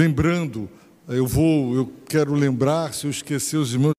Lembrando, 0.00 0.66
eu 1.06 1.26
vou, 1.26 1.74
eu 1.74 1.92
quero 2.08 2.32
lembrar, 2.32 2.94
se 2.94 3.06
eu 3.06 3.10
esquecer 3.10 3.58
os 3.58 3.74
irmãos, 3.74 3.92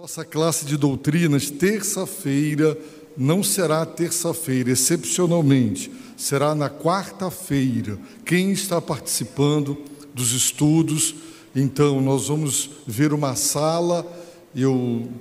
nossa 0.00 0.24
classe 0.24 0.64
de 0.64 0.78
doutrinas, 0.78 1.50
terça-feira, 1.50 2.78
não 3.14 3.42
será 3.42 3.84
terça-feira, 3.84 4.70
excepcionalmente, 4.70 5.92
será 6.16 6.54
na 6.54 6.70
quarta-feira. 6.70 7.98
Quem 8.24 8.52
está 8.52 8.80
participando 8.80 9.76
dos 10.14 10.32
estudos, 10.32 11.14
então 11.54 12.00
nós 12.00 12.28
vamos 12.28 12.70
ver 12.86 13.12
uma 13.12 13.36
sala, 13.36 14.10
eu 14.56 15.12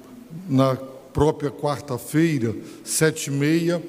na 0.47 0.77
própria 0.77 1.51
quarta-feira, 1.51 2.55
sete 2.85 3.27
e 3.27 3.33
meia, 3.33 3.83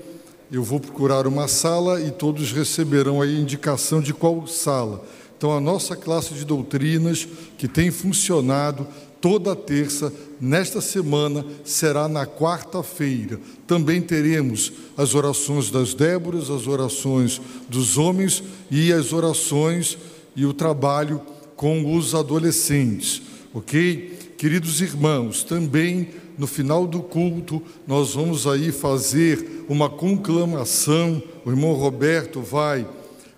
eu 0.53 0.63
vou 0.63 0.79
procurar 0.79 1.27
uma 1.27 1.49
sala 1.49 1.99
e 1.99 2.11
todos 2.11 2.53
receberão 2.53 3.23
a 3.23 3.27
indicação 3.27 4.03
de 4.03 4.13
qual 4.13 4.47
sala. 4.47 5.03
Então, 5.35 5.51
a 5.51 5.61
nossa 5.61 5.97
classe 5.97 6.35
de 6.35 6.45
doutrinas, 6.45 7.27
que 7.57 7.67
tem 7.67 7.91
funcionado 7.91 8.87
toda 9.19 9.57
terça, 9.57 10.13
nesta 10.39 10.83
semana, 10.83 11.43
será 11.65 12.07
na 12.07 12.27
quarta-feira. 12.27 13.41
Também 13.67 14.03
teremos 14.03 14.71
as 14.95 15.15
orações 15.15 15.71
das 15.71 15.95
Déboras, 15.95 16.51
as 16.51 16.67
orações 16.67 17.41
dos 17.67 17.97
homens 17.97 18.43
e 18.71 18.93
as 18.93 19.15
orações 19.15 19.97
e 20.37 20.45
o 20.45 20.53
trabalho 20.53 21.23
com 21.57 21.97
os 21.97 22.15
adolescentes, 22.15 23.23
ok? 23.55 24.19
Queridos 24.37 24.83
irmãos, 24.83 25.45
também 25.45 26.09
no 26.39 26.47
final 26.47 26.87
do 26.87 27.03
culto, 27.03 27.63
nós 27.87 28.15
vamos 28.15 28.47
aí 28.47 28.73
fazer 28.73 29.65
uma 29.69 29.89
conclamação. 29.89 31.23
O 31.45 31.51
irmão 31.51 31.73
Roberto 31.75 32.41
vai 32.41 32.87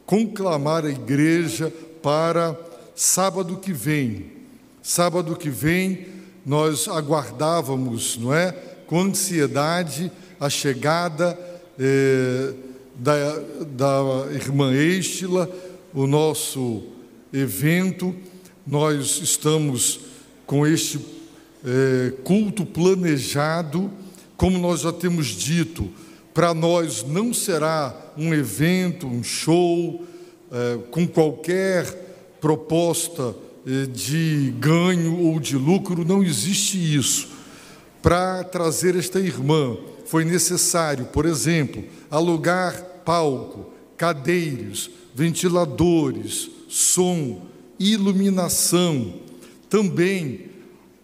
conclamar 0.06 0.84
a 0.84 0.90
igreja 0.90 1.72
para 2.02 2.58
sábado 2.94 3.56
que 3.56 3.72
vem. 3.72 4.26
Sábado 4.82 5.36
que 5.36 5.50
vem, 5.50 6.06
nós 6.44 6.88
aguardávamos, 6.88 8.18
não 8.18 8.34
é? 8.34 8.52
Com 8.86 9.00
ansiedade, 9.00 10.12
a 10.38 10.50
chegada 10.50 11.38
eh, 11.78 12.52
da, 12.94 13.38
da 13.66 14.32
irmã 14.32 14.74
Estila, 14.74 15.50
o 15.92 16.06
nosso 16.06 16.82
evento. 17.32 18.14
Nós 18.66 19.20
estamos 19.22 20.00
com 20.46 20.66
este 20.66 20.98
é, 21.64 22.12
culto 22.22 22.66
planejado, 22.66 23.90
como 24.36 24.58
nós 24.58 24.80
já 24.80 24.92
temos 24.92 25.28
dito, 25.28 25.90
para 26.34 26.52
nós 26.52 27.04
não 27.04 27.32
será 27.32 28.12
um 28.16 28.34
evento, 28.34 29.06
um 29.06 29.22
show, 29.22 30.04
é, 30.52 30.78
com 30.90 31.06
qualquer 31.06 31.86
proposta 32.40 33.34
é, 33.66 33.86
de 33.86 34.52
ganho 34.58 35.18
ou 35.20 35.40
de 35.40 35.56
lucro, 35.56 36.04
não 36.04 36.22
existe 36.22 36.76
isso. 36.76 37.28
Para 38.02 38.44
trazer 38.44 38.96
esta 38.96 39.18
irmã, 39.18 39.78
foi 40.04 40.24
necessário, 40.24 41.06
por 41.06 41.24
exemplo, 41.24 41.82
alugar 42.10 43.02
palco, 43.04 43.72
cadeiros, 43.96 44.90
ventiladores, 45.14 46.50
som, 46.68 47.40
iluminação. 47.78 49.14
Também 49.70 50.53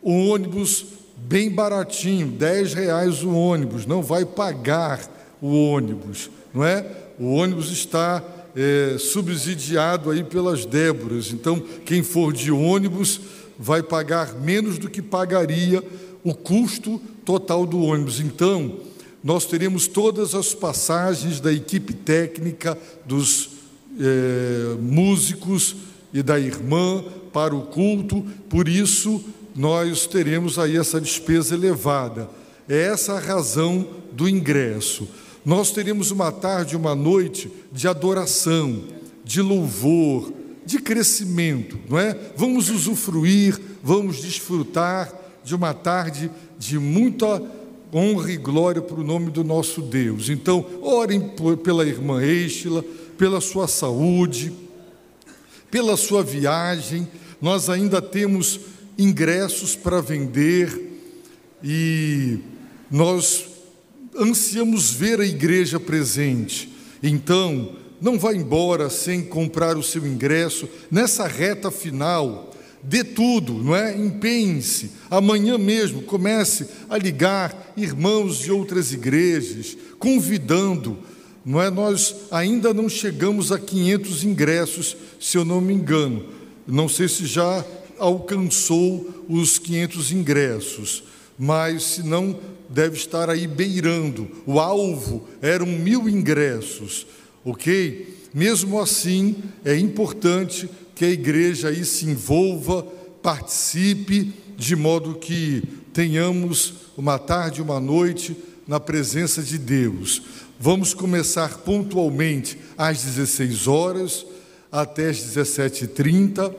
o 0.02 0.28
ônibus 0.28 0.86
bem 1.16 1.50
baratinho, 1.50 2.26
10 2.28 2.74
reais 2.74 3.22
o 3.22 3.30
ônibus, 3.30 3.86
não 3.86 4.02
vai 4.02 4.24
pagar 4.24 5.00
o 5.40 5.70
ônibus, 5.70 6.30
não 6.52 6.64
é? 6.64 6.84
O 7.18 7.34
ônibus 7.34 7.70
está 7.70 8.22
é, 8.56 8.96
subsidiado 8.98 10.10
aí 10.10 10.24
pelas 10.24 10.64
Déboras, 10.64 11.32
então 11.32 11.62
quem 11.84 12.02
for 12.02 12.32
de 12.32 12.50
ônibus 12.50 13.20
vai 13.58 13.82
pagar 13.82 14.34
menos 14.34 14.78
do 14.78 14.88
que 14.88 15.02
pagaria 15.02 15.82
o 16.24 16.34
custo 16.34 17.00
total 17.24 17.66
do 17.66 17.80
ônibus. 17.80 18.20
Então, 18.20 18.78
nós 19.22 19.44
teremos 19.44 19.86
todas 19.86 20.34
as 20.34 20.54
passagens 20.54 21.40
da 21.40 21.52
equipe 21.52 21.92
técnica, 21.92 22.76
dos 23.04 23.50
é, 23.98 24.76
músicos 24.80 25.76
e 26.12 26.22
da 26.22 26.40
irmã 26.40 27.04
para 27.32 27.54
o 27.54 27.62
culto, 27.62 28.26
por 28.48 28.66
isso 28.66 29.22
nós 29.54 30.06
teremos 30.06 30.58
aí 30.58 30.76
essa 30.76 31.00
despesa 31.00 31.54
elevada. 31.54 32.28
É 32.68 32.82
essa 32.82 33.14
a 33.14 33.18
razão 33.18 33.86
do 34.12 34.28
ingresso. 34.28 35.08
Nós 35.44 35.70
teremos 35.70 36.10
uma 36.10 36.30
tarde, 36.30 36.76
uma 36.76 36.94
noite 36.94 37.50
de 37.72 37.88
adoração, 37.88 38.84
de 39.24 39.40
louvor, 39.40 40.32
de 40.64 40.78
crescimento, 40.78 41.78
não 41.88 41.98
é? 41.98 42.16
Vamos 42.36 42.70
usufruir, 42.70 43.58
vamos 43.82 44.20
desfrutar 44.20 45.12
de 45.42 45.54
uma 45.54 45.72
tarde 45.72 46.30
de 46.58 46.78
muita 46.78 47.42
honra 47.92 48.30
e 48.30 48.36
glória 48.36 48.80
para 48.80 49.00
o 49.00 49.04
nome 49.04 49.30
do 49.30 49.42
nosso 49.42 49.80
Deus. 49.80 50.28
Então, 50.28 50.64
orem 50.80 51.32
pela 51.64 51.84
irmã 51.84 52.24
Estila, 52.24 52.84
pela 53.18 53.40
sua 53.40 53.66
saúde, 53.66 54.52
pela 55.70 55.96
sua 55.96 56.22
viagem. 56.22 57.08
Nós 57.40 57.68
ainda 57.68 58.00
temos 58.00 58.60
ingressos 59.00 59.74
para 59.74 60.00
vender 60.00 60.90
e 61.62 62.38
nós 62.90 63.46
ansiamos 64.16 64.90
ver 64.90 65.20
a 65.20 65.26
igreja 65.26 65.80
presente. 65.80 66.70
Então, 67.02 67.76
não 68.00 68.18
vá 68.18 68.34
embora 68.34 68.90
sem 68.90 69.22
comprar 69.22 69.76
o 69.76 69.82
seu 69.82 70.06
ingresso 70.06 70.68
nessa 70.90 71.26
reta 71.26 71.70
final. 71.70 72.50
Dê 72.82 73.04
tudo, 73.04 73.54
não 73.54 73.76
é? 73.76 73.96
Empenhe-se. 73.96 74.92
Amanhã 75.10 75.58
mesmo 75.58 76.02
comece 76.02 76.66
a 76.88 76.96
ligar 76.96 77.72
irmãos 77.76 78.38
de 78.38 78.50
outras 78.50 78.92
igrejas, 78.92 79.76
convidando, 79.98 80.98
não 81.44 81.60
é? 81.60 81.70
Nós 81.70 82.14
ainda 82.30 82.72
não 82.72 82.88
chegamos 82.88 83.52
a 83.52 83.58
500 83.58 84.24
ingressos, 84.24 84.96
se 85.18 85.36
eu 85.36 85.44
não 85.44 85.60
me 85.60 85.74
engano. 85.74 86.24
Não 86.66 86.88
sei 86.88 87.08
se 87.08 87.26
já 87.26 87.64
alcançou 88.00 89.24
os 89.28 89.58
500 89.58 90.10
ingressos, 90.10 91.04
mas 91.38 91.82
se 91.84 92.02
não, 92.02 92.36
deve 92.68 92.96
estar 92.96 93.30
aí 93.30 93.46
beirando. 93.46 94.28
O 94.46 94.58
alvo 94.58 95.28
eram 95.42 95.66
mil 95.66 96.08
ingressos, 96.08 97.06
ok? 97.44 98.16
Mesmo 98.32 98.80
assim, 98.80 99.36
é 99.64 99.76
importante 99.76 100.68
que 100.94 101.04
a 101.04 101.10
igreja 101.10 101.68
aí 101.68 101.84
se 101.84 102.06
envolva, 102.06 102.82
participe, 103.22 104.32
de 104.56 104.76
modo 104.76 105.14
que 105.14 105.62
tenhamos 105.92 106.74
uma 106.96 107.18
tarde, 107.18 107.62
uma 107.62 107.80
noite 107.80 108.36
na 108.66 108.78
presença 108.78 109.42
de 109.42 109.58
Deus. 109.58 110.22
Vamos 110.58 110.94
começar 110.94 111.58
pontualmente 111.58 112.58
às 112.76 113.02
16 113.02 113.66
horas 113.66 114.26
até 114.70 115.08
às 115.08 115.16
17h30. 115.16 116.54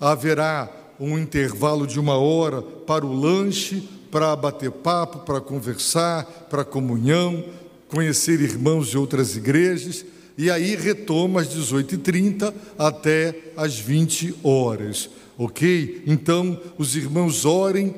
Haverá 0.00 0.81
um 1.02 1.18
intervalo 1.18 1.86
de 1.86 1.98
uma 1.98 2.16
hora 2.16 2.62
para 2.62 3.04
o 3.04 3.12
lanche, 3.12 3.88
para 4.10 4.36
bater 4.36 4.70
papo, 4.70 5.20
para 5.20 5.40
conversar, 5.40 6.24
para 6.48 6.64
comunhão, 6.64 7.44
conhecer 7.88 8.40
irmãos 8.40 8.88
de 8.88 8.96
outras 8.96 9.36
igrejas, 9.36 10.04
e 10.38 10.50
aí 10.50 10.76
retoma 10.76 11.40
às 11.40 11.48
18h30 11.48 12.54
até 12.78 13.52
às 13.56 13.78
20 13.78 14.36
horas, 14.44 15.10
ok? 15.36 16.02
Então, 16.06 16.58
os 16.78 16.94
irmãos 16.94 17.44
orem 17.44 17.94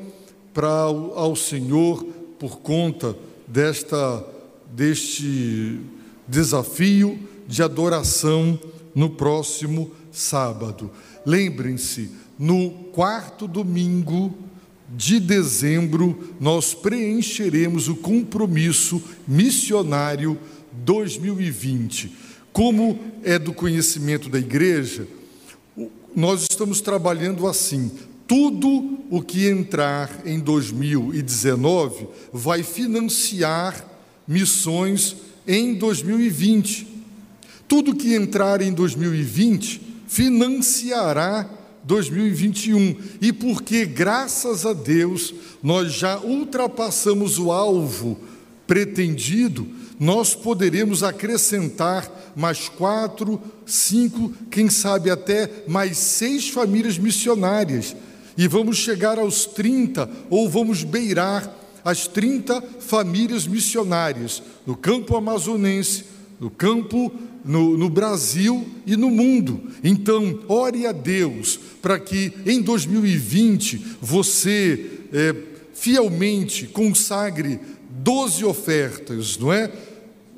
para 0.55 0.69
ao 0.69 1.37
Senhor 1.37 2.03
por 2.39 2.61
conta 2.61 3.15
desta, 3.47 4.25
deste 4.73 5.79
desafio 6.27 7.19
de 7.47 7.63
adoração 7.63 8.59
no 8.95 9.11
próximo 9.11 9.91
sábado. 10.11 10.91
Lembrem-se, 11.27 12.11
no 12.39 12.71
quarto 12.93 13.47
domingo 13.47 14.35
de 14.97 15.19
dezembro, 15.19 16.35
nós 16.41 16.75
preencheremos 16.75 17.89
o 17.89 17.97
compromisso 17.97 19.03
missionário 19.27 20.39
2020. 20.85 22.13
Como 22.53 22.99
é 23.23 23.39
do 23.39 23.53
conhecimento 23.53 24.29
da 24.29 24.39
igreja, 24.39 25.09
nós 26.15 26.43
estamos 26.43 26.81
trabalhando 26.81 27.47
assim. 27.47 27.91
Tudo 28.27 29.01
o 29.11 29.21
que 29.21 29.49
entrar 29.49 30.23
em 30.25 30.39
2019 30.39 32.07
vai 32.33 32.63
financiar 32.63 33.85
missões 34.27 35.17
em 35.47 35.75
2020. 35.75 36.87
Tudo 37.67 37.95
que 37.95 38.15
entrar 38.15 38.63
em 38.63 38.73
2020 38.73 39.81
financiará 40.07 41.49
2021 41.85 42.97
e 43.21 43.33
porque, 43.33 43.85
graças 43.85 44.65
a 44.65 44.73
Deus, 44.73 45.35
nós 45.63 45.93
já 45.93 46.19
ultrapassamos 46.19 47.39
o 47.39 47.53
alvo 47.53 48.19
pretendido, 48.67 49.67
nós 49.99 50.35
poderemos 50.35 51.03
acrescentar 51.03 52.33
mais 52.35 52.69
quatro, 52.69 53.41
cinco, 53.65 54.33
quem 54.51 54.69
sabe 54.69 55.11
até 55.11 55.65
mais 55.69 55.97
seis 55.97 56.49
famílias 56.49 56.99
missionárias. 56.99 57.95
E 58.37 58.49
vamos 58.49 58.79
chegar 58.79 59.19
aos 59.19 59.47
30, 59.47 60.11
ou 60.29 60.49
vamos 60.49 60.83
beirar 60.83 61.55
as 61.85 62.09
30 62.09 62.61
famílias 62.81 63.47
missionárias 63.47 64.43
no 64.67 64.75
campo 64.75 65.17
amazonense, 65.17 66.05
no 66.45 66.51
campo 66.51 67.11
no, 67.43 67.75
no, 67.75 67.89
Brasil 67.89 68.67
e 68.87 68.97
no 68.97 69.11
mundo. 69.11 69.63
Então, 69.83 70.41
ore 70.47 70.87
a 70.87 70.93
Deus 70.93 71.59
para 71.81 71.99
que 71.99 72.35
em 72.45 72.61
2020 72.61 73.97
você 73.99 74.91
é, 75.11 75.35
fielmente 75.73 76.67
consagre 76.67 77.59
12 77.89 78.45
ofertas, 78.45 79.39
não 79.39 79.51
é? 79.51 79.73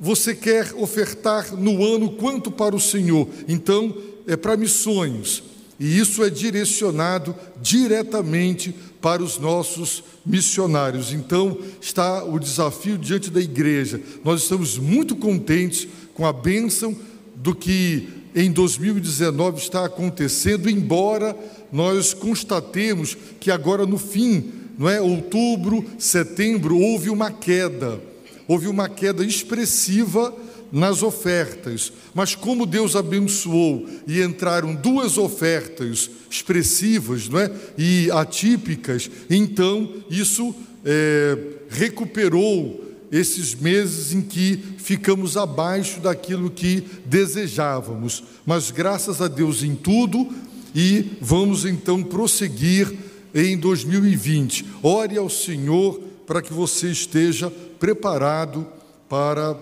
Você 0.01 0.33
quer 0.33 0.73
ofertar 0.77 1.57
no 1.57 1.85
ano 1.85 2.13
quanto 2.13 2.53
para 2.53 2.77
o 2.77 2.81
Senhor? 2.81 3.29
Então, 3.49 3.97
é 4.29 4.37
para 4.37 4.57
missões. 4.57 5.43
E 5.81 5.99
isso 5.99 6.23
é 6.23 6.31
direcionado 6.31 7.35
diretamente 7.61 8.73
para 9.07 9.23
os 9.23 9.39
nossos 9.39 10.03
missionários. 10.27 11.13
Então, 11.13 11.57
está 11.81 12.25
o 12.25 12.41
desafio 12.41 12.99
diante 12.99 13.31
da 13.31 13.41
igreja. 13.41 14.01
Nós 14.25 14.43
estamos 14.43 14.79
muito 14.79 15.15
contentes 15.15 15.87
com 16.13 16.27
a 16.27 16.33
bênção 16.33 16.93
do 17.37 17.55
que 17.55 18.09
em 18.35 18.51
2019 18.51 19.59
está 19.59 19.85
acontecendo, 19.85 20.69
embora 20.69 21.37
nós 21.71 22.13
constatemos 22.13 23.17
que 23.39 23.49
agora 23.49 23.87
no 23.87 23.97
fim, 23.97 24.51
não 24.77 24.89
é, 24.89 25.01
outubro, 25.01 25.85
setembro, 26.01 26.77
houve 26.77 27.09
uma 27.09 27.31
queda. 27.31 28.01
Houve 28.49 28.67
uma 28.67 28.89
queda 28.89 29.25
expressiva 29.25 30.35
nas 30.73 31.03
ofertas. 31.03 31.93
Mas 32.15 32.35
como 32.35 32.67
Deus 32.67 32.97
abençoou 32.97 33.87
e 34.07 34.23
entraram 34.23 34.75
duas 34.75 35.19
ofertas 35.19 36.11
expressivas 36.31 37.29
não 37.29 37.39
é? 37.39 37.51
e 37.79 38.11
atípicas, 38.11 39.11
então 39.31 39.93
isso 40.11 40.55
é, 40.85 41.37
recuperou 41.69 42.85
esses 43.11 43.55
meses 43.55 44.13
em 44.13 44.21
que 44.21 44.59
ficamos 44.79 45.37
abaixo 45.37 46.01
daquilo 46.01 46.51
que 46.51 46.85
desejávamos. 47.05 48.25
Mas 48.45 48.71
graças 48.71 49.21
a 49.21 49.29
Deus 49.29 49.63
em 49.63 49.75
tudo 49.75 50.29
e 50.75 51.13
vamos 51.21 51.65
então 51.65 52.03
prosseguir 52.03 52.93
em 53.35 53.57
2020. 53.57 54.67
Ore 54.83 55.17
ao 55.17 55.31
Senhor 55.31 56.01
para 56.27 56.43
que 56.43 56.53
você 56.53 56.89
esteja 56.89 57.51
preparado 57.79 58.67
para 59.09 59.55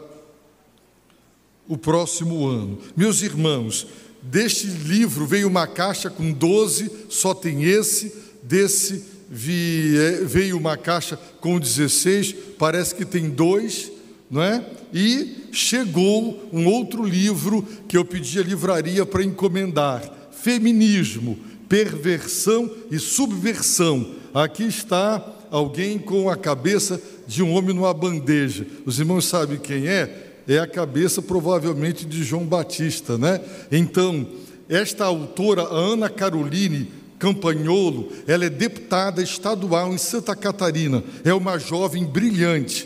o 1.68 1.77
próximo 1.77 2.46
ano. 2.46 2.79
Meus 2.96 3.22
irmãos, 3.22 3.87
deste 4.22 4.66
livro 4.66 5.27
veio 5.27 5.48
uma 5.48 5.66
caixa 5.66 6.11
com 6.11 6.33
12, 6.33 6.90
só 7.09 7.35
tem 7.35 7.64
esse, 7.64 8.12
desse 8.42 9.14
é, 9.33 10.24
veio 10.24 10.57
uma 10.57 10.77
caixa 10.77 11.18
com 11.40 11.59
16, 11.59 12.35
parece 12.59 12.94
que 12.94 13.05
tem 13.05 13.31
dois, 13.31 13.90
não 14.31 14.42
é? 14.42 14.64
E 14.92 15.48
chegou 15.53 16.48
um 16.53 16.66
outro 16.66 17.05
livro 17.05 17.66
que 17.88 17.96
eu 17.96 18.05
pedi 18.05 18.38
à 18.38 18.42
livraria 18.42 19.05
para 19.05 19.24
encomendar: 19.24 20.03
Feminismo, 20.31 21.38
Perversão 21.68 22.70
e 22.90 22.98
Subversão. 22.98 24.14
Aqui 24.33 24.64
está 24.64 25.24
alguém 25.50 25.98
com 25.98 26.29
a 26.29 26.37
cabeça 26.37 27.00
de 27.27 27.42
um 27.42 27.53
homem 27.55 27.74
numa 27.74 27.94
bandeja. 27.94 28.66
Os 28.85 28.98
irmãos 28.98 29.27
sabem 29.27 29.59
quem 29.59 29.88
é? 29.88 30.34
É 30.46 30.59
a 30.59 30.66
cabeça 30.66 31.22
provavelmente 31.22 32.04
de 32.04 32.22
João 32.22 32.44
Batista, 32.44 33.16
né? 33.16 33.40
Então, 33.70 34.26
esta 34.68 35.04
autora, 35.04 35.62
Ana 35.62 36.09
Caroline 36.09 36.88
Campagnolo, 37.18 38.11
ela 38.26 38.44
é 38.44 38.50
deputada 38.50 39.22
estadual 39.22 39.92
em 39.92 39.98
Santa 39.98 40.35
Catarina. 40.35 41.02
É 41.24 41.33
uma 41.33 41.59
jovem 41.59 42.04
brilhante, 42.04 42.85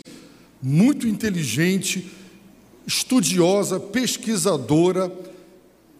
muito 0.61 1.07
inteligente, 1.07 2.09
estudiosa, 2.87 3.79
pesquisadora, 3.79 5.11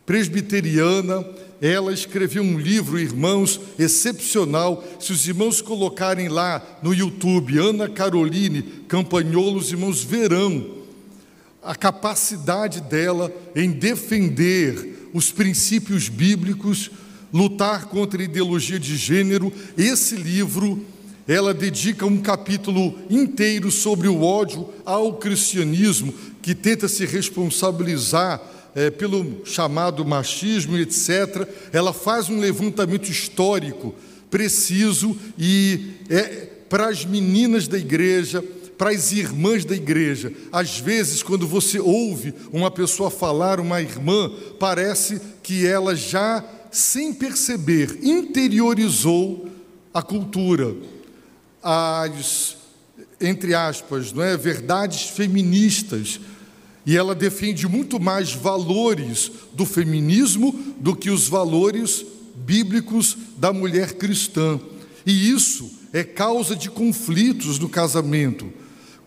presbiteriana. 0.05 1.25
Ela 1.61 1.91
escreveu 1.91 2.41
um 2.41 2.57
livro, 2.57 2.97
irmãos, 2.97 3.59
excepcional. 3.77 4.83
Se 4.99 5.11
os 5.11 5.27
irmãos 5.27 5.61
colocarem 5.61 6.29
lá 6.29 6.79
no 6.81 6.93
YouTube, 6.93 7.57
Ana 7.57 7.89
Caroline 7.89 8.61
Campagnolo, 8.87 9.57
os 9.57 9.71
irmãos 9.71 10.01
verão 10.01 10.78
a 11.61 11.75
capacidade 11.75 12.81
dela 12.81 13.31
em 13.55 13.71
defender 13.71 15.09
os 15.13 15.31
princípios 15.31 16.07
bíblicos, 16.07 16.91
lutar 17.33 17.85
contra 17.85 18.21
a 18.21 18.25
ideologia 18.25 18.79
de 18.79 18.95
gênero. 18.95 19.51
Esse 19.77 20.15
livro, 20.15 20.85
ela 21.27 21.53
dedica 21.53 22.05
um 22.05 22.17
capítulo 22.17 22.97
inteiro 23.09 23.71
sobre 23.71 24.07
o 24.07 24.21
ódio 24.21 24.69
ao 24.85 25.13
cristianismo, 25.17 26.13
que 26.41 26.55
tenta 26.55 26.87
se 26.87 27.05
responsabilizar 27.05 28.41
é, 28.75 28.89
pelo 28.89 29.45
chamado 29.45 30.05
machismo, 30.05 30.77
etc. 30.77 31.47
Ela 31.73 31.91
faz 31.91 32.29
um 32.29 32.39
levantamento 32.39 33.09
histórico 33.09 33.93
preciso 34.29 35.17
e 35.37 35.93
é 36.09 36.47
para 36.69 36.87
as 36.87 37.03
meninas 37.03 37.67
da 37.67 37.77
igreja 37.77 38.43
para 38.79 38.91
as 38.91 39.11
irmãs 39.11 39.65
da 39.65 39.75
igreja. 39.75 40.31
Às 40.53 40.79
vezes, 40.79 41.21
quando 41.21 41.45
você 41.45 41.81
ouve 41.81 42.33
uma 42.49 42.71
pessoa 42.71 43.11
falar, 43.11 43.59
uma 43.59 43.81
irmã, 43.81 44.31
parece 44.57 45.21
que 45.43 45.67
ela 45.67 45.97
já, 45.97 46.41
sem 46.71 47.13
perceber, 47.13 47.99
interiorizou 48.01 49.49
a 49.93 50.01
cultura, 50.01 50.77
as, 51.61 52.55
entre 53.19 53.53
aspas, 53.53 54.13
não 54.13 54.23
é, 54.23 54.37
verdades 54.37 55.09
feministas. 55.09 56.17
E 56.85 56.95
ela 56.95 57.13
defende 57.13 57.67
muito 57.67 57.99
mais 57.99 58.31
valores 58.31 59.29
do 59.51 59.65
feminismo 59.65 60.57
do 60.77 60.95
que 60.95 61.09
os 61.09 61.27
valores 61.27 62.05
bíblicos 62.33 63.17
da 63.35 63.51
mulher 63.51 63.95
cristã. 63.95 64.57
E 65.05 65.29
isso 65.29 65.69
é 65.91 66.01
causa 66.01 66.55
de 66.55 66.69
conflitos 66.69 67.59
no 67.59 67.67
casamento. 67.67 68.49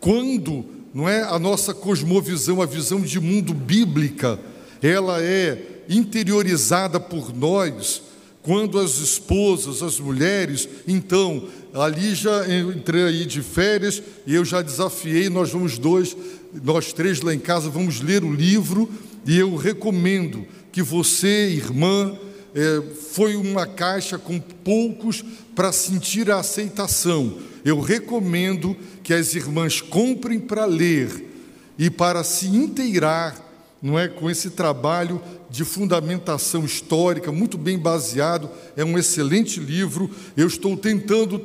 Quando 0.02 0.64
não 0.92 1.08
é 1.08 1.22
a 1.22 1.38
nossa 1.38 1.72
cosmovisão, 1.72 2.60
a 2.60 2.66
visão 2.66 3.00
de 3.00 3.20
mundo 3.20 3.54
bíblica, 3.54 4.36
ela 4.82 5.22
é 5.22 5.84
interiorizada 5.88 6.98
por 6.98 7.32
nós, 7.32 8.02
quando 8.42 8.80
as 8.80 8.98
esposas, 8.98 9.80
as 9.80 10.00
mulheres, 10.00 10.68
então, 10.88 11.44
ali 11.72 12.16
já 12.16 12.44
entrei 12.52 13.04
aí 13.04 13.24
de 13.24 13.42
férias 13.42 14.02
e 14.26 14.34
eu 14.34 14.44
já 14.44 14.60
desafiei, 14.60 15.30
nós 15.30 15.50
vamos 15.50 15.78
dois, 15.78 16.16
nós 16.64 16.92
três 16.92 17.20
lá 17.20 17.32
em 17.32 17.38
casa 17.38 17.70
vamos 17.70 18.00
ler 18.00 18.24
o 18.24 18.34
livro 18.34 18.90
e 19.24 19.38
eu 19.38 19.54
recomendo 19.54 20.44
que 20.72 20.82
você, 20.82 21.50
irmã, 21.50 22.18
é, 22.56 22.82
foi 23.12 23.36
uma 23.36 23.66
caixa 23.66 24.18
com 24.18 24.40
poucos 24.40 25.24
para 25.54 25.70
sentir 25.70 26.28
a 26.28 26.40
aceitação. 26.40 27.38
Eu 27.64 27.80
recomendo 27.80 28.76
que 29.02 29.12
as 29.12 29.34
irmãs 29.34 29.80
comprem 29.80 30.38
para 30.38 30.64
ler 30.64 31.30
e 31.78 31.90
para 31.90 32.22
se 32.22 32.46
inteirar, 32.46 33.36
não 33.82 33.98
é, 33.98 34.06
com 34.06 34.30
esse 34.30 34.50
trabalho 34.50 35.20
de 35.50 35.64
fundamentação 35.64 36.64
histórica 36.64 37.32
muito 37.32 37.58
bem 37.58 37.78
baseado. 37.78 38.48
É 38.76 38.84
um 38.84 38.96
excelente 38.96 39.58
livro. 39.58 40.10
Eu 40.36 40.46
estou 40.46 40.76
tentando 40.76 41.40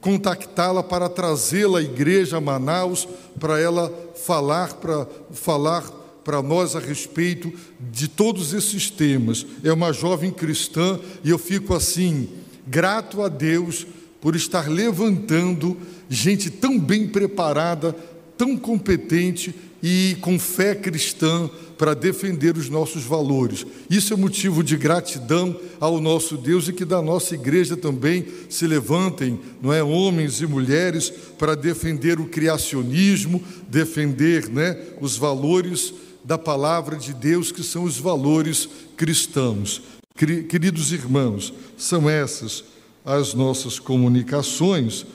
contactá-la 0.00 0.82
para 0.82 1.08
trazê-la 1.08 1.80
à 1.80 1.82
igreja 1.82 2.40
Manaus 2.40 3.06
para 3.38 3.60
ela 3.60 3.92
falar 4.14 4.74
para 4.74 5.06
falar 5.32 5.82
para 6.24 6.42
nós 6.42 6.76
a 6.76 6.78
respeito 6.78 7.52
de 7.90 8.06
todos 8.06 8.52
esses 8.52 8.90
temas. 8.90 9.44
É 9.64 9.72
uma 9.72 9.92
jovem 9.92 10.30
cristã 10.30 10.98
e 11.24 11.30
eu 11.30 11.38
fico 11.38 11.74
assim 11.74 12.28
grato 12.66 13.22
a 13.22 13.28
Deus 13.28 13.86
por 14.20 14.36
estar 14.36 14.68
levantando 14.68 15.76
gente 16.08 16.50
tão 16.50 16.78
bem 16.78 17.08
preparada, 17.08 17.96
tão 18.36 18.56
competente 18.56 19.54
e 19.82 20.16
com 20.20 20.38
fé 20.38 20.74
cristã 20.74 21.48
para 21.78 21.94
defender 21.94 22.58
os 22.58 22.68
nossos 22.68 23.04
valores. 23.04 23.64
Isso 23.88 24.12
é 24.12 24.16
motivo 24.16 24.62
de 24.62 24.76
gratidão 24.76 25.58
ao 25.78 25.98
nosso 25.98 26.36
Deus 26.36 26.68
e 26.68 26.72
que 26.72 26.84
da 26.84 27.00
nossa 27.00 27.34
igreja 27.34 27.76
também 27.76 28.26
se 28.50 28.66
levantem, 28.66 29.40
não 29.62 29.72
é, 29.72 29.82
homens 29.82 30.42
e 30.42 30.46
mulheres 30.46 31.10
para 31.38 31.54
defender 31.54 32.20
o 32.20 32.26
criacionismo, 32.26 33.42
defender, 33.68 34.50
né, 34.50 34.78
os 35.00 35.16
valores 35.16 35.94
da 36.22 36.36
palavra 36.36 36.96
de 36.96 37.14
Deus 37.14 37.50
que 37.50 37.62
são 37.62 37.84
os 37.84 37.98
valores 37.98 38.68
cristãos. 38.96 39.82
Queridos 40.14 40.92
irmãos, 40.92 41.54
são 41.78 42.10
essas 42.10 42.62
as 43.04 43.34
nossas 43.34 43.78
comunicações. 43.78 45.06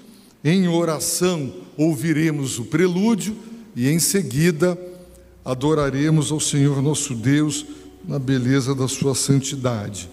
Em 0.44 0.68
oração, 0.68 1.54
ouviremos 1.78 2.60
o 2.60 2.66
prelúdio 2.66 3.36
e, 3.76 3.90
em 3.90 4.00
seguida, 4.00 4.78
adoraremos 5.44 6.32
ao 6.32 6.40
Senhor 6.40 6.82
nosso 6.82 7.14
Deus 7.14 7.66
na 8.08 8.20
beleza 8.20 8.76
da 8.76 8.88
Sua 8.88 9.16
santidade. 9.16 10.10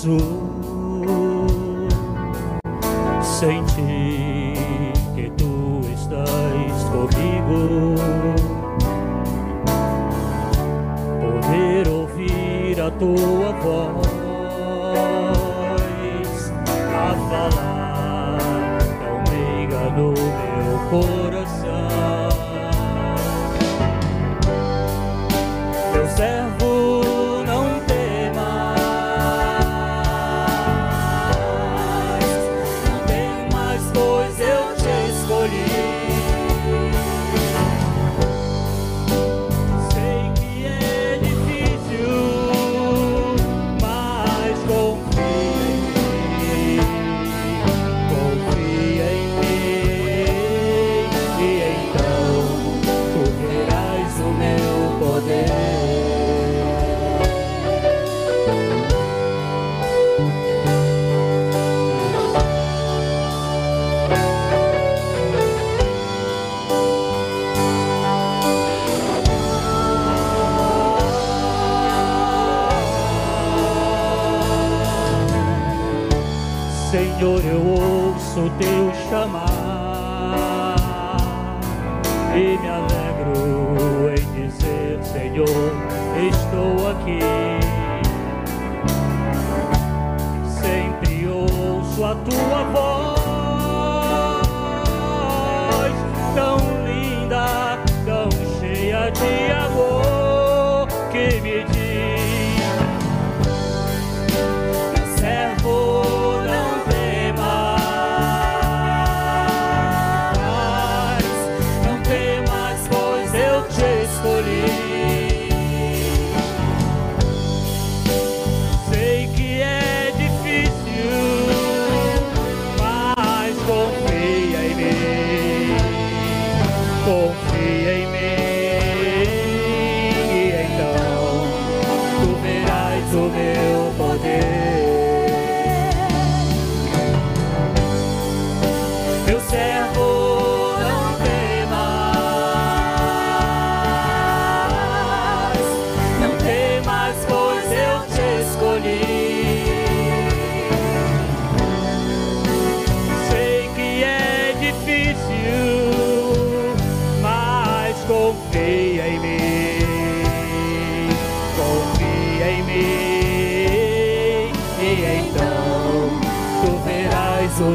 azul. 0.00 0.39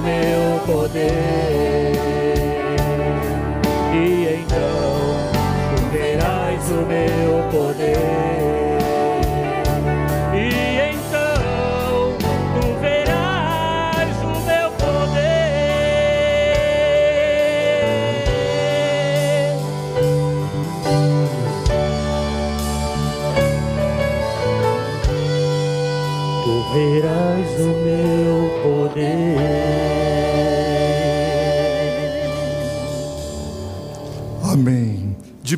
meu 0.01 0.59
poder. 0.65 1.84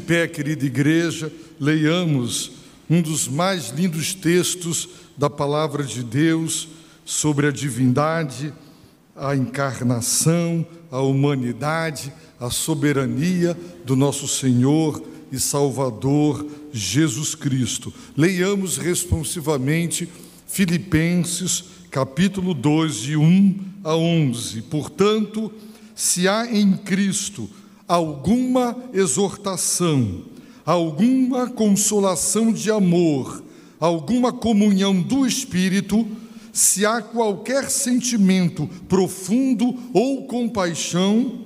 pé, 0.08 0.26
querida 0.26 0.65
igreja, 0.65 1.30
leiamos 1.60 2.52
um 2.89 3.02
dos 3.02 3.28
mais 3.28 3.72
lindos 3.72 4.13
textos 4.13 4.88
da 5.17 5.30
palavra 5.30 5.84
de 5.84 6.02
Deus 6.02 6.70
sobre 7.04 7.48
a 7.48 7.52
divindade, 7.52 8.54
a 9.13 9.36
encarnação, 9.36 10.65
a 10.89 11.02
humanidade, 11.02 12.13
a 12.39 12.50
soberania 12.50 13.56
do 13.84 13.98
nosso 13.98 14.30
Senhor 14.30 15.04
e 15.30 15.38
Salvador 15.38 16.48
Jesus 16.72 17.36
Cristo. 17.36 17.93
Leiamos 18.15 18.78
responsivamente 18.78 20.08
Filipenses, 20.48 21.65
capítulo 21.91 22.54
2, 22.54 22.96
de 22.96 23.17
1 23.17 23.60
a 23.84 23.93
11. 23.93 24.62
Portanto, 24.63 25.52
se 25.93 26.30
há 26.30 26.50
em 26.50 26.78
Cristo 26.78 27.50
alguma 27.88 28.76
exortação, 28.93 30.23
alguma 30.65 31.50
consolação 31.50 32.52
de 32.52 32.69
amor, 32.69 33.41
alguma 33.80 34.34
comunhão 34.34 35.02
do 35.02 35.26
Espírito, 35.26 36.06
se 36.52 36.86
há 36.86 37.02
qualquer 37.02 37.69
sentimento 37.69 38.67
profundo 38.89 39.76
ou 39.93 40.28
compaixão, 40.28 41.45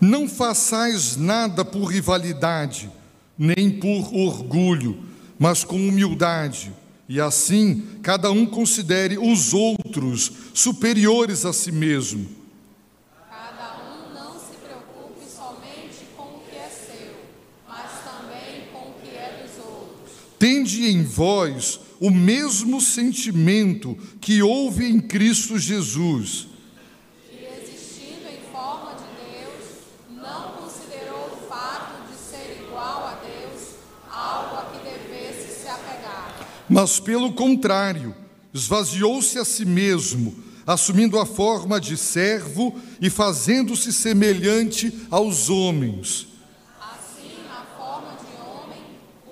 Não 0.00 0.28
façais 0.28 1.16
nada 1.16 1.64
por 1.64 1.86
rivalidade 1.86 2.90
nem 3.38 3.70
por 3.70 4.14
orgulho, 4.14 5.02
mas 5.38 5.64
com 5.64 5.76
humildade, 5.76 6.72
e 7.08 7.20
assim 7.20 7.82
cada 8.02 8.30
um 8.30 8.46
considere 8.46 9.18
os 9.18 9.52
outros 9.52 10.32
superiores 10.54 11.44
a 11.44 11.52
si 11.52 11.72
mesmo. 11.72 12.26
Cada 13.28 13.76
um 13.82 14.14
não 14.14 14.32
se 14.38 14.56
preocupe 14.56 15.20
somente 15.28 16.06
com 16.16 16.22
o 16.22 16.40
que 16.48 16.56
é 16.56 16.68
seu, 16.68 17.14
mas 17.68 17.90
também 18.04 18.68
com 18.72 18.90
o 18.90 18.94
que 19.02 19.16
é 19.16 19.42
dos 19.42 19.64
outros. 19.64 20.12
Tende 20.38 20.86
em 20.86 21.02
vós 21.02 21.80
o 22.00 22.10
mesmo 22.10 22.80
sentimento 22.80 23.96
que 24.20 24.42
houve 24.42 24.84
em 24.86 25.00
Cristo 25.00 25.58
Jesus 25.58 26.48
que, 27.34 27.44
existindo 27.44 28.28
em 28.28 28.40
forma 28.52 28.94
de 28.94 29.04
Deus, 29.32 30.22
não 30.22 30.52
considerou 30.52 31.26
o 31.32 31.48
fato 31.48 32.10
de 32.10 32.16
ser 32.16 32.62
igual 32.62 33.06
a 33.06 33.20
Deus 33.24 33.74
algo 34.10 34.56
a 34.56 34.70
que 34.70 34.78
devesse 34.84 35.62
se 35.62 35.68
apegar. 35.68 36.63
Mas, 36.74 36.98
pelo 36.98 37.32
contrário, 37.32 38.12
esvaziou-se 38.52 39.38
a 39.38 39.44
si 39.44 39.64
mesmo, 39.64 40.34
assumindo 40.66 41.20
a 41.20 41.24
forma 41.24 41.80
de 41.80 41.96
servo 41.96 42.74
e 43.00 43.08
fazendo-se 43.08 43.92
semelhante 43.92 44.92
aos 45.08 45.48
homens. 45.48 46.26
Assim, 46.80 47.30
na 47.48 47.64
forma 47.78 48.16
de 48.16 48.42
homem, 48.42 48.82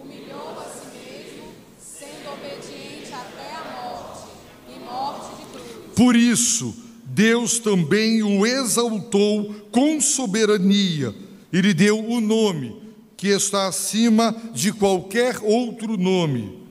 humilhou 0.01 0.57
a 0.57 0.67
si 0.67 0.97
mesmo, 0.97 1.49
sendo 1.81 2.33
obediente 2.33 3.13
até 3.13 3.57
a 3.57 3.91
morte 3.91 4.29
e 4.69 4.79
morte 4.79 5.35
de 5.35 5.45
cruz. 5.47 5.97
Por 5.97 6.15
isso, 6.15 6.73
Deus 7.07 7.59
também 7.59 8.23
o 8.23 8.47
exaltou 8.47 9.53
com 9.73 10.01
soberania 10.01 11.13
e 11.53 11.61
lhe 11.61 11.75
deu 11.75 11.99
o 12.09 12.21
nome 12.21 12.81
que 13.17 13.27
está 13.27 13.67
acima 13.67 14.33
de 14.55 14.73
qualquer 14.73 15.41
outro 15.43 15.97
nome. 15.97 16.63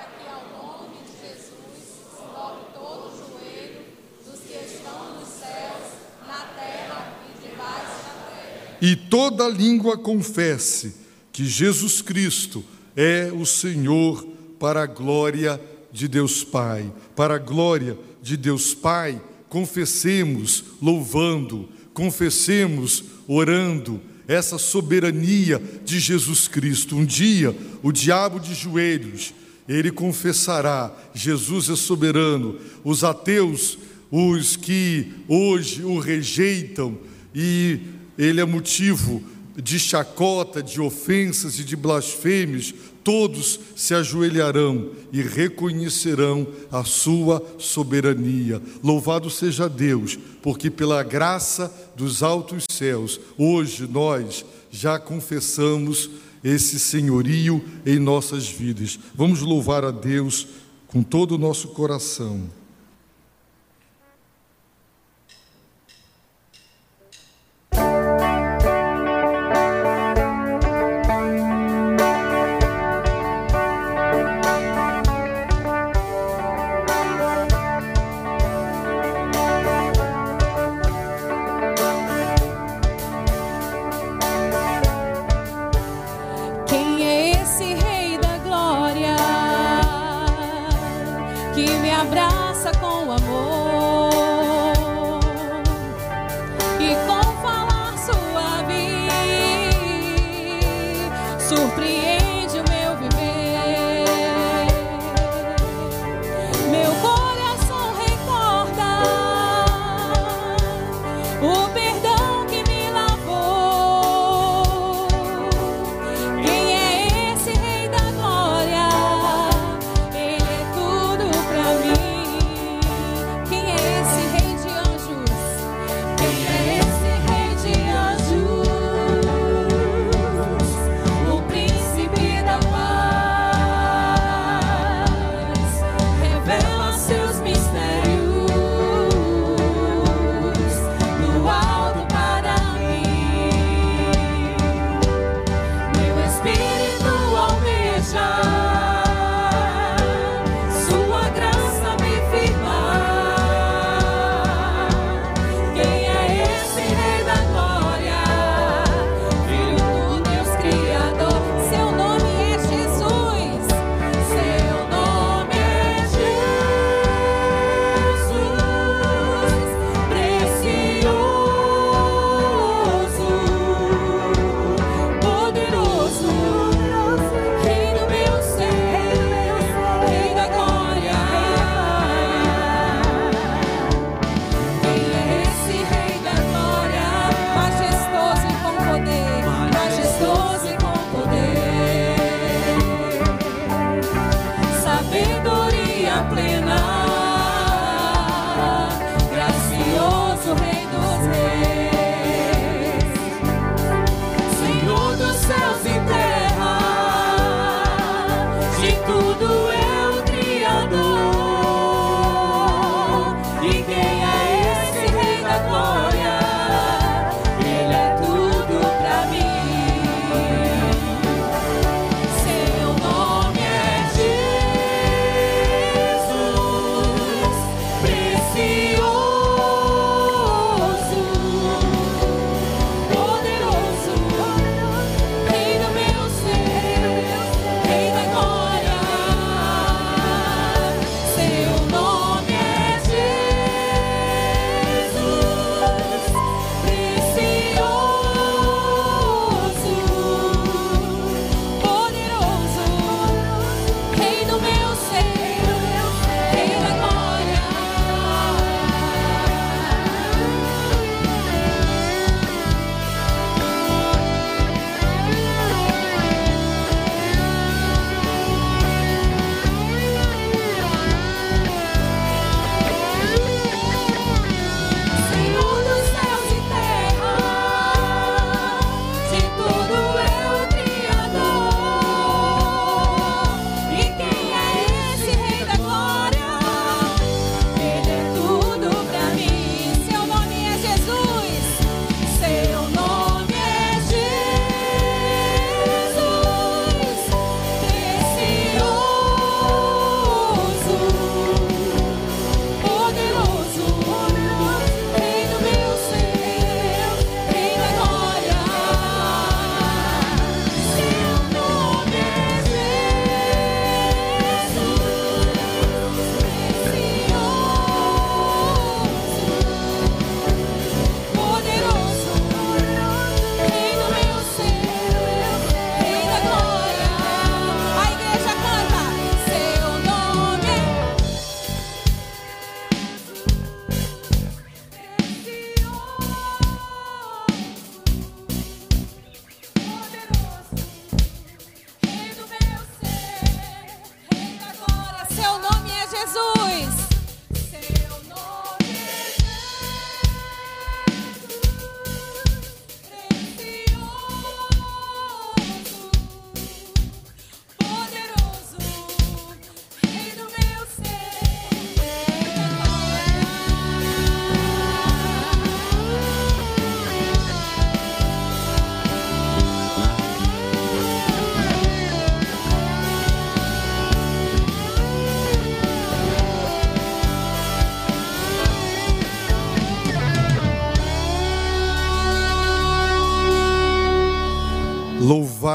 para 0.00 0.04
que 0.16 0.28
ao 0.28 0.44
nome 0.62 0.98
de 1.04 1.12
Jesus 1.20 1.82
se 1.82 2.22
dobre 2.32 2.64
todo 2.72 3.08
o 3.08 3.16
joelho 3.18 3.82
dos 4.24 4.40
que 4.40 4.52
estão 4.52 5.18
nos 5.18 5.28
céus, 5.28 5.86
na 6.26 6.40
terra 6.54 7.16
e 7.28 7.48
debaixo 7.48 7.98
da 8.04 8.14
terra. 8.30 8.69
E 8.80 8.96
toda 8.96 9.48
língua 9.48 9.98
confesse 9.98 10.94
que 11.32 11.44
Jesus 11.44 12.00
Cristo 12.00 12.64
é 12.96 13.30
o 13.32 13.44
Senhor 13.44 14.26
para 14.58 14.82
a 14.82 14.86
glória 14.86 15.60
de 15.92 16.08
Deus 16.08 16.42
Pai. 16.44 16.90
Para 17.14 17.34
a 17.34 17.38
glória 17.38 17.98
de 18.22 18.36
Deus 18.36 18.74
Pai, 18.74 19.20
confessemos 19.48 20.64
louvando, 20.80 21.68
confessemos 21.92 23.04
orando 23.26 24.00
essa 24.26 24.58
soberania 24.58 25.60
de 25.84 25.98
Jesus 25.98 26.46
Cristo. 26.46 26.96
Um 26.96 27.04
dia, 27.04 27.54
o 27.82 27.90
diabo 27.90 28.38
de 28.38 28.54
joelhos, 28.54 29.34
ele 29.68 29.90
confessará: 29.90 30.92
Jesus 31.14 31.68
é 31.68 31.76
soberano. 31.76 32.58
Os 32.84 33.04
ateus, 33.04 33.78
os 34.10 34.56
que 34.56 35.12
hoje 35.28 35.82
o 35.82 35.98
rejeitam 35.98 36.96
e 37.34 37.80
ele 38.20 38.38
é 38.38 38.44
motivo 38.44 39.22
de 39.56 39.78
chacota, 39.78 40.62
de 40.62 40.78
ofensas 40.78 41.58
e 41.58 41.64
de 41.64 41.74
blasfêmios, 41.74 42.74
todos 43.02 43.58
se 43.74 43.94
ajoelharão 43.94 44.90
e 45.10 45.22
reconhecerão 45.22 46.46
a 46.70 46.84
sua 46.84 47.42
soberania. 47.58 48.60
Louvado 48.84 49.30
seja 49.30 49.68
Deus, 49.68 50.18
porque 50.42 50.70
pela 50.70 51.02
graça 51.02 51.72
dos 51.96 52.22
altos 52.22 52.64
céus, 52.70 53.18
hoje 53.38 53.88
nós 53.90 54.44
já 54.70 54.98
confessamos 54.98 56.10
esse 56.44 56.78
senhorio 56.78 57.64
em 57.86 57.98
nossas 57.98 58.46
vidas. 58.46 58.98
Vamos 59.14 59.40
louvar 59.40 59.82
a 59.82 59.90
Deus 59.90 60.46
com 60.86 61.02
todo 61.02 61.36
o 61.36 61.38
nosso 61.38 61.68
coração. 61.68 62.59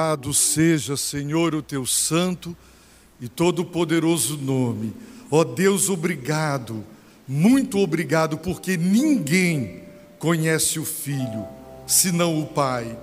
Louvado 0.05 0.35
seja, 0.35 0.95
Senhor, 0.95 1.55
o 1.55 1.63
teu 1.63 1.83
santo 1.83 2.55
e 3.19 3.27
todo-poderoso 3.27 4.37
nome. 4.37 4.93
Ó 5.31 5.43
Deus, 5.43 5.89
obrigado, 5.89 6.83
muito 7.27 7.79
obrigado, 7.79 8.37
porque 8.37 8.77
ninguém 8.77 9.81
conhece 10.19 10.77
o 10.77 10.85
Filho 10.85 11.47
senão 11.87 12.39
o 12.39 12.45
Pai. 12.45 12.95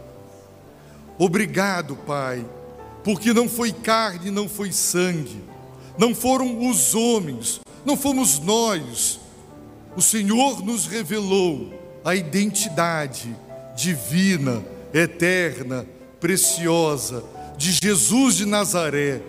Obrigado, 1.19 1.97
Pai, 1.97 2.47
porque 3.03 3.33
não 3.33 3.49
foi 3.49 3.73
carne, 3.73 4.31
não 4.31 4.49
foi 4.49 4.71
sangue, 4.71 5.43
não 5.99 6.15
foram 6.15 6.69
os 6.71 6.95
homens, 6.95 7.61
não 7.85 7.97
fomos 7.97 8.39
nós. 8.39 9.19
O 9.97 10.01
Senhor 10.01 10.65
nos 10.65 10.87
revelou 10.87 12.01
a 12.05 12.15
identidade 12.15 13.37
divina, 13.75 14.63
eterna, 14.95 15.85
preciosa 16.23 17.25
de 17.59 17.73
Jesus 17.73 18.37
de 18.37 18.47
Nazaré. 18.47 19.21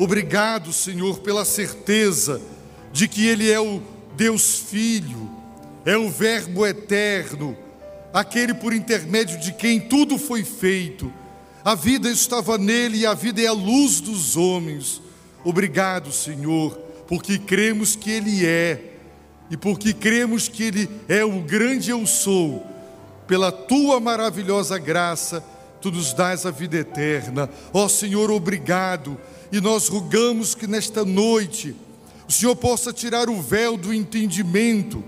Obrigado, 0.00 0.72
Senhor, 0.72 1.20
pela 1.20 1.44
certeza 1.44 2.42
de 2.92 3.06
que 3.06 3.24
Ele 3.28 3.48
é 3.48 3.60
o 3.60 3.80
Deus 4.16 4.58
Filho, 4.58 5.30
é 5.86 5.96
o 5.96 6.10
Verbo 6.10 6.66
eterno, 6.66 7.56
aquele 8.12 8.52
por 8.52 8.74
intermédio 8.74 9.38
de 9.38 9.52
quem 9.52 9.78
tudo 9.78 10.18
foi 10.18 10.42
feito. 10.42 11.12
A 11.64 11.76
vida 11.76 12.10
estava 12.10 12.58
nele 12.58 12.98
e 12.98 13.06
a 13.06 13.14
vida 13.14 13.40
é 13.40 13.46
a 13.46 13.52
luz 13.52 14.00
dos 14.00 14.36
homens. 14.36 15.00
Obrigado, 15.44 16.10
Senhor, 16.10 16.76
porque 17.06 17.38
cremos 17.38 17.94
que 17.94 18.10
Ele 18.10 18.44
é 18.44 18.94
e 19.48 19.56
porque 19.56 19.92
cremos 19.92 20.48
que 20.48 20.64
Ele 20.64 20.90
é 21.08 21.24
o 21.24 21.42
grande 21.42 21.90
eu 21.90 22.04
sou, 22.06 22.66
pela 23.28 23.52
tua 23.52 24.00
maravilhosa 24.00 24.78
graça 24.78 25.44
tu 25.80 25.90
nos 25.90 26.12
dás 26.12 26.44
a 26.44 26.50
vida 26.50 26.76
eterna. 26.76 27.48
Ó 27.72 27.88
Senhor, 27.88 28.30
obrigado. 28.30 29.18
E 29.52 29.60
nós 29.60 29.88
rogamos 29.88 30.54
que 30.54 30.66
nesta 30.66 31.04
noite 31.04 31.74
o 32.28 32.32
Senhor 32.32 32.54
possa 32.54 32.92
tirar 32.92 33.28
o 33.28 33.42
véu 33.42 33.76
do 33.76 33.92
entendimento, 33.92 35.02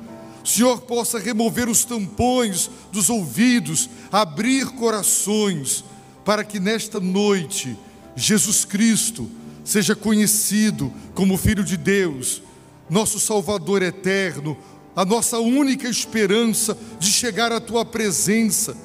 o 0.44 0.48
Senhor 0.48 0.80
possa 0.80 1.20
remover 1.20 1.68
os 1.68 1.84
tampões 1.84 2.68
dos 2.90 3.08
ouvidos, 3.08 3.88
abrir 4.10 4.66
corações, 4.70 5.84
para 6.24 6.42
que 6.42 6.58
nesta 6.58 6.98
noite 6.98 7.78
Jesus 8.16 8.64
Cristo 8.64 9.30
seja 9.64 9.94
conhecido 9.94 10.92
como 11.14 11.36
Filho 11.36 11.62
de 11.62 11.76
Deus, 11.76 12.42
nosso 12.90 13.20
Salvador 13.20 13.82
eterno, 13.82 14.58
a 14.96 15.04
nossa 15.04 15.38
única 15.38 15.88
esperança 15.88 16.76
de 16.98 17.10
chegar 17.10 17.52
à 17.52 17.60
tua 17.60 17.84
presença 17.84 18.76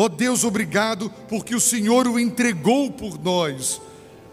Ó 0.00 0.04
oh 0.04 0.08
Deus, 0.08 0.44
obrigado 0.44 1.12
porque 1.28 1.54
o 1.54 1.60
Senhor 1.60 2.08
o 2.08 2.18
entregou 2.18 2.90
por 2.90 3.22
nós. 3.22 3.82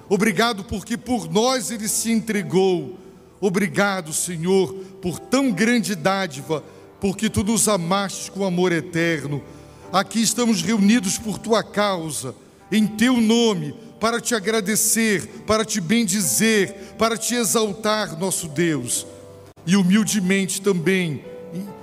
Obrigado 0.08 0.64
porque 0.64 0.96
por 0.96 1.30
nós 1.30 1.72
ele 1.72 1.90
se 1.90 2.10
entregou. 2.10 2.98
Obrigado, 3.42 4.14
Senhor, 4.14 4.74
por 5.02 5.20
tão 5.20 5.52
grande 5.52 5.94
dádiva, 5.94 6.64
porque 7.02 7.30
tu 7.30 7.44
nos 7.44 7.68
amaste 7.68 8.32
com 8.32 8.46
amor 8.46 8.72
eterno. 8.72 9.44
Aqui 9.92 10.22
estamos 10.22 10.62
reunidos 10.62 11.18
por 11.18 11.38
tua 11.38 11.62
causa, 11.62 12.34
em 12.72 12.88
teu 12.88 13.20
nome, 13.20 13.76
para 14.00 14.22
te 14.22 14.34
agradecer, 14.34 15.28
para 15.46 15.66
te 15.66 15.82
bendizer, 15.82 16.96
para 16.98 17.18
te 17.18 17.36
exaltar, 17.36 18.18
nosso 18.18 18.48
Deus. 18.48 19.06
E 19.66 19.76
humildemente 19.76 20.62
também 20.62 21.26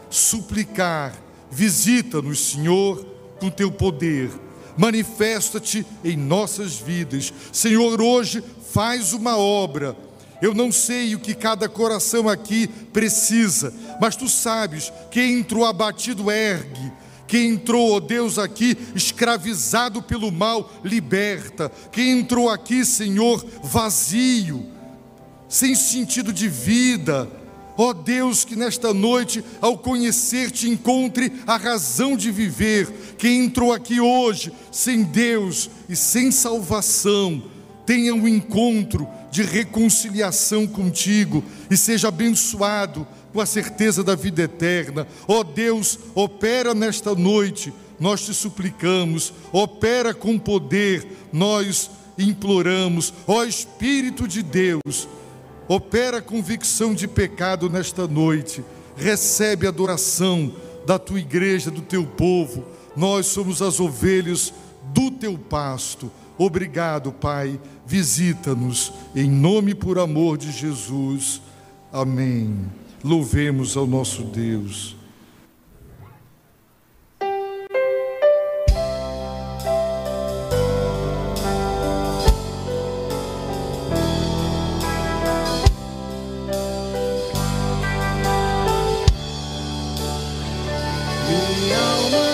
suplicar, 0.09 1.15
visita-nos, 1.51 2.41
Senhor 2.41 3.13
com 3.45 3.51
teu 3.51 3.71
poder. 3.71 4.31
Manifesta-te 4.77 5.87
em 6.03 6.17
nossas 6.17 6.77
vidas. 6.77 7.33
Senhor, 7.53 8.01
hoje 8.01 8.43
faz 8.73 9.13
uma 9.13 9.37
obra. 9.37 9.95
Eu 10.41 10.55
não 10.55 10.73
sei 10.73 11.15
o 11.15 11.21
que 11.21 11.35
cada 11.35 11.69
coração 11.69 12.29
aqui 12.29 12.67
precisa, 12.67 13.73
mas 14.01 14.17
tu 14.17 14.29
sabes: 14.29 14.91
quem 15.11 15.39
entrou 15.41 15.65
abatido 15.65 16.31
ergue, 16.31 16.93
quem 17.27 17.51
entrou, 17.51 17.93
ó 17.93 18.01
Deus, 18.01 18.39
aqui 18.39 18.77
escravizado 18.95 20.03
pelo 20.03 20.33
mal, 20.33 20.73
liberta. 20.83 21.71
Quem 21.93 22.19
entrou 22.21 22.49
aqui, 22.49 22.85
Senhor, 22.85 23.45
vazio, 23.63 24.67
sem 25.49 25.75
sentido 25.75 26.33
de 26.33 26.49
vida, 26.49 27.31
Ó 27.77 27.89
oh 27.89 27.95
Deus, 27.95 28.45
que 28.45 28.55
nesta 28.55 28.95
noite, 28.95 29.45
ao 29.61 29.77
conhecer-te, 29.77 30.69
encontre 30.69 31.33
a 31.47 31.57
razão 31.57 32.17
de 32.17 32.31
viver. 32.31 32.89
Quem 33.19 33.45
entrou 33.45 33.73
aqui 33.73 34.01
hoje 34.01 34.53
sem 34.71 35.03
Deus 35.03 35.69
e 35.89 35.97
sem 35.97 36.31
salvação, 36.31 37.43
tenha 37.85 38.15
um 38.15 38.29
encontro 38.29 39.09
de 39.31 39.43
reconciliação 39.43 40.67
contigo 40.67 41.43
e 41.69 41.77
seja 41.77 42.09
abençoado 42.09 43.07
com 43.33 43.41
a 43.41 43.47
certeza 43.47 44.05
da 44.05 44.15
vida 44.15 44.43
eterna. 44.43 45.07
Ó 45.27 45.41
oh 45.41 45.45
Deus, 45.45 45.99
opera 46.15 46.73
nesta 46.73 47.15
noite, 47.17 47.73
nós 47.99 48.25
te 48.25 48.33
suplicamos, 48.33 49.35
opera 49.51 50.15
com 50.15 50.39
poder, 50.39 51.05
nós 51.33 51.91
imploramos. 52.17 53.13
Ó 53.27 53.39
oh 53.39 53.45
Espírito 53.45 54.29
de 54.29 54.43
Deus, 54.43 55.09
Opera 55.67 56.21
convicção 56.21 56.95
de 56.95 57.09
pecado 57.09 57.71
nesta 57.71 58.07
noite. 58.07 58.65
Recebe 58.97 59.67
adoração 59.67 60.53
da 60.87 60.99
tua 60.99 61.19
igreja, 61.19 61.71
do 61.71 61.81
teu 61.81 62.05
povo. 62.07 62.65
Nós 62.97 63.27
somos 63.27 63.63
as 63.63 63.81
ovelhas 63.81 64.53
do 64.93 65.11
teu 65.11 65.39
pasto. 65.39 66.11
Obrigado, 66.37 67.13
Pai. 67.13 67.59
Visita-nos 67.87 68.93
em 69.15 69.31
nome 69.31 69.73
e 69.73 69.75
por 69.75 69.99
amor 69.99 70.37
de 70.37 70.51
Jesus. 70.53 71.41
Amém. 71.93 72.57
Louvemos 73.03 73.77
ao 73.77 73.87
nosso 73.87 74.23
Deus. 74.23 74.97
alma. 91.73 92.34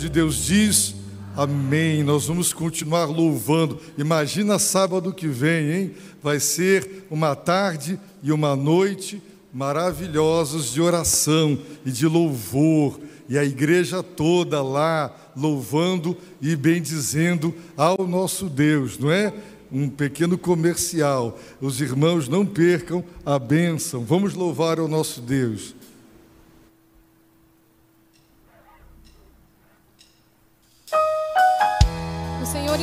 de 0.00 0.08
Deus 0.08 0.46
diz, 0.46 0.94
amém. 1.36 2.02
Nós 2.02 2.26
vamos 2.26 2.54
continuar 2.54 3.04
louvando. 3.04 3.78
Imagina 3.98 4.58
sábado 4.58 5.12
que 5.12 5.28
vem, 5.28 5.70
hein? 5.70 5.90
Vai 6.22 6.40
ser 6.40 7.06
uma 7.10 7.36
tarde 7.36 8.00
e 8.22 8.32
uma 8.32 8.56
noite 8.56 9.22
maravilhosos 9.52 10.72
de 10.72 10.80
oração 10.80 11.58
e 11.84 11.90
de 11.92 12.06
louvor. 12.06 12.98
E 13.28 13.36
a 13.36 13.44
igreja 13.44 14.02
toda 14.02 14.62
lá 14.62 15.14
louvando 15.36 16.16
e 16.40 16.56
bendizendo 16.56 17.54
ao 17.76 18.06
nosso 18.06 18.48
Deus, 18.48 18.98
não 18.98 19.10
é? 19.10 19.32
um 19.70 19.88
pequeno 19.88 20.36
comercial. 20.36 21.38
Os 21.60 21.80
irmãos 21.80 22.26
não 22.26 22.44
percam 22.44 23.04
a 23.24 23.38
bênção. 23.38 24.02
Vamos 24.04 24.34
louvar 24.34 24.80
ao 24.80 24.88
nosso 24.88 25.20
Deus. 25.20 25.76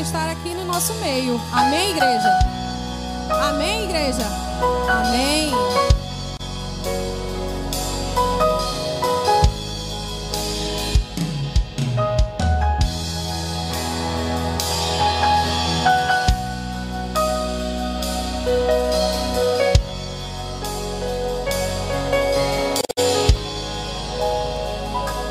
estar 0.02 0.30
aqui 0.30 0.54
no 0.54 0.66
nosso 0.66 0.94
meio. 0.96 1.40
Amém, 1.52 1.92
igreja? 1.92 2.40
Amém, 3.30 3.84
igreja? 3.86 4.24
Amém. 4.90 5.52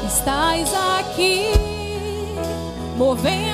Estás 0.07 0.73
aqui 0.99 1.53
movendo 2.97 3.46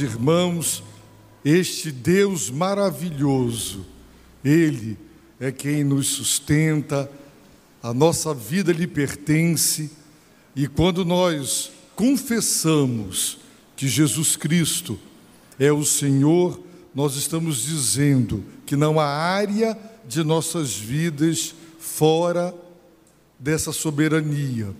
Irmãos, 0.00 0.82
este 1.44 1.90
Deus 1.90 2.50
maravilhoso, 2.50 3.86
Ele 4.44 4.98
é 5.38 5.50
quem 5.50 5.84
nos 5.84 6.08
sustenta, 6.08 7.10
a 7.82 7.94
nossa 7.94 8.34
vida 8.34 8.72
lhe 8.72 8.86
pertence, 8.86 9.90
e 10.54 10.66
quando 10.66 11.04
nós 11.04 11.70
confessamos 11.96 13.38
que 13.74 13.88
Jesus 13.88 14.36
Cristo 14.36 14.98
é 15.58 15.72
o 15.72 15.84
Senhor, 15.84 16.60
nós 16.94 17.16
estamos 17.16 17.62
dizendo 17.62 18.44
que 18.66 18.76
não 18.76 19.00
há 19.00 19.06
área 19.06 19.78
de 20.06 20.22
nossas 20.22 20.74
vidas 20.76 21.54
fora 21.78 22.54
dessa 23.38 23.72
soberania, 23.72 24.74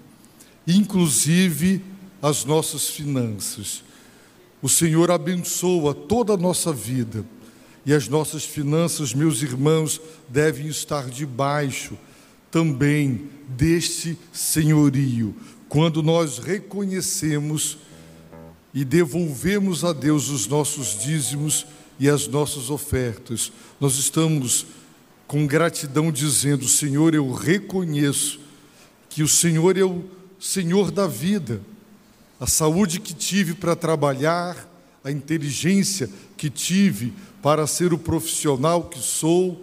inclusive 0.66 1.82
as 2.20 2.44
nossas 2.44 2.90
finanças. 2.90 3.82
O 4.62 4.68
Senhor 4.68 5.10
abençoa 5.10 5.94
toda 5.94 6.34
a 6.34 6.36
nossa 6.36 6.72
vida 6.72 7.24
e 7.86 7.94
as 7.94 8.08
nossas 8.08 8.44
finanças, 8.44 9.14
meus 9.14 9.40
irmãos, 9.42 10.00
devem 10.28 10.66
estar 10.66 11.08
debaixo 11.08 11.96
também 12.50 13.30
deste 13.48 14.18
senhorio. 14.32 15.34
Quando 15.68 16.02
nós 16.02 16.38
reconhecemos 16.38 17.78
e 18.74 18.84
devolvemos 18.84 19.84
a 19.84 19.92
Deus 19.92 20.28
os 20.28 20.46
nossos 20.46 20.98
dízimos 20.98 21.66
e 21.98 22.08
as 22.08 22.26
nossas 22.26 22.70
ofertas, 22.70 23.50
nós 23.80 23.96
estamos 23.96 24.66
com 25.26 25.46
gratidão 25.46 26.12
dizendo: 26.12 26.68
Senhor, 26.68 27.14
eu 27.14 27.32
reconheço 27.32 28.40
que 29.08 29.22
o 29.22 29.28
Senhor 29.28 29.78
é 29.78 29.84
o 29.84 30.04
Senhor 30.38 30.90
da 30.90 31.06
vida 31.06 31.62
a 32.40 32.46
saúde 32.46 33.00
que 33.00 33.12
tive 33.12 33.52
para 33.52 33.76
trabalhar, 33.76 34.66
a 35.04 35.10
inteligência 35.10 36.08
que 36.38 36.48
tive 36.48 37.12
para 37.42 37.66
ser 37.66 37.92
o 37.92 37.98
profissional 37.98 38.84
que 38.84 38.98
sou, 38.98 39.62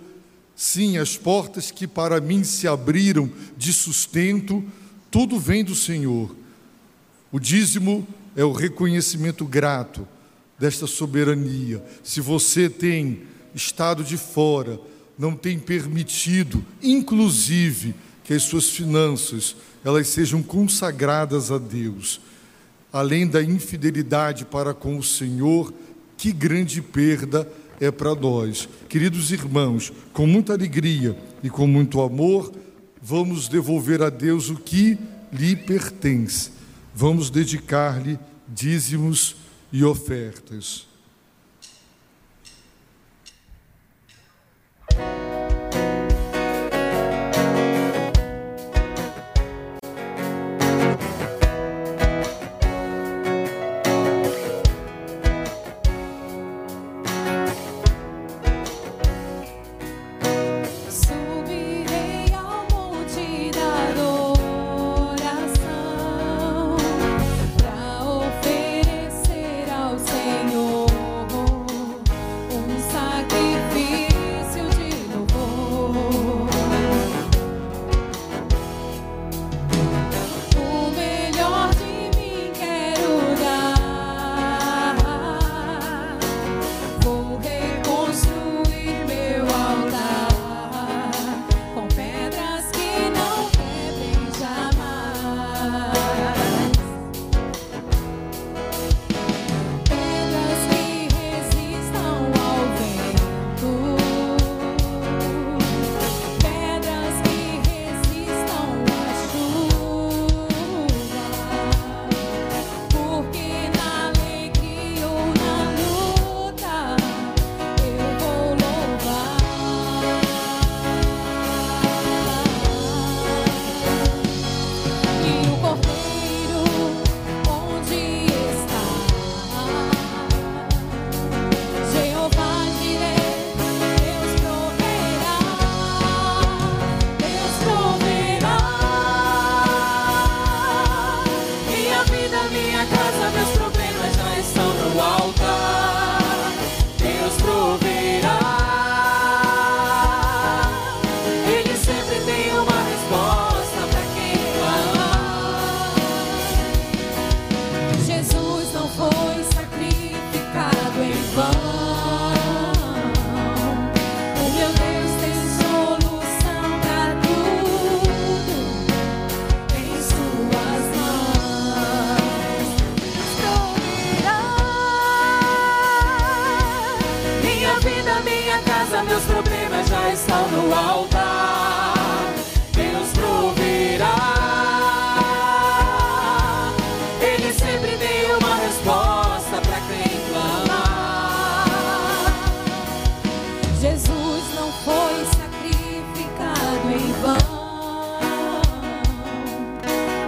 sim, 0.55 0.99
as 0.99 1.17
portas 1.17 1.71
que 1.71 1.87
para 1.87 2.21
mim 2.21 2.43
se 2.43 2.67
abriram 2.67 3.31
de 3.57 3.73
sustento, 3.73 4.63
tudo 5.09 5.39
vem 5.39 5.63
do 5.63 5.73
Senhor. 5.73 6.35
O 7.31 7.39
dízimo 7.39 8.07
é 8.35 8.45
o 8.45 8.51
reconhecimento 8.51 9.43
grato 9.43 10.07
desta 10.59 10.85
soberania. 10.85 11.83
Se 12.03 12.21
você 12.21 12.69
tem 12.69 13.23
estado 13.55 14.03
de 14.03 14.17
fora, 14.17 14.79
não 15.17 15.35
tem 15.35 15.57
permitido, 15.57 16.63
inclusive, 16.81 17.95
que 18.23 18.35
as 18.35 18.43
suas 18.43 18.69
finanças 18.69 19.55
elas 19.83 20.07
sejam 20.09 20.43
consagradas 20.43 21.51
a 21.51 21.57
Deus 21.57 22.19
além 22.91 23.27
da 23.27 23.41
infidelidade 23.41 24.45
para 24.45 24.73
com 24.73 24.97
o 24.97 25.03
Senhor, 25.03 25.73
que 26.17 26.31
grande 26.31 26.81
perda 26.81 27.47
é 27.79 27.91
para 27.91 28.15
nós. 28.15 28.67
Queridos 28.89 29.31
irmãos, 29.31 29.91
com 30.13 30.25
muita 30.25 30.53
alegria 30.53 31.17
e 31.43 31.49
com 31.49 31.67
muito 31.67 32.01
amor, 32.01 32.51
vamos 33.01 33.47
devolver 33.47 34.01
a 34.01 34.09
Deus 34.09 34.49
o 34.49 34.55
que 34.55 34.97
lhe 35.31 35.55
pertence. 35.55 36.51
Vamos 36.93 37.29
dedicar-lhe 37.29 38.17
dízimos 38.47 39.35
e 39.71 39.83
ofertas. 39.83 40.87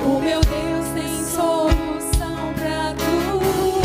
O 0.09 0.19
meu 0.19 0.41
Deus 0.41 0.87
tem 0.95 1.23
solução 1.23 2.53
para 2.55 2.95
tudo 2.95 3.79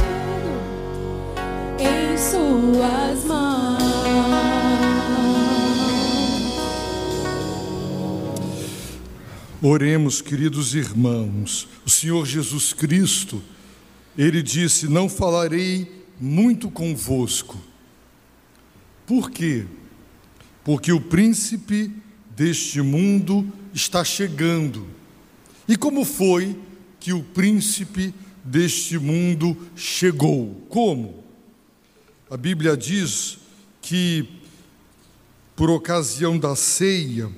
em 1.78 2.16
suas 2.16 3.24
mãos. 3.26 3.82
Oremos, 9.60 10.22
queridos 10.22 10.74
irmãos. 10.74 11.68
O 11.84 11.90
Senhor 11.90 12.24
Jesus 12.24 12.72
Cristo, 12.72 13.42
ele 14.16 14.42
disse: 14.42 14.88
Não 14.88 15.10
falarei 15.10 16.06
muito 16.18 16.70
convosco. 16.70 17.60
Por 19.06 19.30
quê? 19.30 19.66
Porque 20.64 20.90
o 20.90 21.02
príncipe 21.02 21.92
deste 22.34 22.80
mundo 22.80 23.46
está 23.74 24.02
chegando. 24.02 25.03
E 25.66 25.76
como 25.76 26.04
foi 26.04 26.56
que 27.00 27.12
o 27.12 27.22
príncipe 27.22 28.14
deste 28.44 28.98
mundo 28.98 29.56
chegou. 29.74 30.66
Como? 30.68 31.24
A 32.30 32.36
Bíblia 32.36 32.76
diz 32.76 33.38
que, 33.80 34.28
por 35.56 35.70
ocasião 35.70 36.38
da 36.38 36.54
ceia, 36.54 37.30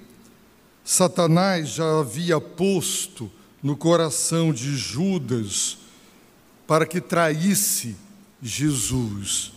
Satanás 0.84 1.70
já 1.70 2.00
havia 2.00 2.40
posto 2.40 3.30
no 3.62 3.76
coração 3.76 4.52
de 4.52 4.76
Judas 4.76 5.78
para 6.66 6.86
que 6.86 7.00
traísse 7.00 7.96
Jesus. 8.42 9.52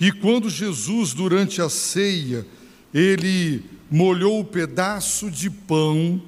E 0.00 0.12
quando 0.12 0.50
Jesus, 0.50 1.12
durante 1.12 1.60
a 1.60 1.68
ceia, 1.68 2.46
ele 2.94 3.64
molhou 3.90 4.40
o 4.40 4.44
pedaço 4.44 5.30
de 5.30 5.50
pão 5.50 6.22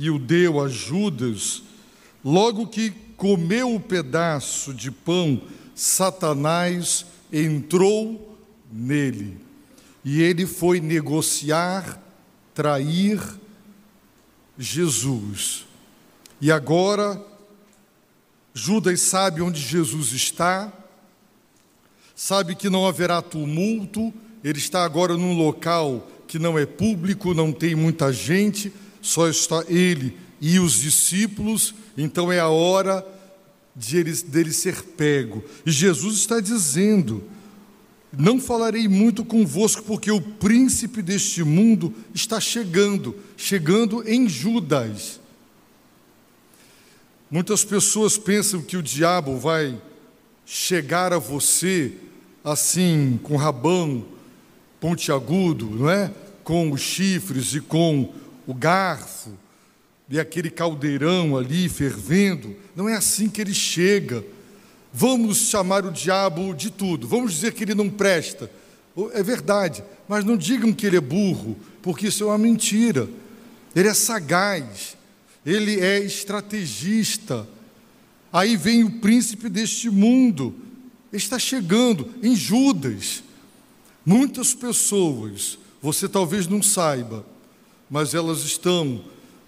e 0.00 0.08
o 0.08 0.18
deu 0.18 0.58
a 0.58 0.66
Judas, 0.66 1.62
logo 2.24 2.66
que 2.66 2.90
comeu 3.18 3.74
o 3.74 3.78
pedaço 3.78 4.72
de 4.72 4.90
pão, 4.90 5.42
Satanás 5.74 7.04
entrou 7.30 8.38
nele. 8.72 9.36
E 10.02 10.22
ele 10.22 10.46
foi 10.46 10.80
negociar, 10.80 12.02
trair 12.54 13.20
Jesus. 14.58 15.66
E 16.40 16.50
agora, 16.50 17.22
Judas 18.54 19.02
sabe 19.02 19.42
onde 19.42 19.60
Jesus 19.60 20.12
está, 20.12 20.72
sabe 22.16 22.54
que 22.54 22.70
não 22.70 22.86
haverá 22.86 23.20
tumulto, 23.20 24.10
ele 24.42 24.58
está 24.58 24.82
agora 24.82 25.14
num 25.18 25.36
local 25.36 26.08
que 26.26 26.38
não 26.38 26.58
é 26.58 26.64
público, 26.64 27.34
não 27.34 27.52
tem 27.52 27.74
muita 27.74 28.10
gente, 28.10 28.72
só 29.00 29.28
está 29.28 29.64
ele 29.68 30.16
e 30.40 30.58
os 30.58 30.74
discípulos, 30.74 31.74
então 31.96 32.32
é 32.32 32.40
a 32.40 32.48
hora 32.48 33.06
de 33.76 33.98
ele, 33.98 34.12
dele 34.24 34.52
ser 34.52 34.82
pego. 34.82 35.44
E 35.64 35.70
Jesus 35.70 36.16
está 36.16 36.40
dizendo: 36.40 37.22
Não 38.16 38.40
falarei 38.40 38.88
muito 38.88 39.24
convosco, 39.24 39.82
porque 39.82 40.10
o 40.10 40.20
príncipe 40.20 41.02
deste 41.02 41.42
mundo 41.44 41.94
está 42.14 42.40
chegando, 42.40 43.14
chegando 43.36 44.08
em 44.08 44.28
Judas. 44.28 45.20
Muitas 47.30 47.64
pessoas 47.64 48.18
pensam 48.18 48.60
que 48.60 48.76
o 48.76 48.82
diabo 48.82 49.36
vai 49.36 49.80
chegar 50.44 51.12
a 51.12 51.18
você 51.18 51.92
assim, 52.42 53.20
com 53.22 53.36
rabão 53.36 54.04
pontiagudo, 54.80 55.66
não 55.70 55.90
é? 55.90 56.10
Com 56.42 56.72
os 56.72 56.80
chifres 56.80 57.54
e 57.54 57.60
com 57.60 58.12
o 58.50 58.54
garfo 58.54 59.30
e 60.08 60.18
aquele 60.18 60.50
caldeirão 60.50 61.36
ali 61.36 61.68
fervendo. 61.68 62.56
Não 62.74 62.88
é 62.88 62.96
assim 62.96 63.28
que 63.28 63.40
ele 63.40 63.54
chega. 63.54 64.24
Vamos 64.92 65.38
chamar 65.48 65.84
o 65.84 65.92
diabo 65.92 66.52
de 66.54 66.70
tudo. 66.70 67.06
Vamos 67.06 67.32
dizer 67.32 67.52
que 67.52 67.64
ele 67.64 67.74
não 67.74 67.88
presta. 67.88 68.50
É 69.12 69.22
verdade, 69.22 69.84
mas 70.08 70.24
não 70.24 70.36
digam 70.36 70.72
que 70.72 70.84
ele 70.84 70.96
é 70.96 71.00
burro, 71.00 71.56
porque 71.80 72.08
isso 72.08 72.24
é 72.24 72.26
uma 72.26 72.38
mentira. 72.38 73.08
Ele 73.74 73.88
é 73.88 73.94
sagaz 73.94 74.98
ele 75.44 75.80
é 75.80 75.98
estrategista. 75.98 77.48
Aí 78.32 78.56
vem 78.56 78.84
o 78.84 79.00
príncipe 79.00 79.48
deste 79.48 79.90
mundo, 79.90 80.54
está 81.12 81.38
chegando 81.38 82.08
em 82.22 82.36
Judas. 82.36 83.22
Muitas 84.04 84.54
pessoas, 84.54 85.58
você 85.82 86.08
talvez 86.08 86.46
não 86.46 86.62
saiba, 86.62 87.24
mas 87.90 88.14
elas 88.14 88.44
estão 88.44 89.02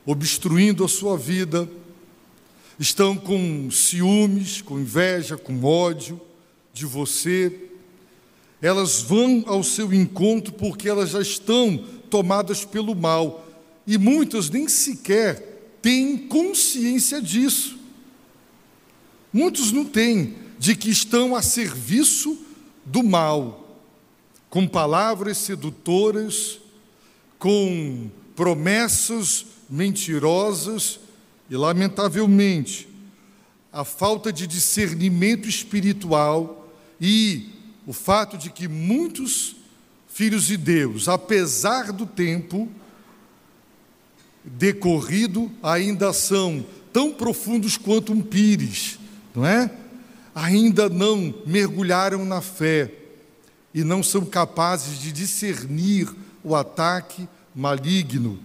obstruindo 0.04 0.84
a 0.84 0.88
sua 0.88 1.16
vida, 1.16 1.70
estão 2.78 3.16
com 3.16 3.70
ciúmes, 3.70 4.60
com 4.60 4.80
inveja, 4.80 5.36
com 5.36 5.62
ódio 5.62 6.20
de 6.74 6.84
você. 6.84 7.68
Elas 8.60 9.00
vão 9.00 9.44
ao 9.46 9.62
seu 9.62 9.94
encontro 9.94 10.52
porque 10.52 10.88
elas 10.88 11.10
já 11.10 11.20
estão 11.20 11.78
tomadas 12.10 12.64
pelo 12.64 12.96
mal. 12.96 13.46
E 13.86 13.96
muitas 13.96 14.50
nem 14.50 14.66
sequer 14.66 15.76
têm 15.80 16.16
consciência 16.16 17.22
disso. 17.22 17.78
Muitos 19.32 19.70
não 19.70 19.84
têm, 19.84 20.34
de 20.58 20.76
que 20.76 20.90
estão 20.90 21.34
a 21.34 21.42
serviço 21.42 22.38
do 22.84 23.02
mal, 23.02 23.80
com 24.50 24.66
palavras 24.66 25.38
sedutoras, 25.38 26.58
com 27.38 28.10
promessas 28.34 29.46
mentirosas 29.68 31.00
e, 31.48 31.56
lamentavelmente, 31.56 32.88
a 33.72 33.84
falta 33.84 34.32
de 34.32 34.46
discernimento 34.46 35.48
espiritual 35.48 36.68
e 37.00 37.50
o 37.86 37.92
fato 37.92 38.36
de 38.36 38.50
que 38.50 38.68
muitos 38.68 39.56
filhos 40.08 40.44
de 40.44 40.56
Deus, 40.56 41.08
apesar 41.08 41.90
do 41.90 42.06
tempo, 42.06 42.68
decorrido 44.44 45.50
ainda 45.62 46.12
são 46.12 46.64
tão 46.92 47.12
profundos 47.12 47.76
quanto 47.76 48.12
um 48.12 48.20
pires, 48.20 48.98
não 49.34 49.46
é? 49.46 49.70
Ainda 50.34 50.88
não 50.88 51.34
mergulharam 51.46 52.24
na 52.24 52.40
fé 52.40 52.92
e 53.72 53.82
não 53.82 54.02
são 54.02 54.24
capazes 54.24 54.98
de 54.98 55.12
discernir 55.12 56.08
o 56.44 56.54
ataque 56.54 57.26
maligno. 57.54 58.38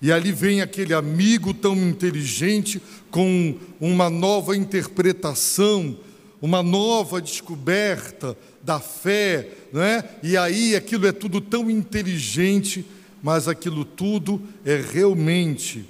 E 0.00 0.12
ali 0.12 0.32
vem 0.32 0.60
aquele 0.60 0.92
amigo 0.92 1.54
tão 1.54 1.76
inteligente 1.76 2.80
com 3.10 3.56
uma 3.80 4.10
nova 4.10 4.56
interpretação, 4.56 5.96
uma 6.42 6.62
nova 6.62 7.22
descoberta 7.22 8.36
da 8.62 8.80
fé, 8.80 9.48
não 9.72 9.82
é? 9.82 10.04
E 10.22 10.36
aí 10.36 10.76
aquilo 10.76 11.06
é 11.06 11.12
tudo 11.12 11.40
tão 11.40 11.70
inteligente 11.70 12.84
mas 13.24 13.48
aquilo 13.48 13.86
tudo 13.86 14.38
é 14.66 14.76
realmente 14.76 15.86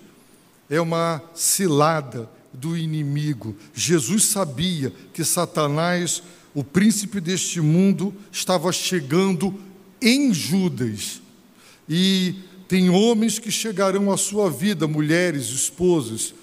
é 0.71 0.81
uma 0.81 1.21
cilada 1.35 2.31
do 2.53 2.77
inimigo. 2.77 3.57
Jesus 3.75 4.27
sabia 4.27 4.93
que 5.13 5.25
Satanás, 5.25 6.23
o 6.55 6.63
príncipe 6.63 7.21
deste 7.21 7.61
mundo, 7.61 8.15
estava 8.31 8.71
chegando 8.71 9.53
em 10.01 10.33
Judas. 10.33 11.21
E 11.89 12.35
tem 12.69 12.91
homens 12.91 13.39
que 13.39 13.51
chegarão 13.51 14.11
à 14.11 14.17
sua 14.17 14.51
vida, 14.51 14.87
mulheres, 14.87 15.51
esposas, 15.51 16.35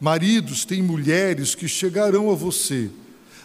maridos, 0.00 0.64
tem 0.64 0.82
mulheres 0.82 1.54
que 1.54 1.68
chegarão 1.68 2.30
a 2.30 2.34
você, 2.34 2.90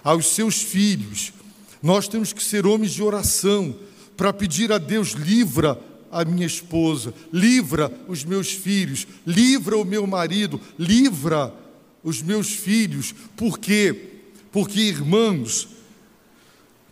aos 0.03 0.27
seus 0.27 0.61
filhos. 0.61 1.33
Nós 1.81 2.07
temos 2.07 2.33
que 2.33 2.43
ser 2.43 2.65
homens 2.65 2.91
de 2.91 3.03
oração 3.03 3.75
para 4.17 4.33
pedir 4.33 4.71
a 4.71 4.77
Deus 4.77 5.09
livra 5.11 5.79
a 6.11 6.23
minha 6.23 6.45
esposa, 6.45 7.13
livra 7.31 7.91
os 8.07 8.23
meus 8.23 8.51
filhos, 8.51 9.05
livra 9.25 9.77
o 9.77 9.83
meu 9.83 10.07
marido, 10.07 10.61
livra 10.79 11.53
os 12.03 12.21
meus 12.21 12.49
filhos. 12.49 13.13
Por 13.35 13.59
quê? 13.59 14.13
Porque, 14.51 14.79
irmãos, 14.79 15.67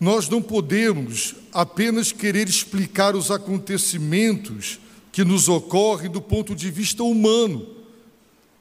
nós 0.04 0.28
não 0.28 0.42
podemos 0.42 1.34
apenas 1.54 2.12
querer 2.12 2.50
explicar 2.50 3.16
os 3.16 3.32
acontecimentos 3.32 4.78
que 5.14 5.24
nos 5.24 5.48
ocorrem 5.48 6.12
do 6.12 6.22
ponto 6.22 6.54
de 6.54 6.70
vista 6.70 7.04
humano. 7.04 7.66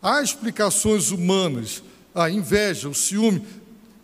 Há 0.01 0.23
explicações 0.23 1.11
humanas, 1.11 1.83
a 2.15 2.31
inveja, 2.31 2.89
o 2.89 2.95
ciúme, 2.95 3.45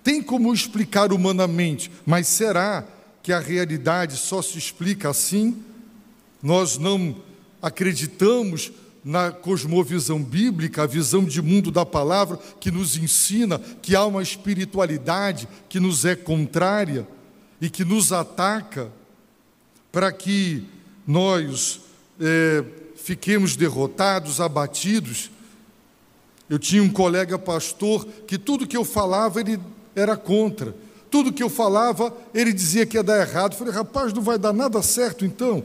tem 0.03 0.21
como 0.21 0.53
explicar 0.53 1.13
humanamente, 1.13 1.93
mas 2.05 2.27
será 2.27 2.85
que 3.23 3.33
a 3.33 3.39
realidade 3.39 4.17
só 4.17 4.43
se 4.43 4.59
explica 4.59 5.09
assim? 5.09 5.63
Nós 6.43 6.77
não 6.77 7.15
acreditamos 7.63 8.73
na 9.05 9.31
cosmovisão 9.31 10.21
bíblica, 10.21 10.83
a 10.83 10.87
visão 10.87 11.23
de 11.23 11.41
mundo 11.41 11.71
da 11.71 11.87
palavra 11.87 12.37
que 12.59 12.73
nos 12.73 12.97
ensina 12.97 13.61
que 13.81 13.95
há 13.95 14.05
uma 14.05 14.25
espiritualidade 14.25 15.47
que 15.69 15.79
nos 15.79 16.05
é 16.05 16.17
contrária 16.17 17.07
e 17.61 17.69
que 17.69 17.85
nos 17.85 18.13
ataca 18.13 18.91
para 19.91 20.13
que 20.13 20.65
nós 21.07 21.81
é, 22.21 22.65
fiquemos 22.97 23.57
derrotados, 23.57 24.41
abatidos. 24.41 25.31
Eu 26.49 26.59
tinha 26.59 26.83
um 26.83 26.91
colega 26.91 27.39
pastor 27.39 28.07
que 28.27 28.39
tudo 28.39 28.67
que 28.67 28.77
eu 28.77 28.85
falava 28.85 29.41
ele 29.41 29.59
era 29.95 30.17
contra. 30.17 30.75
Tudo 31.11 31.33
que 31.33 31.43
eu 31.43 31.49
falava, 31.49 32.15
ele 32.35 32.53
dizia 32.53 32.85
que 32.85 32.97
ia 32.97 33.03
dar 33.03 33.21
errado. 33.27 33.53
Eu 33.53 33.59
falei, 33.59 33.73
rapaz, 33.73 34.13
não 34.13 34.23
vai 34.23 34.39
dar 34.39 34.53
nada 34.53 34.83
certo 34.83 35.25
então. 35.25 35.65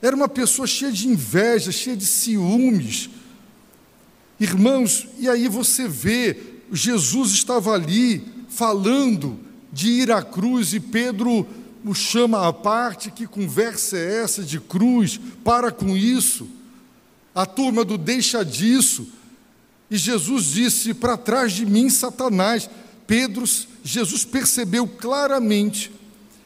Era 0.00 0.16
uma 0.16 0.28
pessoa 0.28 0.66
cheia 0.66 0.90
de 0.90 1.06
inveja, 1.06 1.70
cheia 1.70 1.96
de 1.96 2.06
ciúmes. 2.06 3.10
Irmãos, 4.38 5.06
e 5.18 5.28
aí 5.28 5.48
você 5.48 5.86
vê, 5.86 6.36
Jesus 6.72 7.32
estava 7.32 7.72
ali 7.72 8.26
falando 8.48 9.38
de 9.72 9.88
ir 9.88 10.10
à 10.10 10.22
cruz 10.22 10.72
e 10.74 10.80
Pedro 10.80 11.46
o 11.84 11.94
chama 11.94 12.46
à 12.46 12.52
parte, 12.52 13.10
que 13.10 13.26
conversa 13.26 13.96
é 13.96 14.22
essa 14.22 14.42
de 14.42 14.60
cruz? 14.60 15.18
Para 15.42 15.70
com 15.70 15.96
isso. 15.96 16.46
A 17.34 17.46
turma 17.46 17.84
do 17.84 17.96
deixa 17.96 18.44
disso. 18.44 19.08
E 19.90 19.96
Jesus 19.96 20.46
disse: 20.46 20.92
Para 20.92 21.16
trás 21.16 21.52
de 21.52 21.64
mim, 21.64 21.88
Satanás. 21.88 22.68
Pedro, 23.06 23.44
Jesus 23.82 24.24
percebeu 24.24 24.86
claramente 24.86 25.90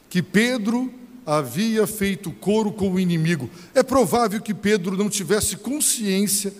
que 0.09 0.21
Pedro 0.21 0.91
havia 1.25 1.85
feito 1.85 2.31
coro 2.31 2.71
com 2.71 2.93
o 2.93 2.99
inimigo. 2.99 3.49
É 3.73 3.83
provável 3.83 4.41
que 4.41 4.53
Pedro 4.53 4.95
não 4.97 5.09
tivesse 5.09 5.57
consciência 5.57 6.53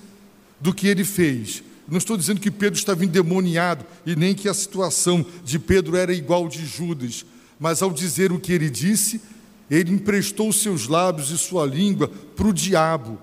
do 0.59 0.73
que 0.73 0.87
ele 0.87 1.03
fez. 1.03 1.63
Não 1.87 1.97
estou 1.97 2.17
dizendo 2.17 2.39
que 2.39 2.49
Pedro 2.49 2.77
estava 2.77 3.05
endemoniado 3.05 3.85
e 4.05 4.15
nem 4.15 4.33
que 4.33 4.49
a 4.49 4.53
situação 4.53 5.25
de 5.43 5.59
Pedro 5.59 5.95
era 5.95 6.13
igual 6.13 6.47
de 6.47 6.65
Judas, 6.65 7.25
mas 7.59 7.81
ao 7.81 7.91
dizer 7.91 8.31
o 8.31 8.39
que 8.39 8.51
ele 8.51 8.69
disse, 8.69 9.21
ele 9.69 9.91
emprestou 9.91 10.51
seus 10.51 10.87
lábios 10.87 11.31
e 11.31 11.37
sua 11.37 11.65
língua 11.65 12.07
para 12.35 12.47
o 12.47 12.53
diabo, 12.53 13.19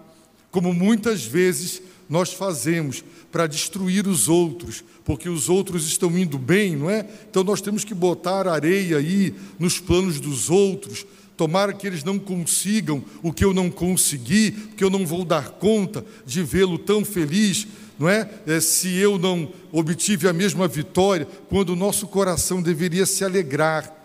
como 0.50 0.72
muitas 0.72 1.24
vezes 1.24 1.82
nós 2.08 2.32
fazemos 2.32 3.02
para 3.30 3.46
destruir 3.46 4.06
os 4.06 4.28
outros, 4.28 4.84
porque 5.04 5.28
os 5.28 5.48
outros 5.48 5.86
estão 5.86 6.16
indo 6.18 6.36
bem, 6.36 6.76
não 6.76 6.90
é? 6.90 7.06
Então 7.30 7.42
nós 7.42 7.60
temos 7.60 7.84
que 7.84 7.94
botar 7.94 8.46
areia 8.46 8.98
aí 8.98 9.34
nos 9.58 9.78
planos 9.78 10.20
dos 10.20 10.50
outros. 10.50 11.06
Tomara 11.36 11.72
que 11.72 11.86
eles 11.86 12.04
não 12.04 12.18
consigam 12.18 13.02
o 13.22 13.32
que 13.32 13.44
eu 13.44 13.54
não 13.54 13.70
consegui, 13.70 14.50
porque 14.50 14.84
eu 14.84 14.90
não 14.90 15.06
vou 15.06 15.24
dar 15.24 15.52
conta 15.52 16.04
de 16.26 16.42
vê-lo 16.42 16.78
tão 16.78 17.04
feliz, 17.04 17.66
não 18.02 18.08
é? 18.08 18.28
é? 18.48 18.60
Se 18.60 18.96
eu 18.96 19.16
não 19.16 19.48
obtive 19.70 20.26
a 20.26 20.32
mesma 20.32 20.66
vitória, 20.66 21.24
quando 21.48 21.70
o 21.70 21.76
nosso 21.76 22.08
coração 22.08 22.60
deveria 22.60 23.06
se 23.06 23.24
alegrar. 23.24 23.96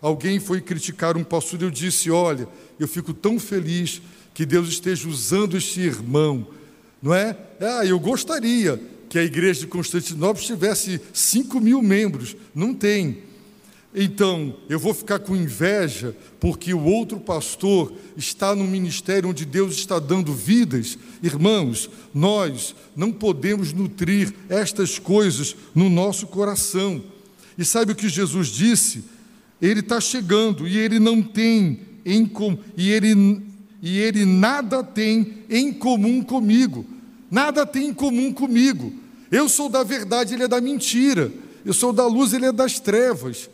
Alguém 0.00 0.38
foi 0.38 0.60
criticar 0.60 1.16
um 1.16 1.24
pastor 1.24 1.60
e 1.60 1.64
eu 1.64 1.70
disse: 1.70 2.12
Olha, 2.12 2.46
eu 2.78 2.86
fico 2.86 3.12
tão 3.12 3.40
feliz 3.40 4.00
que 4.32 4.46
Deus 4.46 4.68
esteja 4.68 5.08
usando 5.08 5.56
este 5.56 5.80
irmão, 5.80 6.46
não 7.02 7.12
é? 7.12 7.36
Ah, 7.60 7.84
eu 7.84 7.98
gostaria 7.98 8.80
que 9.08 9.18
a 9.18 9.24
igreja 9.24 9.62
de 9.62 9.66
Constantinopla 9.66 10.40
tivesse 10.40 11.00
5 11.12 11.60
mil 11.60 11.82
membros, 11.82 12.36
não 12.54 12.72
tem. 12.72 13.18
Então, 13.94 14.54
eu 14.68 14.78
vou 14.78 14.94
ficar 14.94 15.18
com 15.18 15.34
inveja 15.34 16.16
porque 16.38 16.72
o 16.72 16.84
outro 16.84 17.18
pastor 17.18 17.92
está 18.16 18.54
no 18.54 18.64
ministério 18.64 19.28
onde 19.28 19.44
Deus 19.44 19.74
está 19.74 19.98
dando 19.98 20.32
vidas. 20.32 20.96
Irmãos, 21.22 21.90
nós 22.14 22.74
não 22.94 23.10
podemos 23.10 23.72
nutrir 23.72 24.32
estas 24.48 24.98
coisas 24.98 25.56
no 25.74 25.90
nosso 25.90 26.28
coração. 26.28 27.02
E 27.58 27.64
sabe 27.64 27.92
o 27.92 27.96
que 27.96 28.08
Jesus 28.08 28.48
disse? 28.48 29.04
Ele 29.60 29.80
está 29.80 30.00
chegando 30.00 30.68
e 30.68 30.78
ele 30.78 31.00
não 31.00 31.20
tem 31.20 31.80
em 32.06 32.24
com, 32.24 32.56
e 32.76 32.90
ele 32.90 33.42
e 33.82 33.98
ele 33.98 34.24
nada 34.24 34.84
tem 34.84 35.44
em 35.48 35.72
comum 35.72 36.22
comigo. 36.22 36.84
Nada 37.30 37.66
tem 37.66 37.88
em 37.88 37.94
comum 37.94 38.32
comigo. 38.32 38.92
Eu 39.30 39.48
sou 39.48 39.68
da 39.68 39.82
verdade, 39.82 40.34
ele 40.34 40.44
é 40.44 40.48
da 40.48 40.60
mentira. 40.60 41.32
Eu 41.64 41.72
sou 41.72 41.92
da 41.92 42.06
luz, 42.06 42.32
ele 42.32 42.46
é 42.46 42.52
das 42.52 42.78
trevas. 42.78 43.48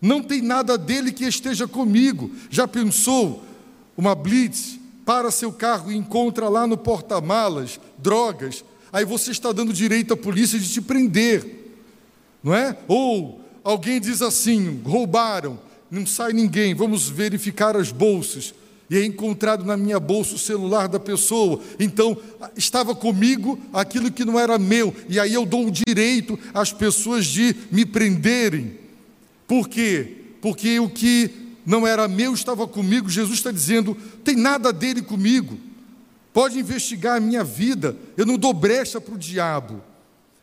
Não 0.00 0.22
tem 0.22 0.40
nada 0.40 0.78
dele 0.78 1.12
que 1.12 1.24
esteja 1.24 1.66
comigo. 1.66 2.30
Já 2.50 2.68
pensou 2.68 3.42
uma 3.96 4.14
blitz 4.14 4.78
para 5.04 5.30
seu 5.30 5.52
carro 5.52 5.90
e 5.90 5.96
encontra 5.96 6.48
lá 6.48 6.66
no 6.66 6.76
porta-malas 6.76 7.80
drogas? 7.98 8.64
Aí 8.92 9.04
você 9.04 9.30
está 9.30 9.52
dando 9.52 9.72
direito 9.72 10.14
à 10.14 10.16
polícia 10.16 10.58
de 10.58 10.68
te 10.68 10.80
prender, 10.80 11.76
não 12.42 12.54
é? 12.54 12.76
Ou 12.86 13.40
alguém 13.64 14.00
diz 14.00 14.22
assim: 14.22 14.80
roubaram, 14.84 15.58
não 15.90 16.06
sai 16.06 16.32
ninguém, 16.32 16.74
vamos 16.74 17.08
verificar 17.08 17.76
as 17.76 17.90
bolsas. 17.90 18.54
E 18.90 18.96
é 18.96 19.04
encontrado 19.04 19.66
na 19.66 19.76
minha 19.76 20.00
bolsa 20.00 20.34
o 20.34 20.38
celular 20.38 20.88
da 20.88 20.98
pessoa. 20.98 21.60
Então, 21.78 22.16
estava 22.56 22.94
comigo 22.94 23.58
aquilo 23.70 24.10
que 24.10 24.24
não 24.24 24.40
era 24.40 24.58
meu. 24.58 24.94
E 25.10 25.20
aí 25.20 25.34
eu 25.34 25.44
dou 25.44 25.66
o 25.66 25.70
direito 25.70 26.38
às 26.54 26.72
pessoas 26.72 27.26
de 27.26 27.54
me 27.70 27.84
prenderem. 27.84 28.78
Por 29.48 29.66
quê? 29.66 30.16
Porque 30.42 30.78
o 30.78 30.88
que 30.88 31.30
não 31.66 31.86
era 31.86 32.06
meu 32.06 32.34
estava 32.34 32.68
comigo. 32.68 33.08
Jesus 33.08 33.38
está 33.38 33.50
dizendo: 33.50 33.96
tem 34.22 34.36
nada 34.36 34.72
dele 34.72 35.02
comigo. 35.02 35.58
Pode 36.32 36.58
investigar 36.58 37.16
a 37.16 37.20
minha 37.20 37.42
vida. 37.42 37.96
Eu 38.16 38.26
não 38.26 38.36
dou 38.38 38.52
brecha 38.52 39.00
para 39.00 39.14
o 39.14 39.18
diabo. 39.18 39.82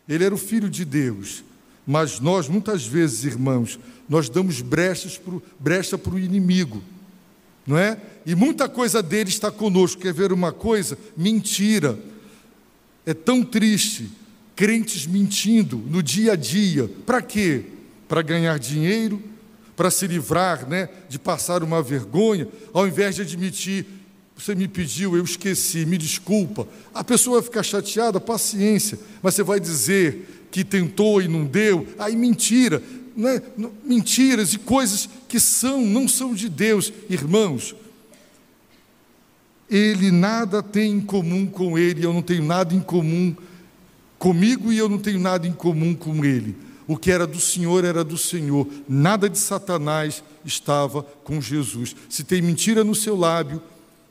Ele 0.10 0.26
era 0.26 0.34
o 0.34 0.38
filho 0.38 0.70
de 0.70 0.84
Deus. 0.84 1.43
Mas 1.86 2.20
nós, 2.20 2.49
muitas 2.49 2.86
vezes, 2.86 3.24
irmãos, 3.24 3.80
nós 4.10 4.28
damos 4.28 4.62
brechas 4.62 5.18
pro, 5.18 5.41
brecha 5.60 5.97
para 5.97 6.16
o 6.16 6.20
inimigo, 6.20 6.82
não 7.66 7.78
é? 7.78 7.99
E 8.26 8.34
muita 8.34 8.68
coisa 8.68 9.03
dele 9.03 9.30
está 9.30 9.51
conosco. 9.51 10.01
Quer 10.01 10.14
ver 10.14 10.32
uma 10.32 10.51
coisa? 10.51 10.97
Mentira. 11.16 11.97
É 13.06 13.14
tão 13.14 13.43
triste. 13.43 14.10
Crentes 14.56 15.06
mentindo 15.06 15.78
no 15.78 16.01
dia 16.01 16.34
a 16.34 16.36
dia. 16.36 16.89
Para 17.06 17.22
quê? 17.22 17.66
Para 18.08 18.22
ganhar 18.22 18.60
dinheiro, 18.60 19.22
para 19.76 19.91
se 19.91 20.08
livrar 20.08 20.68
né, 20.68 20.89
de 21.10 21.20
passar 21.20 21.64
uma 21.64 21.82
vergonha, 21.82 22.47
ao 22.74 22.88
invés 22.88 23.16
de 23.16 23.22
admitir, 23.22 23.86
você 24.38 24.53
me 24.53 24.68
pediu, 24.68 25.16
eu 25.16 25.24
esqueci, 25.24 25.86
me 25.86 25.97
desculpa. 25.97 26.68
A 26.93 27.03
pessoa 27.03 27.39
vai 27.39 27.43
ficar 27.43 27.64
chateada, 27.64 28.20
paciência, 28.20 28.99
mas 29.22 29.34
você 29.34 29.43
vai 29.43 29.60
dizer: 29.60 30.47
que 30.51 30.64
tentou 30.64 31.22
e 31.22 31.28
não 31.28 31.45
deu, 31.45 31.88
aí 31.97 32.16
mentira, 32.16 32.82
né? 33.16 33.41
mentiras 33.84 34.53
e 34.53 34.58
coisas 34.58 35.10
que 35.28 35.39
são, 35.39 35.86
não 35.86 36.08
são 36.08 36.34
de 36.34 36.49
Deus, 36.49 36.91
irmãos. 37.10 37.76
Ele 39.70 40.12
nada 40.12 40.62
tem 40.62 40.93
em 40.93 41.01
comum 41.01 41.45
com 41.45 41.78
ele, 41.78 42.06
eu 42.06 42.14
não 42.14 42.22
tenho 42.22 42.43
nada 42.43 42.74
em 42.74 42.80
comum 42.80 43.36
comigo 44.20 44.72
e 44.72 44.78
eu 44.78 44.88
não 44.88 44.97
tenho 44.97 45.20
nada 45.20 45.47
em 45.47 45.51
comum 45.53 45.93
com 45.95 46.24
ele. 46.24 46.56
O 46.88 46.97
que 46.97 47.11
era 47.11 47.25
do 47.25 47.39
Senhor 47.39 47.83
era 47.83 48.03
do 48.03 48.17
Senhor, 48.17 48.67
nada 48.88 49.29
de 49.29 49.38
Satanás 49.38 50.23
estava 50.43 51.03
com 51.23 51.41
Jesus. 51.41 51.95
Se 52.09 52.23
tem 52.23 52.41
mentira 52.41 52.83
no 52.83 52.93
seu 52.93 53.15
lábio, 53.15 53.61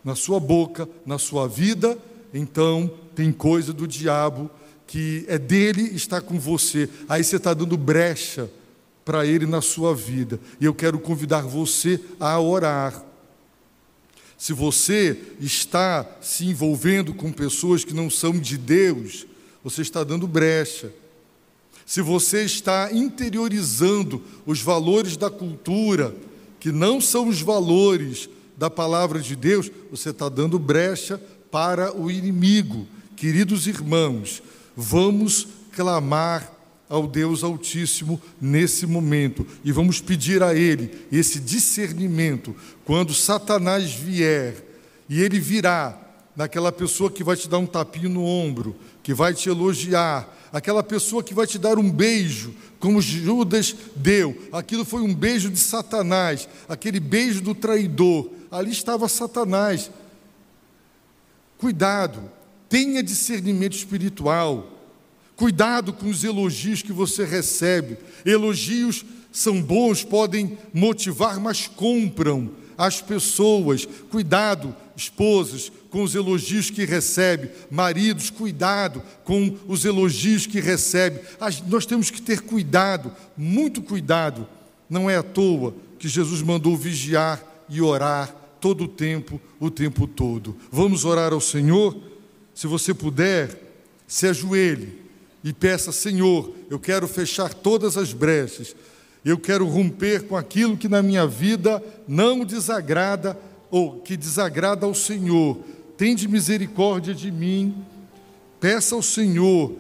na 0.05 0.15
sua 0.15 0.41
boca, 0.41 0.89
na 1.07 1.19
sua 1.19 1.47
vida, 1.47 1.97
então 2.33 2.91
tem 3.15 3.33
coisa 3.33 3.73
do 3.73 3.87
diabo 3.87 4.51
que 4.87 5.25
é 5.29 5.39
dele 5.39 5.83
está 5.95 6.21
com 6.21 6.39
você. 6.39 6.89
Aí 7.09 7.25
você 7.25 7.37
está 7.37 7.55
dando 7.55 7.77
brecha 7.77 8.51
para 9.05 9.27
ele 9.27 9.47
na 9.47 9.61
sua 9.61 9.95
vida. 9.95 10.39
E 10.61 10.65
eu 10.65 10.75
quero 10.75 10.99
convidar 10.99 11.43
você 11.43 12.01
a 12.19 12.39
orar. 12.41 13.03
Se 14.37 14.53
você 14.53 15.19
está 15.41 16.07
se 16.21 16.47
envolvendo 16.47 17.15
com 17.15 17.33
pessoas 17.33 17.85
que 17.85 17.95
não 17.95 18.11
são 18.11 18.39
de 18.39 18.59
Deus, 18.59 19.27
você 19.63 19.83
está 19.83 20.05
dando 20.05 20.27
brecha. 20.27 20.93
Se 21.87 22.01
você 22.01 22.45
está 22.45 22.91
interiorizando 22.93 24.23
os 24.47 24.61
valores 24.61 25.17
da 25.17 25.31
cultura, 25.31 26.15
que 26.59 26.73
não 26.73 27.01
são 27.01 27.29
os 27.29 27.41
valores 27.41 28.29
da 28.57 28.71
palavra 28.71 29.21
de 29.21 29.37
Deus, 29.37 29.71
você 29.91 30.11
está 30.11 30.29
dando 30.29 30.59
brecha 30.59 31.21
para 31.51 31.95
o 31.95 32.11
inimigo. 32.11 32.87
Queridos 33.17 33.67
irmãos, 33.67 34.43
Vamos 34.77 35.47
clamar 35.73 36.53
ao 36.89 37.07
Deus 37.07 37.45
Altíssimo 37.45 38.21
nesse 38.41 38.87
momento 38.87 39.47
e 39.65 39.73
vamos 39.73 40.01
pedir 40.01 40.43
a 40.43 40.55
Ele 40.55 41.07
esse 41.11 41.41
discernimento 41.41 42.55
quando 42.85 43.15
Satanás 43.15 43.93
vier 43.93 44.57
e 45.09 45.21
ele 45.21 45.39
virá 45.39 45.99
naquela 46.37 46.73
pessoa 46.73 47.11
que 47.11 47.23
vai 47.23 47.37
te 47.37 47.49
dar 47.49 47.59
um 47.59 47.67
tapinho 47.67 48.09
no 48.09 48.25
ombro, 48.25 48.75
que 49.03 49.15
vai 49.15 49.33
te 49.33 49.49
elogiar, 49.49 50.29
aquela 50.55 50.83
pessoa 50.83 51.23
que 51.23 51.35
vai 51.35 51.47
te 51.47 51.59
dar 51.59 51.79
um 51.79 51.91
beijo, 51.91 52.55
como 52.79 53.03
Judas 53.03 53.77
deu. 53.95 54.49
Aquilo 54.51 54.87
foi 54.87 55.03
um 55.03 55.15
beijo 55.15 55.51
de 55.51 55.59
Satanás, 55.59 56.49
aquele 56.67 56.99
beijo 56.99 57.43
do 57.43 57.55
traidor. 57.55 58.31
Ali 58.51 58.71
estava 58.71 59.07
Satanás. 59.09 59.91
Cuidado, 61.59 62.31
Tenha 62.75 63.05
discernimento 63.05 63.77
espiritual. 63.77 64.69
Cuidado 65.37 65.93
com 65.93 66.09
os 66.09 66.25
elogios 66.25 66.83
que 66.83 66.93
você 66.93 67.25
recebe. 67.25 67.97
Elogios 68.27 69.05
são 69.31 69.63
bons, 69.63 70.03
podem 70.03 70.59
motivar, 70.73 71.39
mas 71.39 71.69
compram 71.69 72.51
as 72.77 73.01
pessoas. 73.01 73.87
Cuidado, 74.11 74.75
esposas, 74.97 75.71
com 75.91 76.03
os 76.03 76.15
elogios 76.15 76.71
que 76.71 76.85
recebe. 76.85 77.51
Maridos, 77.71 78.31
cuidado 78.31 79.03
com 79.25 79.57
os 79.67 79.85
elogios 79.85 80.47
que 80.47 80.61
recebe. 80.61 81.21
Nós 81.69 81.87
temos 81.87 82.11
que 82.11 82.21
ter 82.21 82.41
cuidado, 82.41 83.13
muito 83.37 83.83
cuidado. 83.83 84.47
Não 84.89 85.09
é 85.09 85.17
à 85.17 85.23
toa 85.23 85.75
que 85.99 86.09
Jesus 86.09 86.43
mandou 86.43 86.77
vigiar 86.77 87.43
e 87.69 87.81
orar 87.81 88.35
todo 88.61 88.85
o 88.85 88.89
tempo, 88.89 89.41
o 89.61 89.71
tempo 89.71 90.07
todo. 90.07 90.57
Vamos 90.71 91.05
orar 91.05 91.33
ao 91.33 91.41
Senhor? 91.41 91.97
Se 92.55 92.67
você 92.67 92.95
puder, 92.95 93.61
se 94.07 94.27
ajoelhe 94.27 95.01
e 95.43 95.53
peça: 95.53 95.93
Senhor, 95.93 96.55
eu 96.71 96.79
quero 96.79 97.07
fechar 97.07 97.53
todas 97.53 97.97
as 97.97 98.13
brechas, 98.13 98.75
eu 99.25 99.39
quero 99.39 99.67
romper 99.67 100.25
com 100.25 100.37
aquilo 100.37 100.77
que 100.77 100.89
na 100.89 101.03
minha 101.03 101.27
vida 101.27 101.83
não 102.07 102.45
desagrada 102.45 103.39
ou 103.75 103.99
que 103.99 104.17
desagrada 104.17 104.87
ao 104.87 104.95
Senhor. 104.95 105.59
Tende 105.97 106.29
misericórdia 106.29 107.13
de 107.13 107.29
mim. 107.29 107.75
Peça 108.61 108.95
ao 108.95 109.03
Senhor, 109.03 109.73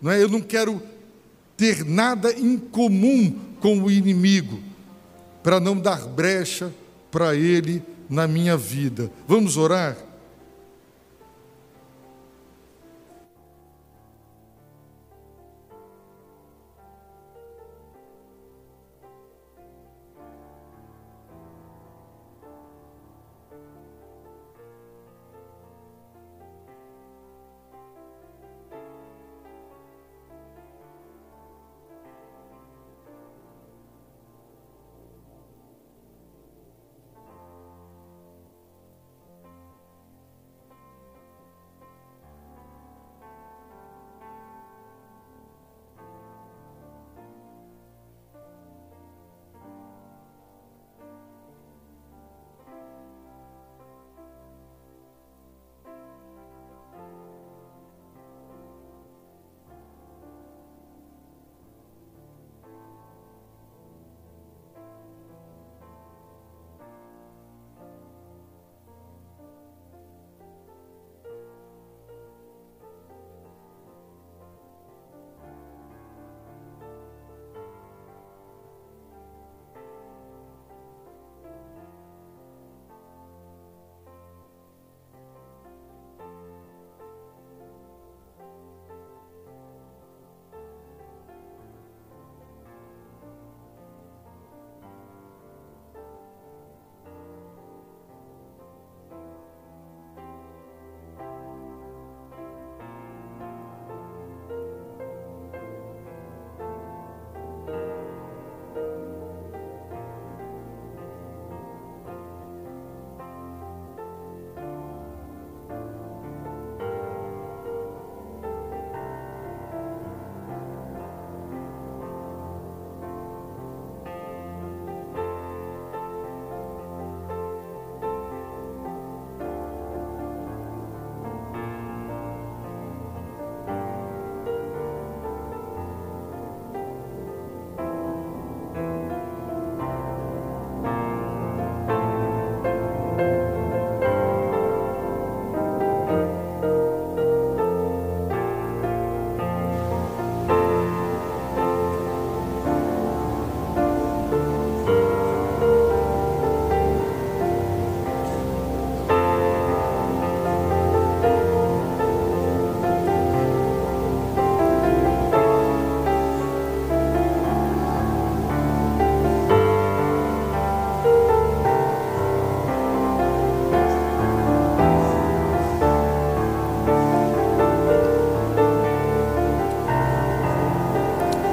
não 0.00 0.10
é? 0.10 0.22
Eu 0.22 0.30
não 0.30 0.40
quero 0.40 0.82
ter 1.54 1.84
nada 1.84 2.32
em 2.32 2.56
comum 2.56 3.38
com 3.60 3.78
o 3.82 3.90
inimigo, 3.90 4.58
para 5.42 5.60
não 5.60 5.78
dar 5.78 6.06
brecha 6.06 6.72
para 7.10 7.36
ele 7.36 7.82
na 8.08 8.26
minha 8.26 8.56
vida. 8.56 9.12
Vamos 9.28 9.58
orar? 9.58 9.98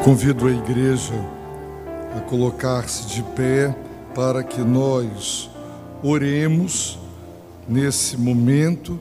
Convido 0.10 0.48
a 0.48 0.52
igreja 0.52 1.14
a 2.18 2.22
colocar-se 2.22 3.06
de 3.06 3.22
pé 3.22 3.76
para 4.16 4.44
que 4.44 4.60
nós 4.60 5.52
oremos 6.02 6.98
nesse 7.68 8.18
momento 8.18 9.00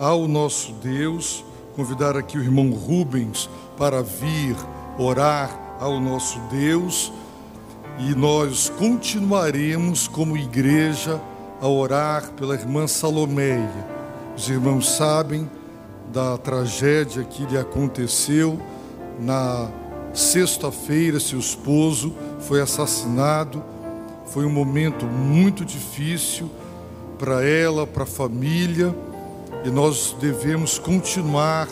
ao 0.00 0.26
nosso 0.26 0.72
Deus. 0.82 1.44
Convidar 1.76 2.16
aqui 2.16 2.38
o 2.38 2.42
irmão 2.42 2.70
Rubens 2.70 3.46
para 3.76 4.02
vir 4.02 4.56
orar 4.98 5.50
ao 5.78 6.00
nosso 6.00 6.40
Deus 6.50 7.12
e 7.98 8.14
nós 8.14 8.72
continuaremos 8.78 10.08
como 10.08 10.34
igreja 10.34 11.20
a 11.60 11.68
orar 11.68 12.30
pela 12.30 12.54
irmã 12.54 12.86
Salomeia. 12.86 13.86
Os 14.34 14.48
irmãos 14.48 14.96
sabem 14.96 15.46
da 16.10 16.38
tragédia 16.38 17.22
que 17.22 17.44
lhe 17.44 17.58
aconteceu 17.58 18.58
na 19.20 19.68
Sexta-feira, 20.12 21.20
seu 21.20 21.38
esposo 21.38 22.14
foi 22.40 22.60
assassinado. 22.60 23.62
Foi 24.26 24.44
um 24.44 24.50
momento 24.50 25.06
muito 25.06 25.64
difícil 25.64 26.50
para 27.18 27.44
ela, 27.44 27.86
para 27.86 28.04
a 28.04 28.06
família, 28.06 28.94
e 29.64 29.70
nós 29.70 30.14
devemos 30.20 30.78
continuar 30.78 31.68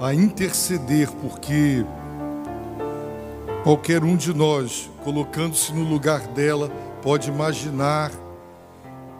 a 0.00 0.14
interceder, 0.14 1.10
porque 1.20 1.84
qualquer 3.62 4.02
um 4.04 4.16
de 4.16 4.32
nós, 4.32 4.90
colocando-se 5.04 5.72
no 5.72 5.82
lugar 5.82 6.20
dela, 6.28 6.70
pode 7.02 7.28
imaginar 7.28 8.10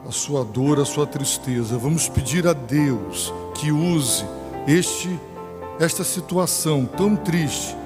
a 0.07 0.13
sua 0.13 0.45
dor, 0.45 0.81
a 0.81 0.85
sua 0.85 1.07
tristeza. 1.07 1.77
Vamos 1.77 2.09
pedir 2.09 2.47
a 2.47 2.53
Deus 2.53 3.33
que 3.55 3.71
use 3.73 4.25
este 4.67 5.19
esta 5.79 6.03
situação 6.03 6.87
tão 6.87 7.15
triste 7.15 7.77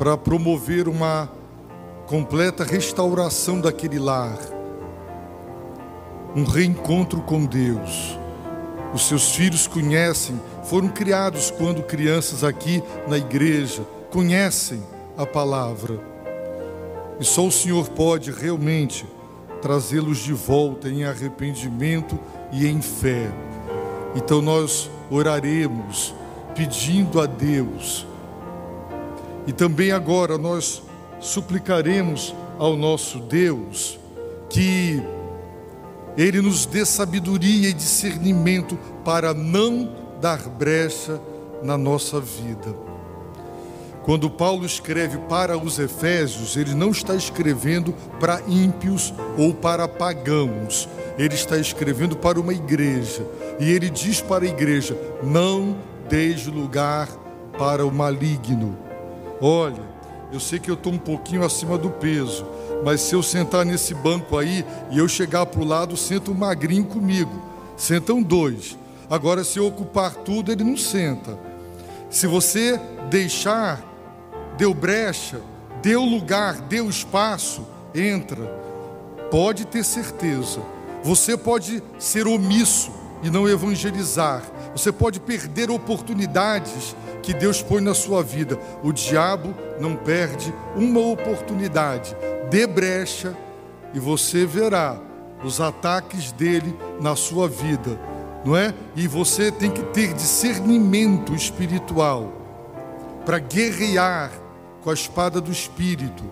para 0.00 0.16
promover 0.16 0.88
uma 0.88 1.30
completa 2.06 2.64
restauração 2.64 3.60
daquele 3.60 3.98
lar, 3.98 4.38
um 6.34 6.42
reencontro 6.42 7.20
com 7.20 7.44
Deus. 7.44 8.18
Os 8.94 9.06
seus 9.06 9.34
filhos 9.34 9.66
conhecem, 9.66 10.40
foram 10.64 10.88
criados 10.88 11.50
quando 11.50 11.82
crianças 11.82 12.42
aqui 12.42 12.82
na 13.08 13.18
igreja, 13.18 13.82
conhecem 14.10 14.82
a 15.18 15.26
palavra. 15.26 16.00
E 17.20 17.24
só 17.26 17.46
o 17.46 17.52
Senhor 17.52 17.86
pode 17.90 18.30
realmente 18.30 19.06
trazê-los 19.60 20.16
de 20.20 20.32
volta 20.32 20.88
em 20.88 21.04
arrependimento 21.04 22.18
e 22.50 22.66
em 22.66 22.80
fé. 22.80 23.30
Então 24.16 24.40
nós 24.40 24.90
oraremos 25.10 26.14
pedindo 26.54 27.20
a 27.20 27.26
Deus 27.26 28.06
e 29.46 29.52
também 29.52 29.92
agora 29.92 30.36
nós 30.36 30.82
suplicaremos 31.20 32.34
ao 32.58 32.76
nosso 32.76 33.18
Deus 33.20 33.98
que 34.48 35.02
Ele 36.16 36.40
nos 36.40 36.66
dê 36.66 36.84
sabedoria 36.84 37.68
e 37.68 37.72
discernimento 37.72 38.78
para 39.04 39.32
não 39.32 39.92
dar 40.20 40.48
brecha 40.48 41.20
na 41.62 41.78
nossa 41.78 42.20
vida. 42.20 42.74
Quando 44.02 44.30
Paulo 44.30 44.64
escreve 44.64 45.18
para 45.28 45.58
os 45.58 45.78
Efésios, 45.78 46.56
ele 46.56 46.74
não 46.74 46.90
está 46.90 47.14
escrevendo 47.14 47.94
para 48.18 48.40
ímpios 48.48 49.12
ou 49.36 49.54
para 49.54 49.86
pagãos, 49.86 50.88
ele 51.18 51.34
está 51.34 51.58
escrevendo 51.58 52.16
para 52.16 52.40
uma 52.40 52.52
igreja. 52.52 53.24
E 53.58 53.70
ele 53.70 53.90
diz 53.90 54.20
para 54.20 54.44
a 54.44 54.48
igreja: 54.48 54.96
não 55.22 55.76
deixe 56.08 56.50
lugar 56.50 57.08
para 57.58 57.84
o 57.84 57.92
maligno 57.92 58.89
Olha, 59.40 59.82
eu 60.32 60.38
sei 60.38 60.58
que 60.58 60.70
eu 60.70 60.74
estou 60.74 60.92
um 60.92 60.98
pouquinho 60.98 61.44
acima 61.44 61.78
do 61.78 61.90
peso, 61.90 62.46
mas 62.84 63.00
se 63.00 63.14
eu 63.14 63.22
sentar 63.22 63.64
nesse 63.64 63.94
banco 63.94 64.36
aí 64.36 64.64
e 64.90 64.98
eu 64.98 65.08
chegar 65.08 65.46
para 65.46 65.60
o 65.60 65.64
lado, 65.64 65.96
senta 65.96 66.30
um 66.30 66.34
magrinho 66.34 66.84
comigo. 66.84 67.42
Sentam 67.76 68.22
dois. 68.22 68.76
Agora, 69.08 69.42
se 69.42 69.58
eu 69.58 69.66
ocupar 69.66 70.14
tudo, 70.14 70.52
ele 70.52 70.62
não 70.62 70.76
senta. 70.76 71.38
Se 72.10 72.26
você 72.26 72.78
deixar, 73.08 73.82
deu 74.56 74.74
brecha, 74.74 75.40
deu 75.82 76.04
lugar, 76.04 76.60
deu 76.62 76.88
espaço, 76.88 77.66
entra. 77.94 78.44
Pode 79.30 79.64
ter 79.64 79.84
certeza. 79.84 80.60
Você 81.02 81.36
pode 81.36 81.82
ser 81.98 82.26
omisso 82.26 82.99
e 83.22 83.30
não 83.30 83.48
evangelizar. 83.48 84.42
Você 84.72 84.90
pode 84.92 85.20
perder 85.20 85.70
oportunidades 85.70 86.94
que 87.22 87.34
Deus 87.34 87.62
põe 87.62 87.80
na 87.80 87.94
sua 87.94 88.22
vida. 88.22 88.58
O 88.82 88.92
diabo 88.92 89.54
não 89.78 89.96
perde 89.96 90.52
uma 90.74 91.00
oportunidade. 91.00 92.16
Dê 92.50 92.66
brecha 92.66 93.36
e 93.92 93.98
você 93.98 94.46
verá 94.46 94.98
os 95.44 95.60
ataques 95.60 96.32
dele 96.32 96.76
na 97.00 97.16
sua 97.16 97.48
vida, 97.48 97.98
não 98.44 98.56
é? 98.56 98.74
E 98.94 99.08
você 99.08 99.50
tem 99.50 99.70
que 99.70 99.82
ter 99.84 100.12
discernimento 100.12 101.34
espiritual 101.34 102.32
para 103.24 103.38
guerrear 103.38 104.30
com 104.82 104.90
a 104.90 104.94
espada 104.94 105.40
do 105.40 105.50
espírito, 105.50 106.24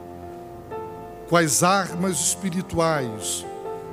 com 1.28 1.36
as 1.36 1.62
armas 1.62 2.18
espirituais. 2.20 3.44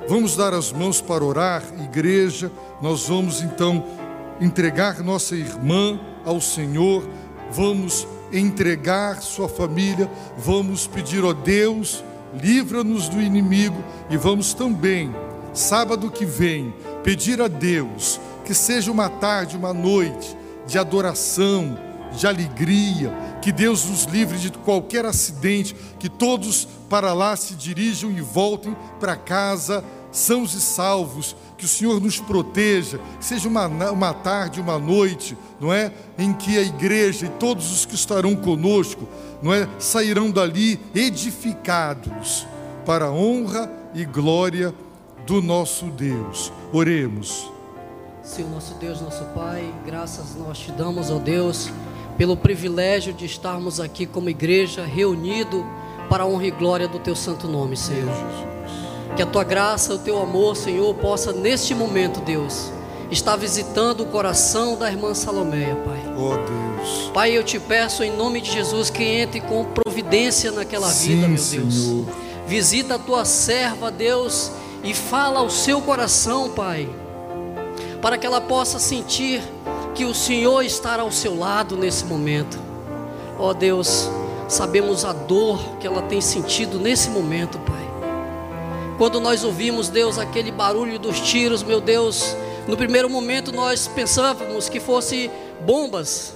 Vamos 0.08 0.36
dar 0.36 0.54
as 0.54 0.72
mãos 0.72 1.00
para 1.00 1.24
orar, 1.24 1.62
igreja. 1.82 2.50
Nós 2.80 3.08
vamos 3.08 3.42
então 3.42 3.84
entregar 4.40 5.02
nossa 5.02 5.34
irmã 5.34 5.98
ao 6.24 6.40
Senhor, 6.40 7.08
vamos 7.50 8.06
entregar 8.32 9.20
sua 9.20 9.48
família, 9.48 10.10
vamos 10.36 10.86
pedir 10.86 11.24
a 11.24 11.32
Deus, 11.32 12.04
livra-nos 12.40 13.08
do 13.08 13.20
inimigo. 13.20 13.82
E 14.08 14.16
vamos 14.16 14.54
também, 14.54 15.14
sábado 15.52 16.10
que 16.10 16.24
vem, 16.24 16.72
pedir 17.02 17.40
a 17.40 17.48
Deus 17.48 18.20
que 18.46 18.54
seja 18.54 18.92
uma 18.92 19.08
tarde, 19.08 19.56
uma 19.56 19.74
noite 19.74 20.36
de 20.68 20.78
adoração, 20.78 21.76
de 22.12 22.26
alegria, 22.26 23.12
que 23.40 23.52
Deus 23.52 23.84
nos 23.84 24.04
livre 24.04 24.38
de 24.38 24.50
qualquer 24.50 25.04
acidente, 25.04 25.76
que 25.98 26.08
todos 26.08 26.66
para 26.88 27.12
lá 27.12 27.36
se 27.36 27.54
dirijam 27.54 28.10
e 28.10 28.20
voltem 28.20 28.76
para 28.98 29.16
casa 29.16 29.84
sãos 30.16 30.54
e 30.54 30.60
salvos, 30.60 31.36
que 31.58 31.64
o 31.64 31.68
Senhor 31.68 32.00
nos 32.00 32.18
proteja, 32.18 32.98
que 33.18 33.24
seja 33.24 33.48
uma, 33.48 33.66
uma 33.66 34.14
tarde, 34.14 34.60
uma 34.60 34.78
noite, 34.78 35.36
não 35.60 35.72
é? 35.72 35.92
Em 36.18 36.32
que 36.32 36.56
a 36.58 36.62
igreja 36.62 37.26
e 37.26 37.30
todos 37.30 37.70
os 37.70 37.84
que 37.84 37.94
estarão 37.94 38.34
conosco, 38.34 39.06
não 39.42 39.52
é? 39.52 39.68
Sairão 39.78 40.30
dali 40.30 40.80
edificados 40.94 42.46
para 42.84 43.06
a 43.06 43.12
honra 43.12 43.70
e 43.94 44.04
glória 44.04 44.74
do 45.26 45.42
nosso 45.42 45.86
Deus. 45.86 46.52
Oremos. 46.72 47.50
Senhor 48.22 48.50
nosso 48.50 48.74
Deus, 48.74 49.00
nosso 49.00 49.24
Pai, 49.26 49.72
graças 49.84 50.34
nós 50.34 50.58
te 50.58 50.72
damos, 50.72 51.10
ó 51.10 51.18
Deus, 51.18 51.70
pelo 52.16 52.36
privilégio 52.36 53.12
de 53.12 53.26
estarmos 53.26 53.78
aqui 53.78 54.06
como 54.06 54.28
igreja 54.28 54.84
reunido 54.84 55.64
para 56.08 56.24
a 56.24 56.26
honra 56.26 56.46
e 56.46 56.50
glória 56.50 56.88
do 56.88 56.98
teu 56.98 57.14
santo 57.14 57.46
nome, 57.46 57.76
Senhor. 57.76 58.10
Que 59.14 59.22
a 59.22 59.26
tua 59.26 59.44
graça, 59.44 59.94
o 59.94 59.98
teu 59.98 60.20
amor, 60.20 60.56
Senhor, 60.56 60.94
possa 60.94 61.32
neste 61.32 61.74
momento, 61.74 62.20
Deus, 62.20 62.70
estar 63.10 63.36
visitando 63.36 64.02
o 64.02 64.06
coração 64.06 64.76
da 64.76 64.90
irmã 64.90 65.14
Salomeia, 65.14 65.74
Pai. 65.76 66.02
Ó 66.16 66.36
Deus. 66.36 67.10
Pai, 67.12 67.36
eu 67.36 67.42
te 67.42 67.58
peço 67.58 68.02
em 68.02 68.14
nome 68.16 68.40
de 68.40 68.50
Jesus 68.50 68.90
que 68.90 69.02
entre 69.02 69.40
com 69.40 69.64
providência 69.64 70.50
naquela 70.50 70.88
Sim, 70.88 71.08
vida, 71.08 71.28
meu 71.28 71.36
Deus. 71.36 71.44
Senhor. 71.44 72.06
Visita 72.46 72.94
a 72.94 72.98
tua 72.98 73.24
serva, 73.24 73.90
Deus, 73.90 74.52
e 74.84 74.94
fala 74.94 75.40
ao 75.40 75.50
seu 75.50 75.80
coração, 75.80 76.50
Pai, 76.50 76.88
para 78.00 78.16
que 78.16 78.26
ela 78.26 78.40
possa 78.40 78.78
sentir 78.78 79.42
que 79.96 80.04
o 80.04 80.14
Senhor 80.14 80.62
estará 80.62 81.02
ao 81.02 81.10
seu 81.10 81.36
lado 81.36 81.74
nesse 81.74 82.04
momento. 82.04 82.58
Ó 83.38 83.54
Deus, 83.54 84.10
sabemos 84.46 85.06
a 85.06 85.12
dor 85.12 85.58
que 85.80 85.86
ela 85.86 86.02
tem 86.02 86.20
sentido 86.20 86.78
nesse 86.78 87.08
momento, 87.08 87.58
Pai. 87.60 87.84
Quando 88.98 89.18
nós 89.18 89.42
ouvimos, 89.42 89.88
Deus, 89.88 90.18
aquele 90.18 90.52
barulho 90.52 90.98
dos 90.98 91.18
tiros, 91.20 91.62
meu 91.62 91.80
Deus, 91.80 92.36
no 92.68 92.76
primeiro 92.76 93.08
momento 93.08 93.52
nós 93.52 93.88
pensávamos 93.88 94.68
que 94.68 94.80
fosse 94.80 95.30
bombas. 95.64 96.34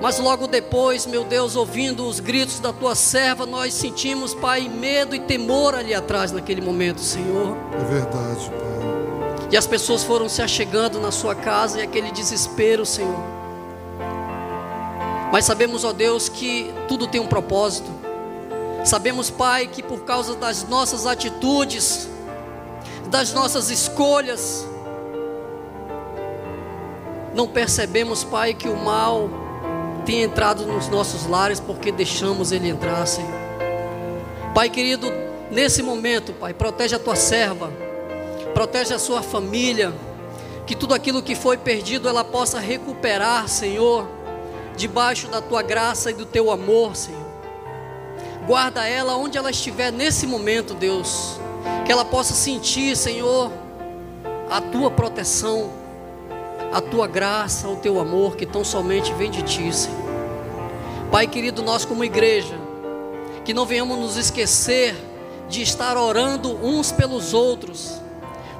Mas 0.00 0.18
logo 0.18 0.46
depois, 0.46 1.06
meu 1.06 1.24
Deus, 1.24 1.56
ouvindo 1.56 2.06
os 2.06 2.20
gritos 2.20 2.60
da 2.60 2.70
tua 2.70 2.94
serva, 2.94 3.46
nós 3.46 3.72
sentimos, 3.72 4.34
Pai, 4.34 4.68
medo 4.68 5.14
e 5.14 5.20
temor 5.20 5.74
ali 5.74 5.94
atrás 5.94 6.32
naquele 6.32 6.60
momento, 6.60 7.00
Senhor. 7.00 7.56
É 7.72 7.84
verdade, 7.84 8.50
Pai. 8.50 8.85
E 9.50 9.56
as 9.56 9.66
pessoas 9.66 10.02
foram 10.02 10.28
se 10.28 10.42
achegando 10.42 11.00
na 11.00 11.12
sua 11.12 11.34
casa 11.34 11.78
e 11.78 11.82
aquele 11.82 12.10
desespero, 12.10 12.84
Senhor. 12.84 13.36
Mas 15.32 15.44
sabemos, 15.44 15.84
ó 15.84 15.92
Deus, 15.92 16.28
que 16.28 16.72
tudo 16.88 17.06
tem 17.06 17.20
um 17.20 17.26
propósito. 17.26 17.90
Sabemos, 18.84 19.30
Pai, 19.30 19.66
que 19.66 19.82
por 19.82 20.00
causa 20.00 20.34
das 20.34 20.66
nossas 20.68 21.06
atitudes, 21.06 22.08
das 23.08 23.32
nossas 23.32 23.70
escolhas, 23.70 24.66
não 27.34 27.46
percebemos, 27.46 28.24
Pai, 28.24 28.54
que 28.54 28.68
o 28.68 28.76
mal 28.76 29.28
tem 30.04 30.22
entrado 30.22 30.64
nos 30.64 30.88
nossos 30.88 31.26
lares 31.26 31.60
porque 31.60 31.92
deixamos 31.92 32.52
ele 32.52 32.68
entrar, 32.68 33.04
Senhor. 33.06 33.30
Pai 34.54 34.70
querido, 34.70 35.12
nesse 35.50 35.82
momento, 35.82 36.32
Pai, 36.32 36.54
protege 36.54 36.94
a 36.96 36.98
tua 36.98 37.14
serva, 37.14 37.70
protege 38.56 38.94
a 38.94 38.98
sua 38.98 39.22
família, 39.22 39.92
que 40.66 40.74
tudo 40.74 40.94
aquilo 40.94 41.22
que 41.22 41.34
foi 41.34 41.58
perdido 41.58 42.08
ela 42.08 42.24
possa 42.24 42.58
recuperar, 42.58 43.46
Senhor, 43.50 44.08
debaixo 44.74 45.28
da 45.28 45.42
tua 45.42 45.60
graça 45.60 46.10
e 46.10 46.14
do 46.14 46.24
teu 46.24 46.50
amor, 46.50 46.96
Senhor. 46.96 47.20
Guarda 48.46 48.88
ela 48.88 49.14
onde 49.14 49.36
ela 49.36 49.50
estiver 49.50 49.92
nesse 49.92 50.26
momento, 50.26 50.72
Deus, 50.72 51.38
que 51.84 51.92
ela 51.92 52.02
possa 52.02 52.32
sentir, 52.32 52.96
Senhor, 52.96 53.52
a 54.48 54.58
tua 54.58 54.90
proteção, 54.90 55.70
a 56.72 56.80
tua 56.80 57.06
graça, 57.06 57.68
o 57.68 57.76
teu 57.76 58.00
amor 58.00 58.36
que 58.36 58.46
tão 58.46 58.64
somente 58.64 59.12
vem 59.12 59.30
de 59.30 59.42
ti, 59.42 59.70
Senhor. 59.70 60.00
Pai 61.12 61.26
querido, 61.26 61.62
nós 61.62 61.84
como 61.84 62.02
igreja, 62.02 62.58
que 63.44 63.52
não 63.52 63.66
venhamos 63.66 63.98
nos 63.98 64.16
esquecer 64.16 64.96
de 65.46 65.60
estar 65.60 65.98
orando 65.98 66.56
uns 66.64 66.90
pelos 66.90 67.34
outros. 67.34 68.05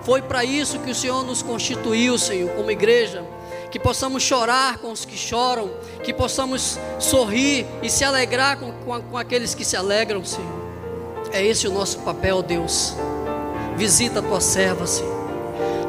Foi 0.07 0.23
para 0.23 0.45
isso 0.45 0.78
que 0.78 0.93
o 0.93 0.95
Senhor 0.95 1.24
nos 1.24 1.43
constituiu, 1.43 2.16
Senhor, 2.16 2.49
como 2.51 2.70
igreja. 2.70 3.24
Que 3.73 3.81
possamos 3.81 4.23
chorar 4.23 4.78
com 4.78 4.93
os 4.93 5.05
que 5.05 5.16
choram, 5.16 5.69
que 6.05 6.15
possamos 6.15 6.78
sorrir 7.01 7.66
e 7.83 7.91
se 7.91 8.05
alegrar 8.05 8.57
com, 8.57 8.70
com, 8.70 9.03
com 9.03 9.19
aqueles 9.19 9.53
que 9.53 9.65
se 9.65 9.77
alegram, 9.77 10.24
Senhor. 10.24 10.49
É 11.33 11.45
esse 11.45 11.66
o 11.66 11.73
nosso 11.73 11.99
papel, 12.03 12.41
Deus. 12.41 12.95
Visita 13.77 14.20
a 14.20 14.23
tua 14.23 14.41
serva, 14.41 14.87
Senhor. 14.87 15.12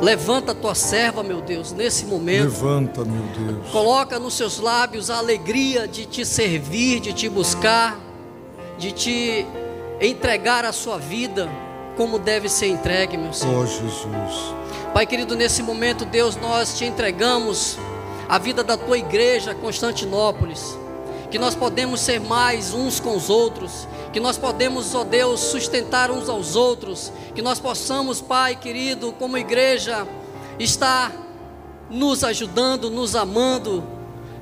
Levanta 0.01 0.51
a 0.51 0.55
tua 0.55 0.73
serva, 0.73 1.21
meu 1.21 1.39
Deus, 1.39 1.71
nesse 1.71 2.03
momento. 2.07 2.45
Levanta, 2.45 3.05
meu 3.05 3.21
Deus. 3.21 3.71
Coloca 3.71 4.17
nos 4.17 4.33
seus 4.33 4.57
lábios 4.57 5.11
a 5.11 5.19
alegria 5.19 5.87
de 5.87 6.07
te 6.07 6.25
servir, 6.25 7.01
de 7.01 7.13
te 7.13 7.29
buscar, 7.29 7.99
de 8.79 8.91
te 8.91 9.45
entregar 10.01 10.65
a 10.65 10.71
sua 10.71 10.97
vida 10.97 11.47
como 11.97 12.19
deve 12.19 12.47
ser 12.47 12.67
entregue, 12.67 13.17
meu 13.17 13.33
Senhor. 13.33 13.63
Ó 13.63 13.65
Jesus. 13.65 14.55
Pai 14.93 15.05
querido, 15.05 15.35
nesse 15.35 15.61
momento, 15.61 16.05
Deus, 16.05 16.37
nós 16.37 16.77
te 16.77 16.85
entregamos 16.85 17.77
a 18.29 18.37
vida 18.37 18.63
da 18.63 18.77
tua 18.77 18.97
igreja 18.97 19.53
Constantinópolis. 19.55 20.77
Que 21.29 21.37
nós 21.37 21.55
podemos 21.55 21.99
ser 21.99 22.21
mais 22.21 22.73
uns 22.73 23.01
com 23.01 23.13
os 23.13 23.29
outros, 23.29 23.85
que 24.13 24.19
nós 24.19 24.37
podemos, 24.37 24.95
ó 24.95 25.03
Deus, 25.03 25.41
sustentar 25.41 26.09
uns 26.09 26.29
aos 26.29 26.55
outros, 26.55 27.11
que 27.35 27.41
nós 27.41 27.59
possamos, 27.59 28.21
Pai 28.21 28.55
querido, 28.55 29.11
como 29.11 29.37
igreja, 29.37 30.07
estar 30.57 31.11
nos 31.89 32.23
ajudando, 32.23 32.89
nos 32.89 33.13
amando, 33.13 33.83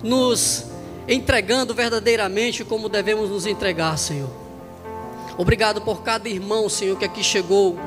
nos 0.04 0.66
entregando 1.08 1.74
verdadeiramente 1.74 2.64
como 2.64 2.88
devemos 2.88 3.32
nos 3.32 3.48
entregar, 3.48 3.98
Senhor. 3.98 4.45
Obrigado 5.38 5.82
por 5.82 6.02
cada 6.02 6.30
irmão, 6.30 6.70
Senhor, 6.70 6.98
que 6.98 7.06
aqui 7.06 7.24
chegou. 7.24 7.78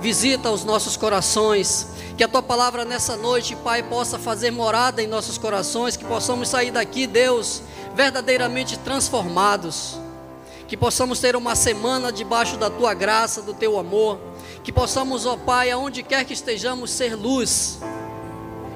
Visita 0.00 0.50
os 0.50 0.64
nossos 0.64 0.96
corações. 0.96 1.88
Que 2.16 2.24
a 2.24 2.28
tua 2.28 2.42
palavra 2.42 2.84
nessa 2.84 3.16
noite, 3.16 3.56
Pai, 3.56 3.82
possa 3.82 4.18
fazer 4.18 4.50
morada 4.50 5.02
em 5.02 5.06
nossos 5.06 5.38
corações. 5.38 5.96
Que 5.96 6.04
possamos 6.04 6.48
sair 6.48 6.70
daqui, 6.70 7.06
Deus, 7.06 7.62
verdadeiramente 7.94 8.78
transformados. 8.78 9.98
Que 10.66 10.76
possamos 10.76 11.18
ter 11.18 11.34
uma 11.34 11.54
semana 11.54 12.12
debaixo 12.12 12.58
da 12.58 12.68
tua 12.68 12.92
graça, 12.92 13.40
do 13.40 13.54
teu 13.54 13.78
amor. 13.78 14.18
Que 14.62 14.70
possamos, 14.70 15.24
ó 15.24 15.36
Pai, 15.36 15.70
aonde 15.70 16.02
quer 16.02 16.24
que 16.26 16.34
estejamos, 16.34 16.90
ser 16.90 17.14
luz. 17.14 17.78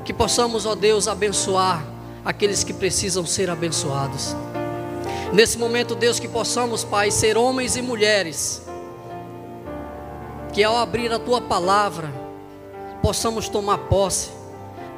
Que 0.04 0.12
possamos, 0.12 0.64
ó 0.64 0.74
Deus, 0.74 1.06
abençoar 1.06 1.84
aqueles 2.24 2.64
que 2.64 2.72
precisam 2.72 3.26
ser 3.26 3.50
abençoados. 3.50 4.34
Nesse 5.32 5.56
momento, 5.56 5.94
Deus, 5.94 6.20
que 6.20 6.28
possamos, 6.28 6.84
Pai, 6.84 7.10
ser 7.10 7.38
homens 7.38 7.74
e 7.74 7.80
mulheres, 7.80 8.60
que 10.52 10.62
ao 10.62 10.76
abrir 10.76 11.10
a 11.10 11.18
tua 11.18 11.40
palavra, 11.40 12.12
possamos 13.00 13.48
tomar 13.48 13.78
posse, 13.78 14.28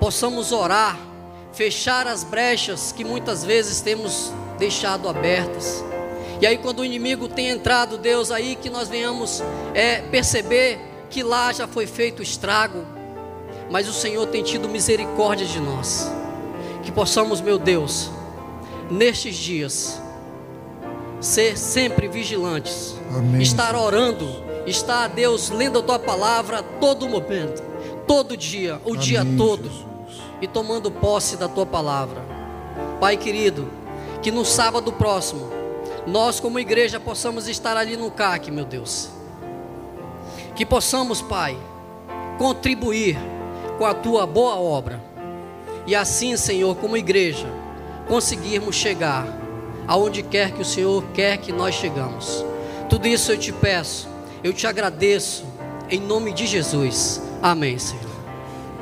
possamos 0.01 0.51
orar, 0.51 0.99
fechar 1.53 2.09
as 2.09 2.25
brechas 2.25 2.91
que 2.91 3.05
muitas 3.05 3.45
vezes 3.45 3.81
temos 3.81 4.33
deixado 4.59 5.09
abertas. 5.09 5.85
E 6.41 6.47
aí, 6.49 6.59
quando 6.59 6.81
o 6.81 6.85
inimigo 6.85 7.29
tem 7.29 7.51
entrado, 7.51 7.97
Deus, 7.97 8.33
aí 8.33 8.57
que 8.57 8.69
nós 8.69 8.89
venhamos 8.89 9.41
é, 9.73 10.01
perceber 10.03 10.81
que 11.11 11.23
lá 11.23 11.53
já 11.53 11.69
foi 11.69 11.87
feito 11.87 12.21
estrago, 12.21 12.85
mas 13.71 13.89
o 13.89 13.93
Senhor 13.93 14.27
tem 14.27 14.43
tido 14.43 14.69
misericórdia 14.69 15.47
de 15.47 15.61
nós. 15.61 16.11
Que 16.83 16.91
possamos, 16.91 17.41
meu 17.41 17.57
Deus, 17.57 18.11
nestes 18.91 19.37
dias, 19.37 20.03
ser 21.25 21.57
sempre 21.57 22.07
vigilantes, 22.07 22.95
Amém. 23.17 23.41
estar 23.41 23.75
orando, 23.75 24.27
estar, 24.67 25.09
Deus, 25.09 25.49
lendo 25.49 25.79
a 25.79 25.83
tua 25.83 25.99
palavra 25.99 26.59
a 26.59 26.63
todo 26.63 27.09
momento, 27.09 27.63
todo 28.07 28.37
dia, 28.37 28.79
o 28.85 28.95
dia 28.95 29.23
Amém, 29.23 29.37
todo, 29.37 29.65
Jesus. 29.65 29.87
e 30.43 30.47
tomando 30.47 30.91
posse 30.91 31.37
da 31.39 31.49
tua 31.49 31.65
palavra. 31.65 32.23
Pai 33.01 33.17
querido, 33.17 33.71
que 34.21 34.31
no 34.31 34.45
sábado 34.45 34.93
próximo, 34.93 35.49
nós 36.07 36.41
como 36.41 36.59
igreja 36.59 37.01
possamos 37.01 37.49
estar 37.49 37.75
ali 37.75 37.97
no 37.97 38.11
CAC, 38.11 38.51
meu 38.51 38.67
Deus. 38.67 39.09
Que 40.55 40.67
possamos, 40.67 41.23
Pai, 41.23 41.57
contribuir 42.37 43.17
com 43.79 43.87
a 43.87 43.95
tua 43.95 44.27
boa 44.27 44.57
obra. 44.57 45.03
E 45.87 45.95
assim, 45.95 46.37
Senhor, 46.37 46.77
como 46.77 46.99
igreja, 46.99 47.47
conseguirmos 48.07 48.77
chegar 48.77 49.44
aonde 49.87 50.23
quer 50.23 50.53
que 50.53 50.63
o 50.63 50.65
Senhor 50.65 51.05
quer 51.15 51.39
que 51.39 51.53
nós 51.53 51.75
chegamos. 51.75 52.45
Tudo 52.89 53.07
isso 53.07 53.33
eu 53.33 53.39
te 53.39 53.53
peço, 53.53 54.09
eu 54.43 54.53
te 54.53 54.67
agradeço, 54.67 55.45
em 55.91 56.01
nome 56.01 56.33
de 56.33 56.47
Jesus. 56.47 57.23
Amém, 57.43 57.79
Senhor. 57.79 58.05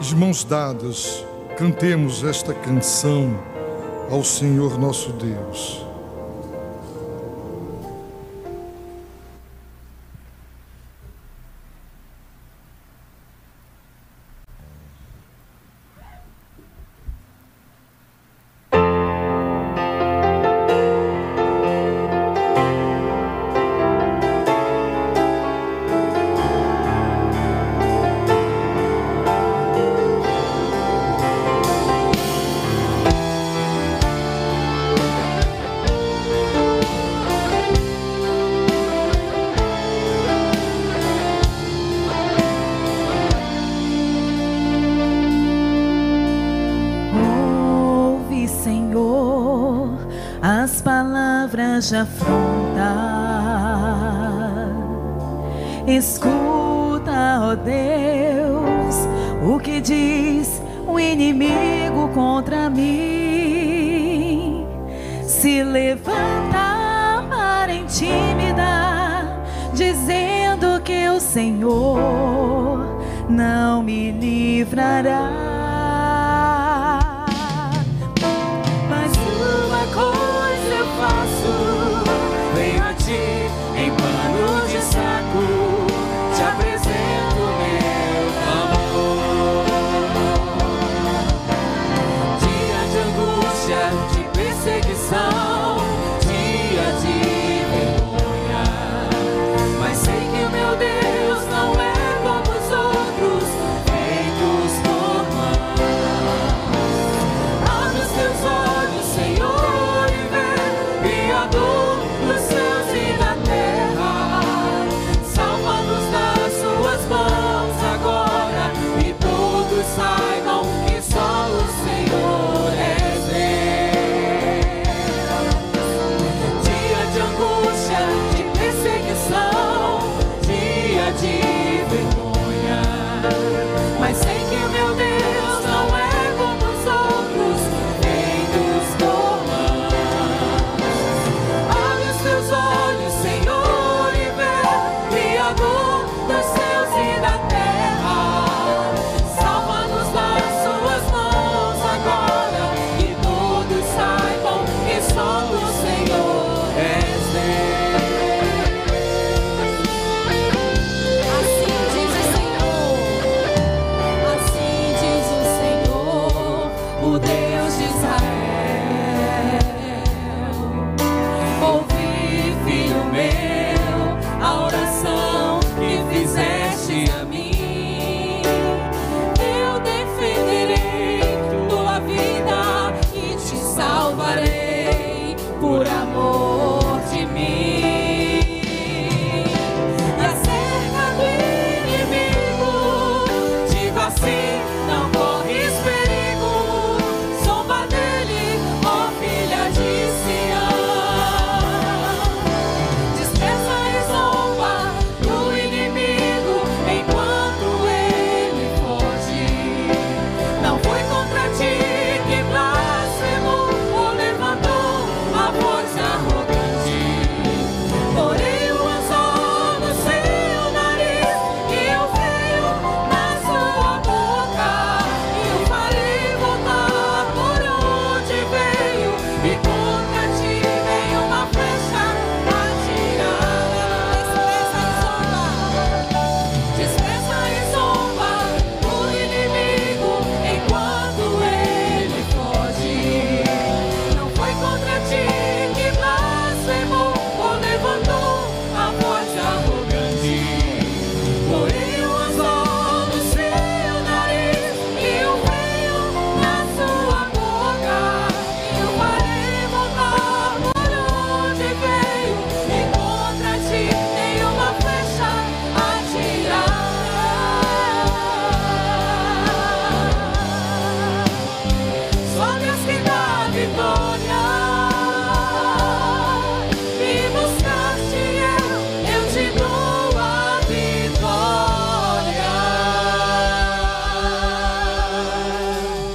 De 0.00 0.14
mãos 0.16 0.44
dadas, 0.44 1.24
cantemos 1.56 2.24
esta 2.24 2.52
canção 2.52 3.38
ao 4.10 4.24
Senhor 4.24 4.78
nosso 4.78 5.12
Deus. 5.12 5.91
Palavras 51.92 52.21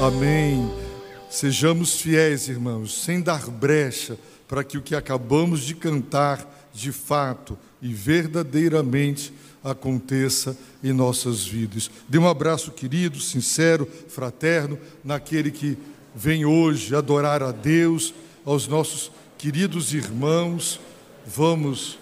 Amém. 0.07 0.71
Sejamos 1.29 1.99
fiéis, 1.99 2.47
irmãos, 2.47 3.03
sem 3.03 3.19
dar 3.19 3.49
brecha 3.49 4.17
para 4.47 4.63
que 4.63 4.77
o 4.77 4.81
que 4.81 4.95
acabamos 4.95 5.59
de 5.59 5.75
cantar, 5.75 6.69
de 6.73 6.93
fato 6.93 7.57
e 7.81 7.93
verdadeiramente, 7.93 9.34
aconteça 9.61 10.57
em 10.81 10.93
nossas 10.93 11.45
vidas. 11.45 11.91
Dê 12.07 12.17
um 12.17 12.25
abraço 12.25 12.71
querido, 12.71 13.19
sincero, 13.19 13.85
fraterno, 14.07 14.79
naquele 15.03 15.51
que 15.51 15.77
vem 16.15 16.45
hoje 16.45 16.95
adorar 16.95 17.43
a 17.43 17.51
Deus, 17.51 18.13
aos 18.45 18.65
nossos 18.65 19.11
queridos 19.38 19.93
irmãos. 19.93 20.79
Vamos. 21.25 21.99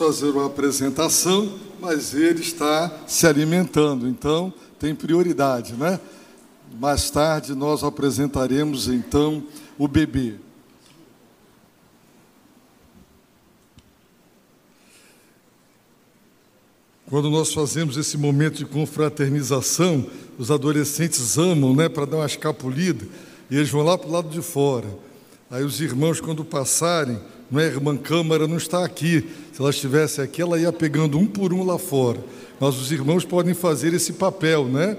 Fazer 0.00 0.30
uma 0.30 0.46
apresentação, 0.46 1.52
mas 1.78 2.14
ele 2.14 2.40
está 2.40 2.90
se 3.06 3.26
alimentando, 3.26 4.08
então 4.08 4.50
tem 4.78 4.94
prioridade, 4.94 5.74
né? 5.74 6.00
Mais 6.80 7.10
tarde 7.10 7.54
nós 7.54 7.84
apresentaremos 7.84 8.88
então 8.88 9.44
o 9.76 9.86
bebê. 9.86 10.36
Quando 17.10 17.28
nós 17.28 17.52
fazemos 17.52 17.98
esse 17.98 18.16
momento 18.16 18.56
de 18.56 18.64
confraternização, 18.64 20.06
os 20.38 20.50
adolescentes 20.50 21.36
amam, 21.36 21.76
né, 21.76 21.90
para 21.90 22.06
dar 22.06 22.16
uma 22.16 22.26
escapulida, 22.26 23.06
e 23.50 23.56
eles 23.56 23.68
vão 23.68 23.82
lá 23.82 23.98
para 23.98 24.08
o 24.08 24.12
lado 24.12 24.30
de 24.30 24.40
fora. 24.40 24.88
Aí 25.50 25.62
os 25.62 25.78
irmãos, 25.78 26.22
quando 26.22 26.42
passarem, 26.42 27.20
não 27.50 27.60
é, 27.60 27.66
irmã 27.66 27.96
Câmara 27.96 28.46
não 28.46 28.56
está 28.56 28.84
aqui. 28.84 29.28
Se 29.52 29.60
ela 29.60 29.70
estivesse 29.70 30.20
aqui, 30.20 30.40
ela 30.40 30.58
ia 30.58 30.72
pegando 30.72 31.18
um 31.18 31.26
por 31.26 31.52
um 31.52 31.64
lá 31.64 31.78
fora. 31.78 32.22
Mas 32.58 32.76
os 32.76 32.92
irmãos 32.92 33.24
podem 33.24 33.54
fazer 33.54 33.94
esse 33.94 34.12
papel, 34.12 34.66
né? 34.66 34.96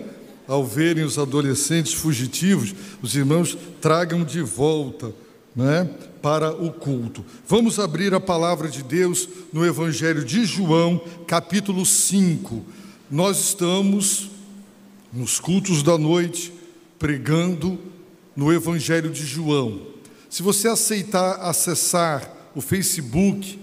Ao 0.48 0.66
verem 0.66 1.04
os 1.04 1.18
adolescentes 1.18 1.94
fugitivos, 1.94 2.74
os 3.02 3.16
irmãos 3.16 3.58
tragam 3.80 4.24
de 4.24 4.42
volta, 4.42 5.14
né? 5.56 5.90
Para 6.22 6.52
o 6.52 6.72
culto. 6.72 7.24
Vamos 7.48 7.80
abrir 7.80 8.14
a 8.14 8.20
palavra 8.20 8.68
de 8.68 8.84
Deus 8.84 9.30
no 9.54 9.66
Evangelho 9.66 10.26
de 10.26 10.44
João, 10.46 11.00
capítulo 11.28 11.86
5. 11.86 12.64
Nós 13.10 13.40
estamos 13.40 14.30
nos 15.14 15.40
cultos 15.40 15.84
da 15.84 15.98
noite 15.98 16.54
pregando 16.98 17.80
no 18.36 18.52
Evangelho 18.52 19.10
de 19.10 19.26
João. 19.26 19.82
Se 20.30 20.42
você 20.42 20.68
aceitar 20.68 21.42
acessar 21.42 22.32
o 22.56 22.62
Facebook, 22.62 23.60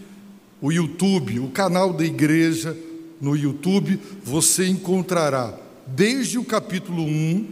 o 0.61 0.73
YouTube, 0.73 1.41
o 1.41 1.49
canal 1.49 1.93
da 1.93 2.05
igreja 2.05 2.77
no 3.21 3.37
YouTube, 3.37 3.99
você 4.25 4.67
encontrará 4.67 5.59
desde 5.87 6.39
o 6.39 6.45
capítulo 6.45 7.03
1, 7.03 7.47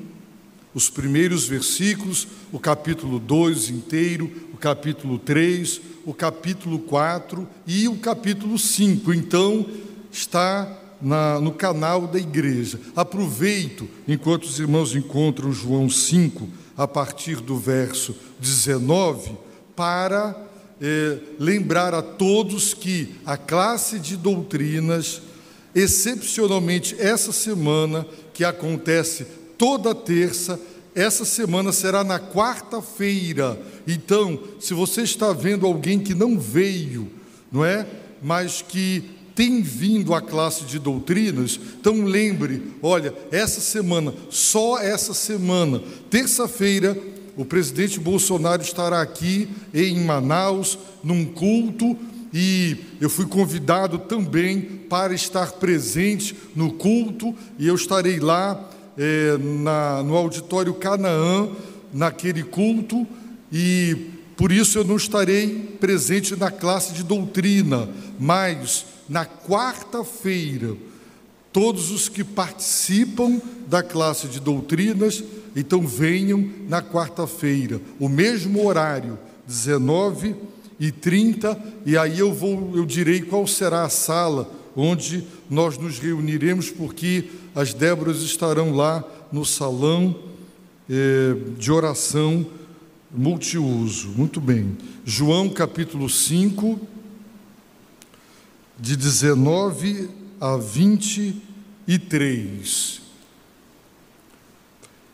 os 0.75 0.91
primeiros 0.91 1.47
versículos, 1.47 2.29
o 2.53 2.59
capítulo 2.59 3.19
2 3.19 3.71
inteiro, 3.71 4.31
o 4.53 4.57
capítulo 4.57 5.19
3, 5.19 5.81
o 6.05 6.13
capítulo 6.13 6.79
4 6.81 7.49
e 7.67 7.89
o 7.89 7.97
capítulo 7.97 8.59
5. 8.59 9.13
Então, 9.15 9.67
está 10.13 10.83
na- 11.01 11.41
no 11.41 11.53
canal 11.53 12.07
da 12.07 12.19
igreja. 12.19 12.79
Aproveito, 12.95 13.89
enquanto 14.07 14.45
os 14.45 14.59
irmãos 14.59 14.95
encontram 14.95 15.53
João 15.53 15.89
5, 15.89 16.49
a 16.77 16.87
partir 16.87 17.37
do 17.41 17.57
verso 17.57 18.15
19, 18.39 19.33
para 19.75 20.46
eh, 20.81 21.19
lembrar 21.39 21.95
a 21.95 22.03
todos 22.03 22.75
que 22.75 23.15
a 23.25 23.37
classe 23.37 23.99
de 23.99 24.17
doutrinas, 24.17 25.23
excepcionalmente 25.75 26.97
essa 26.99 27.33
semana, 27.33 28.07
que 28.35 28.45
acontece 28.45 29.27
toda 29.57 29.95
terça, 29.95 30.61
essa 30.95 31.25
semana 31.25 31.73
será 31.73 32.03
na 32.03 32.19
quarta-feira. 32.19 33.61
Então, 33.87 34.39
se 34.59 34.75
você 34.75 35.03
está 35.03 35.33
vendo 35.33 35.67
alguém 35.67 35.99
que 35.99 36.15
não 36.15 36.39
veio, 36.39 37.11
não 37.53 37.65
é? 37.65 37.87
Mas 38.23 38.63
que 38.63 39.05
tem 39.35 39.61
vindo 39.61 40.15
à 40.15 40.23
classe 40.23 40.65
de 40.65 40.79
doutrinas, 40.79 41.61
então 41.79 42.05
lembre, 42.05 42.73
olha, 42.83 43.13
essa 43.31 43.61
semana, 43.61 44.15
só 44.31 44.79
essa 44.79 45.13
semana, 45.13 45.83
terça-feira, 46.09 46.97
o 47.37 47.45
presidente 47.45 48.01
Bolsonaro 48.01 48.63
estará 48.63 49.01
aqui 49.03 49.49
em 49.75 50.01
Manaus, 50.05 50.79
num 51.05 51.25
culto, 51.25 51.97
e 52.33 52.77
eu 53.01 53.09
fui 53.09 53.27
convidado 53.27 53.99
também 53.99 54.61
para 54.61 55.15
estar 55.15 55.53
presente 55.53 56.35
no 56.55 56.73
culto, 56.73 57.35
e 57.59 57.67
eu 57.67 57.75
estarei 57.75 58.19
lá 58.19 58.71
eh, 58.99 59.37
na- 59.39 60.03
no 60.03 60.15
auditório 60.17 60.73
Canaã, 60.75 61.49
naquele 61.93 62.43
culto, 62.43 63.07
e 63.53 63.95
por 64.37 64.51
isso 64.51 64.79
eu 64.79 64.85
não 64.85 64.97
estarei 64.97 65.77
presente 65.79 66.35
na 66.35 66.51
classe 66.51 66.95
de 66.95 67.03
doutrina, 67.03 67.89
mas 68.19 68.87
na 69.09 69.25
quarta-feira, 69.27 70.75
todos 71.57 71.91
os 71.91 72.07
que 72.07 72.23
participam 72.23 73.41
da 73.67 73.83
classe 73.83 74.29
de 74.29 74.39
doutrinas, 74.39 75.25
então 75.57 75.87
venham 75.87 76.51
na 76.69 76.83
quarta-feira, 76.83 77.81
o 77.99 78.11
mesmo 78.11 78.67
horário, 78.67 79.19
19 79.47 80.37
e 80.79 80.93
30, 80.93 81.59
e 81.87 81.97
aí 81.97 82.19
eu 82.19 82.31
vou, 82.31 82.73
eu 82.77 82.85
direi 82.85 83.23
qual 83.23 83.47
será 83.47 83.85
a 83.85 83.89
sala 83.89 84.51
onde 84.77 85.27
nós 85.49 85.79
nos 85.79 85.99
reuniremos, 85.99 86.69
porque 86.69 87.31
as 87.55 87.73
Déboras 87.73 88.19
estarão 88.19 88.77
lá 88.77 89.03
no 89.33 89.43
salão 89.43 90.15
eh, 90.91 91.37
de 91.57 91.73
oração 91.73 92.45
multiuso. 93.11 94.09
Muito 94.09 94.43
bem. 94.43 94.77
João 95.07 95.49
capítulo 95.49 96.11
5, 96.11 96.79
de 98.79 98.95
19 98.95 100.26
a 100.41 100.57
23. 100.57 103.03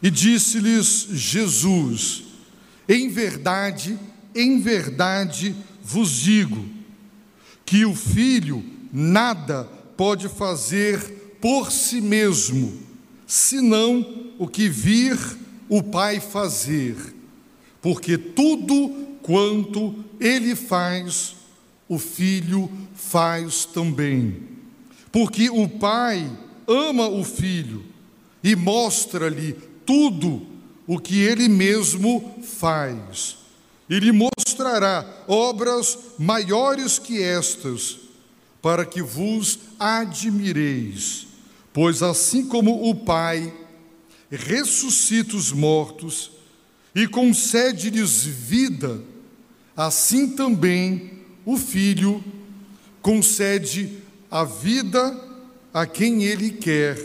E 0.02 0.10
disse-lhes 0.10 1.06
Jesus: 1.10 2.24
Em 2.88 3.08
verdade, 3.08 3.98
em 4.34 4.60
verdade 4.60 5.54
vos 5.82 6.10
digo, 6.10 6.64
que 7.64 7.84
o 7.84 7.94
filho 7.94 8.64
nada 8.92 9.64
pode 9.96 10.28
fazer 10.28 11.36
por 11.40 11.72
si 11.72 12.00
mesmo, 12.00 12.80
senão 13.26 14.32
o 14.38 14.46
que 14.46 14.68
vir 14.68 15.18
o 15.68 15.82
Pai 15.82 16.20
fazer, 16.20 16.96
porque 17.80 18.18
tudo 18.18 18.90
quanto 19.22 20.04
ele 20.20 20.54
faz, 20.54 21.34
o 21.88 21.98
Filho 21.98 22.70
faz 22.94 23.64
também. 23.64 24.51
Porque 25.12 25.50
o 25.50 25.68
Pai 25.68 26.26
ama 26.66 27.06
o 27.06 27.22
Filho 27.22 27.84
e 28.42 28.56
mostra-lhe 28.56 29.52
tudo 29.84 30.46
o 30.86 30.98
que 30.98 31.20
ele 31.20 31.48
mesmo 31.48 32.42
faz. 32.42 33.36
E 33.88 33.98
lhe 33.98 34.10
mostrará 34.10 35.06
obras 35.28 35.98
maiores 36.18 36.98
que 36.98 37.22
estas, 37.22 37.98
para 38.62 38.86
que 38.86 39.02
vos 39.02 39.58
admireis. 39.78 41.26
Pois 41.72 42.02
assim 42.02 42.46
como 42.46 42.88
o 42.88 42.94
Pai 42.94 43.52
ressuscita 44.30 45.36
os 45.36 45.52
mortos 45.52 46.30
e 46.94 47.06
concede-lhes 47.06 48.24
vida, 48.24 49.02
assim 49.76 50.30
também 50.30 51.12
o 51.44 51.56
Filho 51.58 52.22
concede 53.00 54.01
a 54.32 54.44
vida 54.44 55.14
a 55.74 55.84
quem 55.84 56.24
ele 56.24 56.50
quer, 56.50 56.96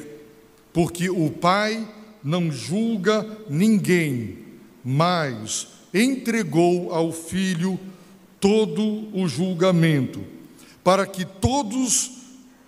porque 0.71 1.09
o 1.09 1.29
Pai 1.29 1.85
não 2.23 2.49
julga 2.49 3.27
ninguém, 3.49 4.37
mas 4.81 5.67
entregou 5.93 6.93
ao 6.93 7.11
Filho 7.11 7.77
todo 8.39 9.09
o 9.13 9.27
julgamento, 9.27 10.23
para 10.81 11.05
que 11.05 11.25
todos 11.25 12.11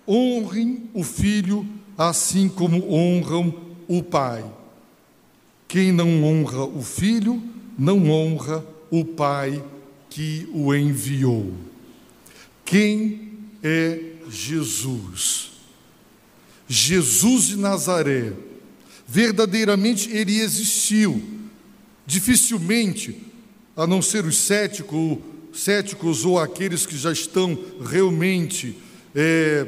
honrem 0.06 0.90
o 0.92 1.02
Filho 1.02 1.66
assim 1.96 2.46
como 2.46 2.92
honram 2.92 3.54
o 3.88 4.02
Pai. 4.02 4.44
Quem 5.66 5.90
não 5.90 6.22
honra 6.22 6.64
o 6.64 6.82
Filho, 6.82 7.42
não 7.78 8.10
honra 8.10 8.62
o 8.90 9.06
Pai 9.06 9.64
que 10.10 10.46
o 10.52 10.74
enviou. 10.74 11.50
Quem 12.62 13.30
é 13.62 14.09
Jesus? 14.30 15.50
Jesus 16.68 17.48
de 17.48 17.56
Nazaré. 17.56 18.32
Verdadeiramente 19.06 20.10
ele 20.10 20.38
existiu. 20.38 21.22
Dificilmente, 22.06 23.16
a 23.76 23.86
não 23.86 24.00
ser 24.00 24.24
os 24.24 24.36
céticos, 24.36 25.18
céticos 25.52 26.24
ou 26.24 26.38
aqueles 26.38 26.86
que 26.86 26.96
já 26.96 27.12
estão 27.12 27.58
realmente 27.84 28.76
é, 29.14 29.64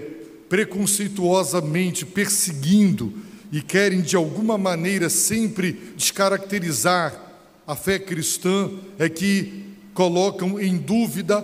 preconceituosamente 0.49 2.07
perseguindo 2.07 3.13
e 3.51 3.61
querem 3.61 4.01
de 4.01 4.17
alguma 4.17 4.57
maneira 4.57 5.09
sempre 5.09 5.73
descaracterizar 5.97 7.21
a 7.67 7.75
fé 7.77 7.99
cristã, 7.99 8.71
é 8.99 9.09
que 9.09 9.65
colocam 9.95 10.61
em 10.61 10.77
dúvida 10.77 11.41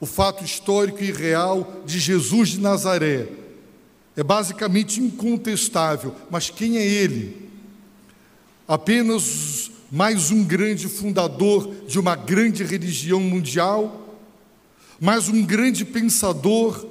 o 0.00 0.06
fato 0.06 0.44
histórico 0.44 1.02
e 1.02 1.10
real 1.10 1.82
de 1.84 1.98
Jesus 1.98 2.50
de 2.50 2.60
Nazaré. 2.60 3.28
É 4.16 4.22
basicamente 4.22 5.00
incontestável, 5.00 6.14
mas 6.30 6.50
quem 6.50 6.78
é 6.78 6.86
ele? 6.86 7.50
Apenas 8.66 9.70
mais 9.90 10.30
um 10.30 10.42
grande 10.42 10.88
fundador 10.88 11.72
de 11.86 11.98
uma 11.98 12.16
grande 12.16 12.64
religião 12.64 13.20
mundial, 13.20 14.18
mais 15.00 15.28
um 15.28 15.44
grande 15.44 15.84
pensador, 15.84 16.86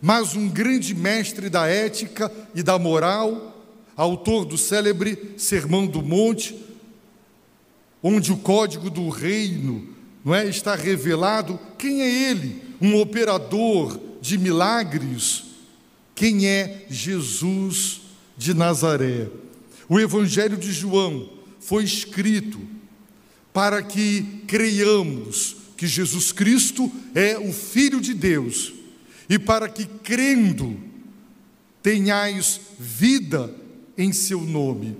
mais 0.00 0.34
um 0.34 0.48
grande 0.48 0.94
mestre 0.94 1.50
da 1.50 1.66
ética 1.66 2.32
e 2.54 2.62
da 2.62 2.78
moral, 2.78 3.54
autor 3.96 4.44
do 4.44 4.56
célebre 4.56 5.34
Sermão 5.36 5.86
do 5.86 6.00
Monte, 6.00 6.56
onde 8.02 8.32
o 8.32 8.36
código 8.38 8.88
do 8.88 9.08
reino 9.10 9.86
não 10.24 10.34
é, 10.34 10.46
está 10.46 10.74
revelado. 10.74 11.58
Quem 11.78 12.02
é 12.02 12.30
ele? 12.30 12.62
Um 12.80 12.96
operador 13.00 13.98
de 14.20 14.36
milagres? 14.36 15.44
Quem 16.14 16.46
é 16.46 16.86
Jesus 16.90 18.02
de 18.36 18.52
Nazaré? 18.54 19.28
O 19.88 19.98
Evangelho 19.98 20.56
de 20.56 20.72
João 20.72 21.28
foi 21.58 21.84
escrito 21.84 22.60
para 23.52 23.82
que 23.82 24.22
creiamos 24.46 25.56
que 25.76 25.86
Jesus 25.86 26.30
Cristo 26.30 26.90
é 27.14 27.38
o 27.38 27.52
Filho 27.52 28.00
de 28.00 28.12
Deus 28.12 28.72
e 29.28 29.38
para 29.38 29.68
que, 29.68 29.86
crendo, 29.86 30.78
tenhais 31.82 32.60
vida 32.78 33.54
em 33.96 34.12
seu 34.12 34.42
nome. 34.42 34.96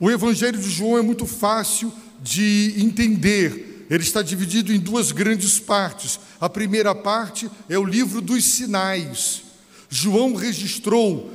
O 0.00 0.10
Evangelho 0.10 0.58
de 0.58 0.68
João 0.68 0.98
é 0.98 1.02
muito 1.02 1.26
fácil 1.26 1.92
de 2.22 2.74
entender. 2.78 3.69
Ele 3.90 4.04
está 4.04 4.22
dividido 4.22 4.72
em 4.72 4.78
duas 4.78 5.10
grandes 5.10 5.58
partes. 5.58 6.20
A 6.40 6.48
primeira 6.48 6.94
parte 6.94 7.50
é 7.68 7.76
o 7.76 7.84
livro 7.84 8.20
dos 8.20 8.44
sinais. 8.44 9.42
João 9.90 10.34
registrou 10.34 11.30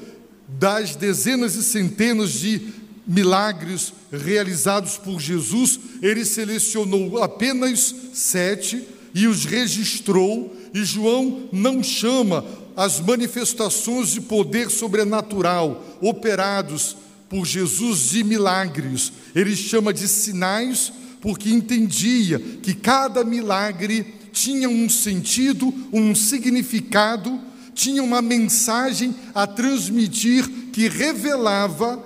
das 0.48 0.95
dezenas 0.95 1.56
e 1.56 1.64
centenas 1.64 2.32
de 2.32 2.73
milagres 3.06 3.94
realizados 4.11 4.98
por 4.98 5.19
Jesus, 5.19 5.80
ele 6.02 6.26
selecionou 6.26 7.22
apenas 7.22 7.94
sete 8.14 8.84
e 9.14 9.27
os 9.27 9.45
registrou. 9.45 10.56
E 10.73 10.84
João 10.84 11.48
não 11.52 11.84
chama 11.84 12.45
as 12.76 12.99
manifestações 12.99 14.10
de 14.10 14.22
poder 14.22 14.69
sobrenatural 14.69 15.98
operados 16.02 16.95
por 17.30 17.45
Jesus 17.45 18.10
de 18.10 18.23
milagres. 18.23 19.11
Ele 19.34 19.56
chama 19.56 19.94
de 19.94 20.07
sinais 20.07 20.91
porque 21.26 21.49
entendia 21.49 22.38
que 22.38 22.76
cada 22.76 23.23
milagre 23.23 24.06
tinha 24.31 24.69
um 24.69 24.88
sentido, 24.88 25.73
um 25.91 26.14
significado, 26.14 27.41
tinha 27.73 28.03
uma 28.03 28.22
mensagem 28.22 29.15
a 29.34 29.47
transmitir 29.47 30.47
que 30.72 30.88
revelava 30.88 31.99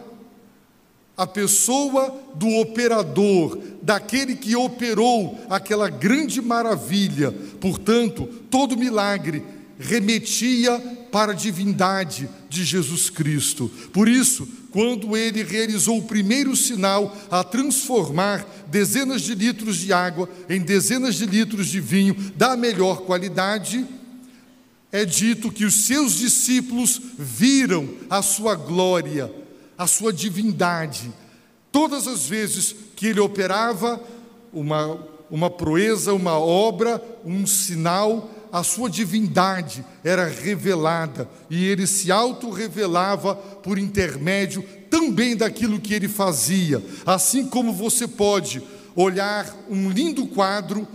a 1.18 1.28
pessoa 1.28 2.18
do 2.34 2.48
operador, 2.62 3.60
daquele 3.82 4.38
que 4.38 4.56
operou 4.56 5.38
aquela 5.50 5.90
grande 5.90 6.42
maravilha. 6.42 7.30
Portanto, 7.60 8.26
todo 8.50 8.78
milagre 8.78 9.44
remetia 9.78 10.80
para 11.12 11.34
a 11.34 11.36
divindade 11.36 12.30
de 12.50 12.64
Jesus 12.64 13.10
Cristo. 13.10 13.70
Por 13.92 14.08
isso, 14.08 14.48
quando 14.72 15.18
ele 15.18 15.44
realizou 15.44 15.98
o 15.98 16.04
primeiro 16.04 16.56
sinal 16.56 17.16
a 17.30 17.44
transformar 17.44 18.46
dezenas 18.68 19.22
de 19.22 19.34
litros 19.34 19.78
de 19.78 19.92
água 19.92 20.30
em 20.48 20.62
dezenas 20.62 21.16
de 21.16 21.26
litros 21.26 21.68
de 21.68 21.80
vinho 21.80 22.16
da 22.36 22.56
melhor 22.56 23.02
qualidade, 23.02 23.86
é 24.92 25.06
dito 25.06 25.52
que 25.52 25.66
os 25.66 25.86
seus 25.86 26.18
discípulos 26.18 27.02
viram 27.18 27.90
a 28.10 28.22
sua 28.22 28.56
glória, 28.56 29.32
a 29.78 29.86
sua 29.86 30.12
divindade. 30.12 31.12
Todas 31.72 32.08
as 32.08 32.28
vezes 32.28 32.76
que 32.96 33.08
ele 33.08 33.20
operava 33.20 34.02
uma, 34.52 35.00
uma 35.30 35.50
proeza, 35.50 36.14
uma 36.14 36.40
obra, 36.40 37.04
um 37.24 37.46
sinal, 37.46 38.30
a 38.52 38.64
sua 38.64 38.90
divindade 38.90 39.86
era 40.04 40.26
revelada 40.26 41.30
e 41.50 41.66
ele 41.66 41.86
se 41.86 42.12
auto-revelava 42.12 43.36
por 43.36 43.78
intermédio 43.78 44.64
também 44.90 45.36
daquilo 45.36 45.80
que 45.80 45.94
ele 45.94 46.08
fazia. 46.08 46.84
Assim 47.06 47.46
como 47.46 47.72
você 47.72 48.08
pode 48.08 48.62
olhar 48.96 49.56
um 49.70 49.90
lindo 49.90 50.26
quadro 50.28 50.88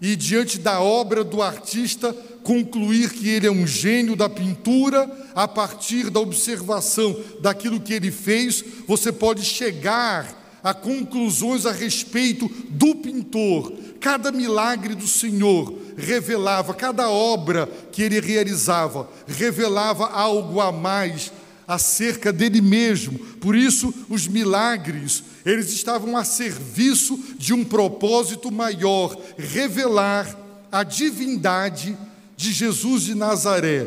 e, 0.00 0.16
diante 0.16 0.58
da 0.58 0.80
obra 0.80 1.22
do 1.22 1.40
artista, 1.40 2.12
concluir 2.42 3.10
que 3.10 3.28
ele 3.28 3.46
é 3.46 3.50
um 3.50 3.66
gênio 3.66 4.16
da 4.16 4.28
pintura 4.28 5.08
a 5.34 5.46
partir 5.46 6.10
da 6.10 6.18
observação 6.18 7.16
daquilo 7.40 7.80
que 7.80 7.92
ele 7.92 8.10
fez, 8.10 8.64
você 8.86 9.12
pode 9.12 9.44
chegar 9.44 10.42
a 10.62 10.72
conclusões 10.72 11.66
a 11.66 11.72
respeito 11.72 12.48
do 12.70 12.94
pintor. 12.94 13.72
Cada 14.02 14.32
milagre 14.32 14.96
do 14.96 15.06
Senhor 15.06 15.78
revelava, 15.96 16.74
cada 16.74 17.08
obra 17.08 17.68
que 17.92 18.02
ele 18.02 18.20
realizava, 18.20 19.08
revelava 19.28 20.08
algo 20.08 20.60
a 20.60 20.72
mais 20.72 21.32
acerca 21.68 22.32
dele 22.32 22.60
mesmo. 22.60 23.16
Por 23.16 23.54
isso, 23.54 23.94
os 24.08 24.26
milagres, 24.26 25.22
eles 25.46 25.72
estavam 25.72 26.16
a 26.16 26.24
serviço 26.24 27.16
de 27.38 27.54
um 27.54 27.62
propósito 27.64 28.50
maior, 28.50 29.16
revelar 29.38 30.36
a 30.72 30.82
divindade 30.82 31.96
de 32.36 32.52
Jesus 32.52 33.04
de 33.04 33.14
Nazaré. 33.14 33.86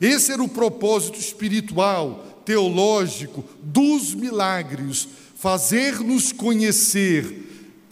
Esse 0.00 0.32
era 0.32 0.42
o 0.42 0.48
propósito 0.48 1.20
espiritual, 1.20 2.42
teológico 2.44 3.44
dos 3.62 4.14
milagres 4.14 5.06
fazer-nos 5.44 6.32
conhecer 6.32 7.43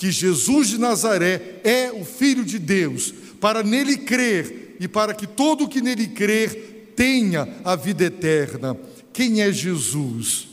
que 0.03 0.11
Jesus 0.11 0.71
de 0.71 0.79
Nazaré 0.79 1.61
é 1.63 1.93
o 1.93 2.05
Filho 2.05 2.45
de 2.45 2.59
Deus, 2.59 3.15
para 3.41 3.63
nele 3.63 3.99
crer 3.99 4.75
e 4.81 4.89
para 4.89 5.15
que 5.15 5.29
todo 5.29 5.63
o 5.63 5.69
que 5.69 5.81
nele 5.81 6.09
crer 6.09 6.93
tenha 6.97 7.49
a 7.63 7.77
vida 7.77 8.03
eterna. 8.03 8.77
Quem 9.13 9.43
é 9.43 9.53
Jesus? 9.53 10.49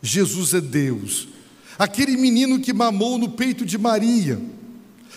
Jesus 0.00 0.54
é 0.54 0.60
Deus. 0.60 1.26
Aquele 1.76 2.16
menino 2.16 2.60
que 2.60 2.72
mamou 2.72 3.18
no 3.18 3.30
peito 3.30 3.66
de 3.66 3.76
Maria, 3.76 4.40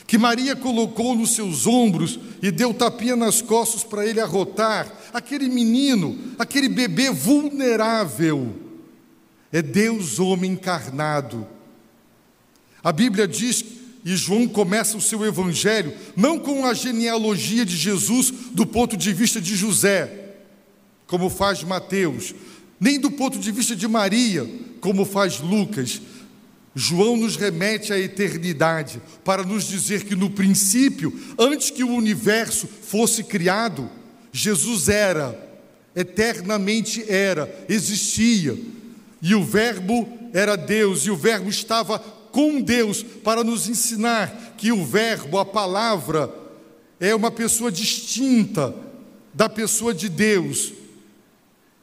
que 0.08 0.18
Maria 0.18 0.56
colocou 0.56 1.14
nos 1.14 1.36
seus 1.36 1.68
ombros 1.68 2.20
e 2.42 2.50
deu 2.50 2.74
tapinha 2.74 3.16
nas 3.16 3.40
costas 3.40 3.84
para 3.84 4.04
ele 4.04 4.20
arrotar, 4.20 4.92
aquele 5.14 5.48
menino, 5.48 6.18
aquele 6.40 6.68
bebê 6.68 7.12
vulnerável, 7.12 8.52
é 9.52 9.62
Deus 9.62 10.18
homem 10.18 10.54
encarnado. 10.54 11.61
A 12.84 12.92
Bíblia 12.92 13.28
diz, 13.28 13.64
e 14.04 14.16
João 14.16 14.48
começa 14.48 14.98
o 14.98 15.02
seu 15.02 15.24
evangelho, 15.26 15.94
não 16.16 16.40
com 16.40 16.66
a 16.66 16.74
genealogia 16.74 17.66
de 17.66 17.78
Jesus 17.78 18.34
do 18.52 18.66
ponto 18.66 18.98
de 18.98 19.14
vista 19.14 19.40
de 19.40 19.56
José, 19.56 20.36
como 21.06 21.30
faz 21.30 21.64
Mateus, 21.64 22.34
nem 22.80 23.00
do 23.00 23.12
ponto 23.12 23.38
de 23.38 23.52
vista 23.52 23.76
de 23.76 23.88
Maria, 23.88 24.50
como 24.80 25.06
faz 25.06 25.40
Lucas. 25.40 26.02
João 26.74 27.18
nos 27.18 27.36
remete 27.36 27.92
à 27.92 28.00
eternidade 28.00 29.02
para 29.24 29.44
nos 29.44 29.68
dizer 29.68 30.06
que 30.06 30.16
no 30.16 30.30
princípio, 30.30 31.14
antes 31.38 31.70
que 31.70 31.84
o 31.84 31.94
universo 31.94 32.68
fosse 32.68 33.24
criado, 33.24 33.90
Jesus 34.32 34.88
era, 34.90 35.38
eternamente 35.96 37.06
era, 37.08 37.66
existia. 37.68 38.58
E 39.22 39.36
o 39.36 39.44
Verbo 39.44 40.08
era 40.34 40.56
Deus, 40.56 41.06
e 41.06 41.12
o 41.12 41.18
Verbo 41.18 41.50
estava 41.50 42.04
com 42.32 42.62
Deus 42.62 43.04
para 43.04 43.44
nos 43.44 43.68
ensinar 43.68 44.56
que 44.58 44.72
o 44.72 44.86
Verbo, 44.86 45.38
a 45.38 45.46
palavra, 45.46 46.34
é 47.00 47.14
uma 47.16 47.32
pessoa 47.32 47.72
distinta 47.72 48.74
da 49.34 49.50
pessoa 49.50 49.94
de 49.94 50.08
Deus. 50.08 50.74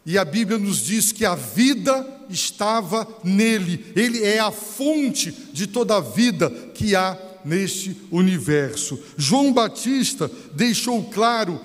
E 0.06 0.16
a 0.16 0.24
Bíblia 0.24 0.58
nos 0.58 0.84
diz 0.84 1.12
que 1.12 1.24
a 1.24 1.34
vida 1.34 2.06
estava 2.30 3.06
nele, 3.24 3.84
ele 3.96 4.22
é 4.22 4.38
a 4.38 4.50
fonte 4.50 5.32
de 5.52 5.66
toda 5.66 5.96
a 5.96 6.00
vida 6.00 6.50
que 6.74 6.94
há 6.94 7.18
neste 7.44 7.96
universo. 8.10 8.98
João 9.16 9.52
Batista 9.52 10.30
deixou 10.54 11.02
claro 11.04 11.60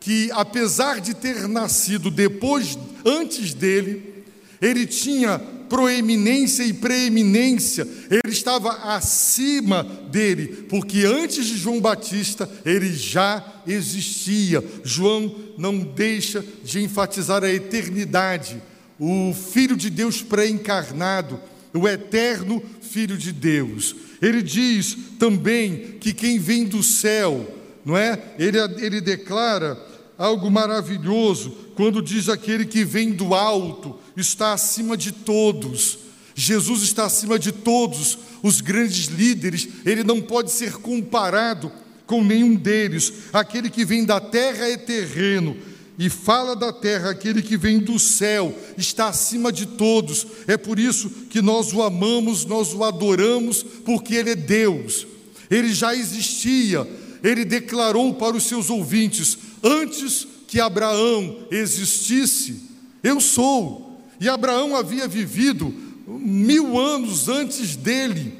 que, 0.00 0.30
apesar 0.32 1.00
de 1.00 1.14
ter 1.14 1.48
nascido 1.48 2.10
depois, 2.10 2.78
antes 3.04 3.54
dele, 3.54 4.24
ele 4.60 4.86
tinha 4.86 5.40
proeminência 5.68 6.62
e 6.62 6.72
preeminência, 6.72 7.86
ele 8.10 8.32
estava 8.32 8.94
acima 8.94 9.84
dele, 10.10 10.66
porque 10.68 11.04
antes 11.04 11.46
de 11.46 11.56
João 11.56 11.80
Batista 11.80 12.48
ele 12.64 12.92
já 12.92 13.44
existia. 13.66 14.64
João 14.82 15.34
não 15.56 15.78
deixa 15.78 16.44
de 16.64 16.82
enfatizar 16.82 17.44
a 17.44 17.52
eternidade, 17.52 18.62
o 18.98 19.34
Filho 19.34 19.76
de 19.76 19.90
Deus 19.90 20.22
pré-encarnado, 20.22 21.40
o 21.72 21.86
eterno 21.86 22.62
Filho 22.80 23.16
de 23.16 23.32
Deus. 23.32 23.94
Ele 24.20 24.42
diz 24.42 24.96
também 25.18 25.96
que 26.00 26.12
quem 26.12 26.38
vem 26.38 26.64
do 26.64 26.82
céu, 26.82 27.46
não 27.84 27.96
é? 27.96 28.18
Ele, 28.38 28.58
ele 28.78 29.00
declara 29.00 29.78
algo 30.16 30.50
maravilhoso 30.50 31.50
quando 31.76 32.02
diz 32.02 32.28
aquele 32.28 32.66
que 32.66 32.84
vem 32.84 33.12
do 33.12 33.34
alto 33.34 33.96
está 34.20 34.52
acima 34.52 34.96
de 34.96 35.12
todos. 35.12 35.98
Jesus 36.34 36.82
está 36.82 37.06
acima 37.06 37.38
de 37.38 37.50
todos 37.50 38.18
os 38.42 38.60
grandes 38.60 39.06
líderes, 39.06 39.68
ele 39.84 40.04
não 40.04 40.20
pode 40.20 40.52
ser 40.52 40.74
comparado 40.74 41.72
com 42.06 42.22
nenhum 42.22 42.54
deles. 42.54 43.12
Aquele 43.32 43.68
que 43.68 43.84
vem 43.84 44.04
da 44.04 44.20
terra 44.20 44.68
é 44.68 44.76
terreno, 44.76 45.56
e 45.98 46.08
fala 46.08 46.54
da 46.54 46.72
terra, 46.72 47.10
aquele 47.10 47.42
que 47.42 47.56
vem 47.56 47.80
do 47.80 47.98
céu, 47.98 48.56
está 48.76 49.08
acima 49.08 49.50
de 49.50 49.66
todos. 49.66 50.24
É 50.46 50.56
por 50.56 50.78
isso 50.78 51.10
que 51.28 51.42
nós 51.42 51.72
o 51.72 51.82
amamos, 51.82 52.44
nós 52.44 52.72
o 52.72 52.84
adoramos, 52.84 53.64
porque 53.84 54.14
ele 54.14 54.30
é 54.30 54.36
Deus. 54.36 55.06
Ele 55.50 55.74
já 55.74 55.96
existia, 55.96 56.88
ele 57.22 57.44
declarou 57.44 58.14
para 58.14 58.36
os 58.36 58.44
seus 58.44 58.70
ouvintes: 58.70 59.36
antes 59.60 60.26
que 60.46 60.60
Abraão 60.60 61.46
existisse, 61.50 62.62
eu 63.02 63.20
sou. 63.20 63.87
E 64.20 64.28
Abraão 64.28 64.74
havia 64.74 65.06
vivido 65.06 65.72
mil 66.06 66.78
anos 66.78 67.28
antes 67.28 67.76
dele, 67.76 68.34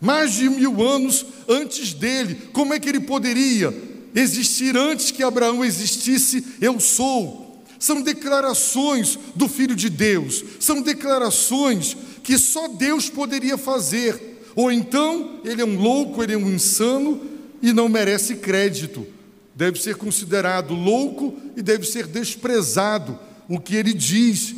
mais 0.00 0.34
de 0.34 0.48
mil 0.48 0.86
anos 0.86 1.24
antes 1.48 1.92
dele. 1.92 2.36
Como 2.52 2.74
é 2.74 2.78
que 2.78 2.88
ele 2.88 3.00
poderia 3.00 3.74
existir 4.14 4.76
antes 4.76 5.10
que 5.10 5.22
Abraão 5.22 5.64
existisse, 5.64 6.44
eu 6.60 6.78
sou. 6.78 7.64
São 7.78 8.00
declarações 8.00 9.18
do 9.34 9.48
Filho 9.48 9.74
de 9.74 9.90
Deus, 9.90 10.42
são 10.60 10.80
declarações 10.80 11.96
que 12.22 12.38
só 12.38 12.68
Deus 12.68 13.10
poderia 13.10 13.58
fazer. 13.58 14.40
Ou 14.54 14.70
então 14.70 15.40
ele 15.44 15.60
é 15.60 15.64
um 15.64 15.78
louco, 15.78 16.22
ele 16.22 16.34
é 16.34 16.38
um 16.38 16.50
insano 16.50 17.20
e 17.60 17.72
não 17.72 17.88
merece 17.88 18.36
crédito. 18.36 19.06
Deve 19.54 19.80
ser 19.80 19.96
considerado 19.96 20.74
louco 20.74 21.34
e 21.56 21.62
deve 21.62 21.84
ser 21.84 22.06
desprezado 22.06 23.18
o 23.48 23.60
que 23.60 23.74
ele 23.74 23.92
diz. 23.92 24.54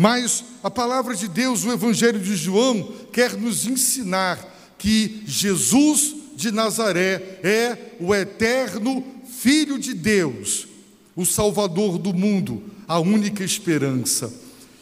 Mas 0.00 0.42
a 0.64 0.70
palavra 0.70 1.14
de 1.14 1.28
Deus, 1.28 1.62
o 1.62 1.70
Evangelho 1.70 2.18
de 2.18 2.34
João, 2.34 2.90
quer 3.12 3.36
nos 3.36 3.66
ensinar 3.66 4.38
que 4.78 5.22
Jesus 5.26 6.14
de 6.34 6.50
Nazaré 6.50 7.38
é 7.42 7.96
o 8.00 8.14
eterno 8.14 9.04
Filho 9.28 9.78
de 9.78 9.92
Deus, 9.92 10.66
o 11.14 11.26
Salvador 11.26 11.98
do 11.98 12.14
mundo, 12.14 12.62
a 12.88 12.98
única 12.98 13.44
esperança. 13.44 14.32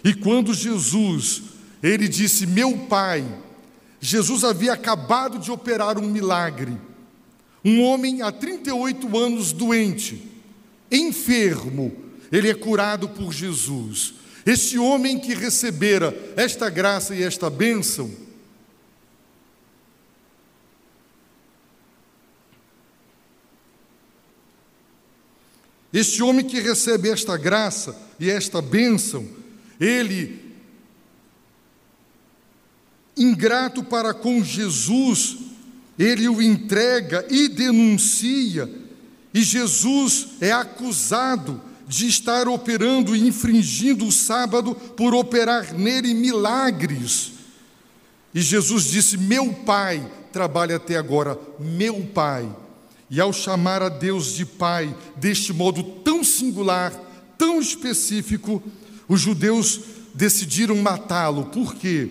E 0.04 0.14
quando 0.14 0.54
Jesus, 0.54 1.42
ele 1.82 2.06
disse: 2.06 2.46
Meu 2.46 2.86
Pai, 2.88 3.26
Jesus 4.00 4.44
havia 4.44 4.74
acabado 4.74 5.40
de 5.40 5.50
operar 5.50 5.98
um 5.98 6.08
milagre. 6.08 6.78
Um 7.64 7.82
homem 7.82 8.22
há 8.22 8.30
38 8.30 9.18
anos 9.18 9.50
doente, 9.50 10.22
enfermo, 10.92 11.92
ele 12.30 12.48
é 12.48 12.54
curado 12.54 13.08
por 13.08 13.32
Jesus. 13.32 14.14
Esse 14.48 14.78
homem 14.78 15.18
que 15.18 15.34
recebera 15.34 16.16
esta 16.34 16.70
graça 16.70 17.14
e 17.14 17.22
esta 17.22 17.50
bênção, 17.50 18.10
Este 25.90 26.22
homem 26.22 26.44
que 26.44 26.60
recebe 26.60 27.08
esta 27.08 27.36
graça 27.36 27.98
e 28.20 28.30
esta 28.30 28.60
bênção, 28.60 29.26
ele, 29.80 30.54
ingrato 33.16 33.82
para 33.82 34.12
com 34.12 34.44
Jesus, 34.44 35.38
ele 35.98 36.28
o 36.28 36.42
entrega 36.42 37.26
e 37.30 37.48
denuncia, 37.48 38.70
e 39.32 39.42
Jesus 39.42 40.28
é 40.42 40.52
acusado 40.52 41.67
de 41.88 42.06
estar 42.06 42.46
operando 42.46 43.16
e 43.16 43.26
infringindo 43.26 44.06
o 44.06 44.12
sábado 44.12 44.74
por 44.74 45.14
operar 45.14 45.72
nele 45.72 46.12
milagres. 46.12 47.32
E 48.34 48.42
Jesus 48.42 48.84
disse: 48.84 49.16
Meu 49.16 49.52
pai 49.52 50.06
trabalha 50.30 50.76
até 50.76 50.96
agora, 50.96 51.38
meu 51.58 52.02
pai. 52.14 52.48
E 53.10 53.18
ao 53.18 53.32
chamar 53.32 53.82
a 53.82 53.88
Deus 53.88 54.34
de 54.34 54.44
Pai 54.44 54.94
deste 55.16 55.50
modo 55.50 55.82
tão 55.82 56.22
singular, 56.22 56.92
tão 57.38 57.58
específico, 57.58 58.62
os 59.08 59.22
judeus 59.22 59.80
decidiram 60.12 60.76
matá-lo. 60.76 61.46
Por 61.46 61.74
quê? 61.74 62.10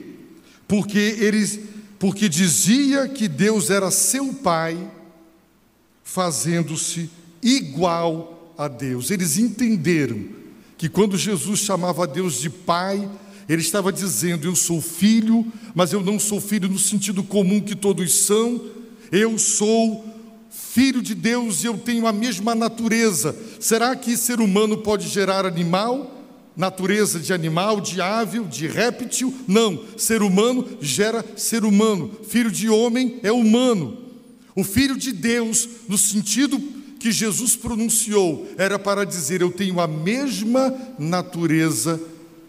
Porque 0.67 0.97
eles 0.97 1.59
porque 1.99 2.29
dizia 2.29 3.07
que 3.07 3.27
Deus 3.27 3.71
era 3.71 3.89
seu 3.89 4.31
pai, 4.33 4.77
fazendo-se 6.03 7.09
igual 7.41 8.36
a 8.57 8.67
Deus. 8.67 9.11
Eles 9.11 9.37
entenderam 9.37 10.25
que 10.77 10.89
quando 10.89 11.17
Jesus 11.17 11.59
chamava 11.59 12.03
a 12.03 12.07
Deus 12.07 12.39
de 12.39 12.49
pai, 12.49 13.09
ele 13.47 13.61
estava 13.61 13.91
dizendo: 13.91 14.47
Eu 14.47 14.55
sou 14.55 14.81
filho, 14.81 15.45
mas 15.73 15.93
eu 15.93 16.01
não 16.01 16.19
sou 16.19 16.41
filho 16.41 16.67
no 16.67 16.79
sentido 16.79 17.23
comum 17.23 17.61
que 17.61 17.75
todos 17.75 18.13
são, 18.13 18.61
eu 19.11 19.37
sou 19.37 20.05
filho 20.49 21.01
de 21.01 21.15
Deus 21.15 21.63
e 21.63 21.67
eu 21.67 21.77
tenho 21.77 22.07
a 22.07 22.11
mesma 22.11 22.53
natureza. 22.53 23.35
Será 23.59 23.95
que 23.95 24.17
ser 24.17 24.39
humano 24.39 24.77
pode 24.77 25.07
gerar 25.07 25.45
animal? 25.45 26.13
Natureza 26.55 27.19
de 27.19 27.33
animal, 27.33 27.79
de 27.79 28.01
ave, 28.01 28.39
de 28.45 28.67
réptil? 28.67 29.33
Não. 29.47 29.79
Ser 29.95 30.23
humano 30.23 30.67
gera 30.81 31.23
ser 31.35 31.63
humano. 31.63 32.11
Filho 32.27 32.51
de 32.51 32.67
homem 32.67 33.19
é 33.21 33.31
humano. 33.31 33.97
O 34.55 34.63
filho 34.63 34.97
de 34.97 35.11
Deus, 35.11 35.69
no 35.87 35.97
sentido 35.97 36.59
que 36.99 37.11
Jesus 37.11 37.55
pronunciou, 37.55 38.47
era 38.57 38.77
para 38.77 39.05
dizer: 39.05 39.41
Eu 39.41 39.51
tenho 39.51 39.79
a 39.79 39.87
mesma 39.87 40.73
natureza 40.97 41.99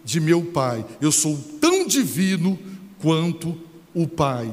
de 0.05 0.21
meu 0.21 0.43
Pai. 0.43 0.85
Eu 1.01 1.13
sou 1.13 1.39
tão 1.61 1.87
divino 1.87 2.59
quanto 2.99 3.57
o 3.95 4.07
Pai. 4.07 4.53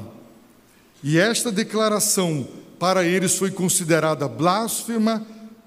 E 1.02 1.18
esta 1.18 1.52
declaração 1.52 2.46
para 2.78 3.04
eles 3.04 3.36
foi 3.36 3.50
considerada 3.50 4.28
blasfema, 4.28 5.26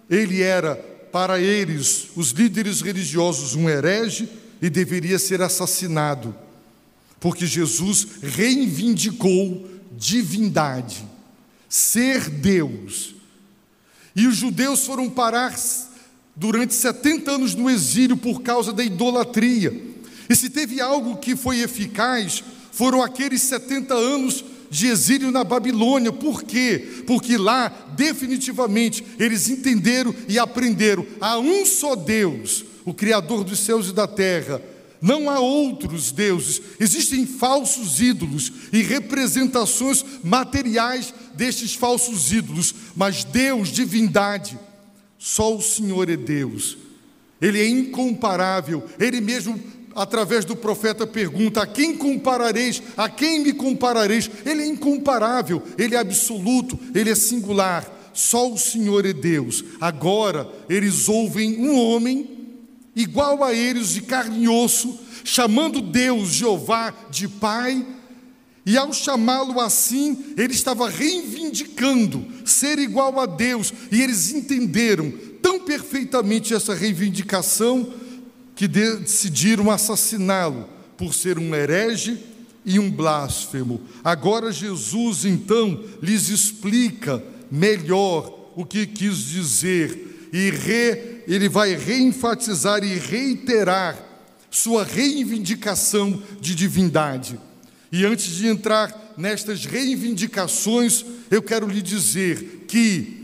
ele 0.10 0.42
era, 0.42 0.76
para 1.12 1.40
eles, 1.40 2.10
os 2.16 2.32
líderes 2.32 2.82
religiosos, 2.82 3.56
um 3.56 3.70
herege 3.70 4.30
e 4.62 4.70
deveria 4.70 5.18
ser 5.18 5.42
assassinado, 5.42 6.36
porque 7.20 7.46
Jesus 7.46 8.08
reivindicou 8.22 9.68
divindade. 9.98 11.04
ser 11.68 12.30
Deus. 12.30 13.16
E 14.20 14.28
os 14.28 14.36
judeus 14.36 14.86
foram 14.86 15.10
parar 15.10 15.58
durante 16.36 16.74
70 16.74 17.32
anos 17.32 17.56
no 17.56 17.70
exílio 17.70 18.18
por 18.18 18.42
causa 18.42 18.74
da 18.74 18.84
idolatria. 18.84 19.74
E 20.30 20.36
se 20.36 20.50
teve 20.50 20.82
algo 20.82 21.16
que 21.20 21.38
foi 21.38 21.62
eficaz, 21.62 22.44
foram 22.70 23.02
aqueles 23.02 23.42
70 23.44 23.94
anos 23.94 24.44
de 24.70 24.88
exílio 24.88 25.32
na 25.32 25.46
Babilônia. 25.46 26.12
Por 26.12 26.44
quê? 26.44 27.04
Porque 27.08 27.38
lá, 27.38 27.70
definitivamente, 27.96 29.06
eles 29.18 29.48
entenderam 29.48 30.14
e 30.28 30.38
aprenderam 30.38 31.06
a 31.22 31.40
um 31.40 31.66
só 31.66 31.96
Deus, 31.96 32.66
o 32.84 32.94
Criador 32.94 33.46
dos 33.46 33.60
céus 33.60 33.88
e 33.88 33.94
da 33.94 34.06
terra. 34.06 34.62
Não 35.02 35.30
há 35.30 35.40
outros 35.40 36.12
deuses, 36.12 36.62
existem 36.78 37.26
falsos 37.26 38.02
ídolos 38.02 38.52
e 38.74 38.82
representações 38.82 40.04
materiais 40.22 41.14
destes 41.40 41.74
falsos 41.74 42.34
ídolos, 42.34 42.76
mas 42.98 43.24
Deus, 43.24 43.70
divindade, 43.70 44.60
só 45.18 45.56
o 45.56 45.62
Senhor 45.62 46.10
é 46.10 46.18
Deus. 46.18 46.78
Ele 47.42 47.62
é 47.62 47.66
incomparável. 47.66 48.84
Ele 49.00 49.22
mesmo, 49.22 49.58
através 49.96 50.44
do 50.44 50.54
profeta, 50.54 51.08
pergunta: 51.08 51.62
A 51.62 51.66
quem 51.66 51.96
comparareis? 51.96 52.84
A 52.98 53.08
quem 53.08 53.40
me 53.40 53.54
comparareis? 53.54 54.30
Ele 54.46 54.64
é 54.64 54.68
incomparável, 54.68 55.64
ele 55.78 55.96
é 55.96 56.00
absoluto, 56.00 56.78
ele 56.94 57.10
é 57.10 57.16
singular. 57.16 57.90
Só 58.14 58.52
o 58.52 58.58
Senhor 58.58 59.06
é 59.06 59.14
Deus. 59.14 59.64
Agora 59.80 60.46
eles 60.68 61.08
ouvem 61.08 61.58
um 61.58 61.80
homem 61.80 62.30
igual 62.94 63.46
a 63.46 63.54
eles 63.54 63.92
de 63.92 64.02
carne 64.02 64.44
e 64.44 64.50
osso, 64.50 65.00
chamando 65.24 65.80
Deus, 65.80 66.32
Jeová, 66.32 66.94
de 67.10 67.30
Pai. 67.30 67.86
E 68.70 68.78
ao 68.78 68.94
chamá-lo 68.94 69.60
assim, 69.60 70.36
ele 70.38 70.54
estava 70.54 70.88
reivindicando 70.88 72.24
ser 72.46 72.78
igual 72.78 73.20
a 73.20 73.26
Deus, 73.26 73.74
e 73.92 74.00
eles 74.00 74.32
entenderam 74.32 75.12
tão 75.42 75.62
perfeitamente 75.62 76.54
essa 76.54 76.76
reivindicação 76.76 77.92
que 78.56 78.68
decidiram 78.68 79.72
assassiná-lo 79.72 80.70
por 80.96 81.16
ser 81.16 81.40
um 81.40 81.56
herege 81.56 82.20
e 82.64 82.78
um 82.78 82.92
blasfemo. 82.92 83.82
Agora 84.04 84.52
Jesus 84.52 85.26
então 85.26 85.84
lhes 86.00 86.30
explica 86.30 87.24
melhor 87.50 88.52
o 88.56 88.64
que 88.64 88.86
quis 88.86 89.18
dizer 89.18 90.30
e 90.32 90.52
re, 90.52 91.24
ele 91.28 91.50
vai 91.50 91.76
reenfatizar 91.76 92.84
e 92.84 93.00
reiterar 93.00 93.98
sua 94.52 94.84
reivindicação 94.84 96.22
de 96.40 96.54
divindade. 96.54 97.49
E 97.92 98.06
antes 98.06 98.36
de 98.36 98.48
entrar 98.48 99.14
nestas 99.18 99.66
reivindicações, 99.66 101.06
eu 101.30 101.42
quero 101.42 101.68
lhe 101.68 101.82
dizer 101.82 102.66
que 102.68 103.20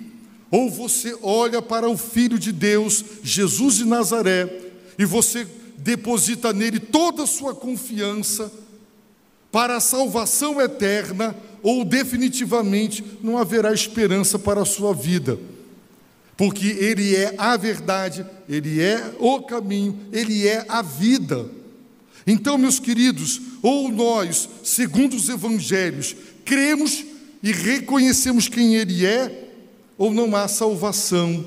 ou 0.51 0.69
você 0.69 1.17
olha 1.21 1.61
para 1.61 1.89
o 1.89 1.97
Filho 1.97 2.39
de 2.39 2.51
Deus, 2.51 3.03
Jesus 3.23 3.75
de 3.75 3.85
Nazaré, 3.85 4.49
e 4.97 5.03
você 5.03 5.45
deposita 5.77 6.53
nele 6.53 6.79
toda 6.79 7.23
a 7.23 7.27
sua 7.27 7.53
confiança 7.53 8.51
para 9.51 9.77
a 9.77 9.81
salvação 9.81 10.61
eterna, 10.61 11.35
ou 11.61 11.83
definitivamente 11.83 13.03
não 13.23 13.37
haverá 13.37 13.73
esperança 13.73 14.37
para 14.37 14.61
a 14.61 14.65
sua 14.65 14.93
vida. 14.93 15.39
Porque 16.37 16.67
ele 16.67 17.15
é 17.15 17.33
a 17.37 17.55
verdade, 17.55 18.25
ele 18.47 18.81
é 18.81 19.13
o 19.19 19.41
caminho, 19.41 19.97
ele 20.11 20.47
é 20.47 20.65
a 20.67 20.81
vida. 20.81 21.49
Então, 22.27 22.57
meus 22.57 22.79
queridos, 22.79 23.39
ou 23.65 23.89
nós, 23.91 24.47
segundo 24.61 25.15
os 25.15 25.27
evangelhos, 25.27 26.15
cremos 26.45 27.03
e 27.41 27.51
reconhecemos 27.51 28.47
quem 28.47 28.75
ele 28.75 29.03
é, 29.03 29.49
ou 29.97 30.13
não 30.13 30.35
há 30.35 30.47
salvação. 30.47 31.43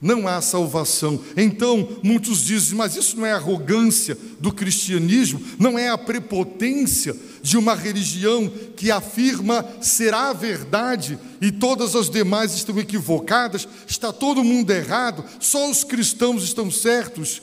Não 0.00 0.26
há 0.26 0.40
salvação. 0.40 1.20
Então, 1.36 2.00
muitos 2.02 2.44
dizem, 2.44 2.76
mas 2.76 2.96
isso 2.96 3.16
não 3.16 3.24
é 3.24 3.30
arrogância 3.30 4.18
do 4.40 4.50
cristianismo, 4.50 5.40
não 5.56 5.78
é 5.78 5.88
a 5.88 5.96
prepotência 5.96 7.14
de 7.40 7.56
uma 7.56 7.76
religião 7.76 8.52
que 8.76 8.90
afirma 8.90 9.64
ser 9.80 10.12
a 10.12 10.32
verdade 10.32 11.16
e 11.40 11.52
todas 11.52 11.94
as 11.94 12.10
demais 12.10 12.54
estão 12.54 12.76
equivocadas, 12.76 13.68
está 13.86 14.12
todo 14.12 14.42
mundo 14.42 14.72
errado, 14.72 15.24
só 15.38 15.70
os 15.70 15.84
cristãos 15.84 16.42
estão 16.42 16.72
certos. 16.72 17.40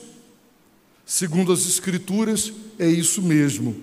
Segundo 1.08 1.54
as 1.54 1.66
Escrituras, 1.66 2.52
é 2.78 2.86
isso 2.86 3.22
mesmo. 3.22 3.74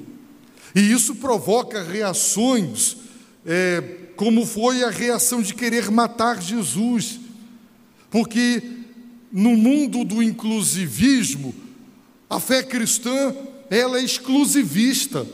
E 0.76 0.92
isso 0.92 1.16
provoca 1.16 1.82
reações, 1.82 2.98
é, 3.44 3.82
como 4.16 4.46
foi 4.46 4.84
a 4.84 4.92
reação 4.92 5.42
de 5.42 5.56
querer 5.56 5.90
matar 5.90 6.40
Jesus. 6.40 7.20
Porque 8.12 8.62
no 9.32 9.58
mundo 9.58 10.04
do 10.04 10.22
inclusivismo, 10.22 11.56
a 12.30 12.40
fé 12.40 12.62
cristã, 12.62 13.36
ela 13.72 13.98
é 13.98 14.04
exclusivista. 14.04 15.26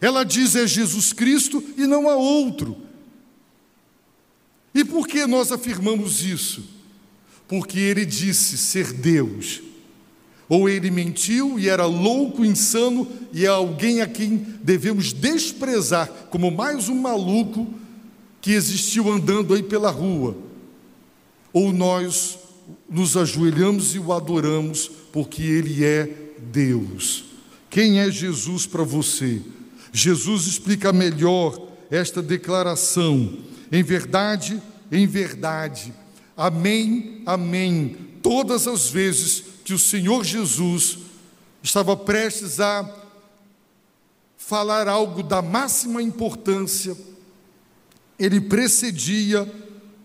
Ela 0.00 0.22
diz 0.22 0.54
é 0.54 0.68
Jesus 0.68 1.12
Cristo 1.12 1.60
e 1.76 1.84
não 1.84 2.08
há 2.08 2.14
outro. 2.14 2.76
E 4.72 4.84
por 4.84 5.08
que 5.08 5.26
nós 5.26 5.50
afirmamos 5.50 6.24
isso? 6.24 6.62
Porque 7.48 7.80
ele 7.80 8.06
disse 8.06 8.56
ser 8.56 8.92
Deus. 8.92 9.73
Ou 10.54 10.68
ele 10.68 10.88
mentiu 10.88 11.58
e 11.58 11.68
era 11.68 11.84
louco, 11.84 12.44
insano 12.44 13.08
e 13.32 13.44
é 13.44 13.48
alguém 13.48 14.02
a 14.02 14.06
quem 14.06 14.36
devemos 14.62 15.12
desprezar 15.12 16.06
como 16.30 16.48
mais 16.48 16.88
um 16.88 16.94
maluco 16.94 17.66
que 18.40 18.52
existiu 18.52 19.10
andando 19.10 19.52
aí 19.52 19.64
pela 19.64 19.90
rua. 19.90 20.36
Ou 21.52 21.72
nós 21.72 22.38
nos 22.88 23.16
ajoelhamos 23.16 23.96
e 23.96 23.98
o 23.98 24.12
adoramos 24.12 24.88
porque 25.12 25.42
ele 25.42 25.84
é 25.84 26.08
Deus. 26.52 27.24
Quem 27.68 27.98
é 27.98 28.08
Jesus 28.08 28.64
para 28.64 28.84
você? 28.84 29.42
Jesus 29.92 30.46
explica 30.46 30.92
melhor 30.92 31.60
esta 31.90 32.22
declaração. 32.22 33.38
Em 33.72 33.82
verdade, 33.82 34.62
em 34.92 35.04
verdade. 35.04 35.92
Amém, 36.36 37.22
amém. 37.26 37.96
Todas 38.22 38.68
as 38.68 38.88
vezes 38.88 39.53
que 39.64 39.72
o 39.72 39.78
Senhor 39.78 40.22
Jesus 40.24 40.98
estava 41.62 41.96
prestes 41.96 42.60
a 42.60 42.88
falar 44.36 44.86
algo 44.86 45.22
da 45.22 45.40
máxima 45.40 46.02
importância, 46.02 46.94
ele 48.18 48.40
precedia 48.40 49.50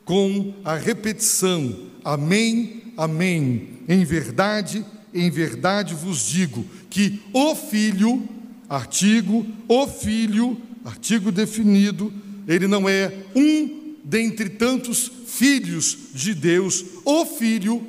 com 0.06 0.54
a 0.64 0.76
repetição: 0.76 1.78
Amém, 2.04 2.94
Amém. 2.96 3.80
Em 3.88 4.04
verdade, 4.04 4.86
em 5.14 5.30
verdade 5.30 5.94
vos 5.94 6.26
digo 6.26 6.66
que 6.90 7.22
o 7.34 7.56
Filho, 7.56 8.28
artigo, 8.68 9.46
o 9.68 9.88
Filho, 9.88 10.60
artigo 10.84 11.32
definido, 11.32 12.12
ele 12.48 12.68
não 12.68 12.90
é 12.90 13.14
um 13.36 13.96
dentre 14.04 14.50
tantos 14.50 15.12
filhos 15.28 15.98
de 16.14 16.34
Deus, 16.34 16.84
o 17.06 17.26
Filho, 17.26 17.86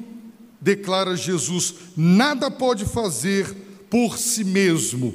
declara 0.60 1.16
Jesus, 1.16 1.74
nada 1.96 2.50
pode 2.50 2.84
fazer 2.84 3.46
por 3.88 4.18
si 4.18 4.44
mesmo. 4.44 5.14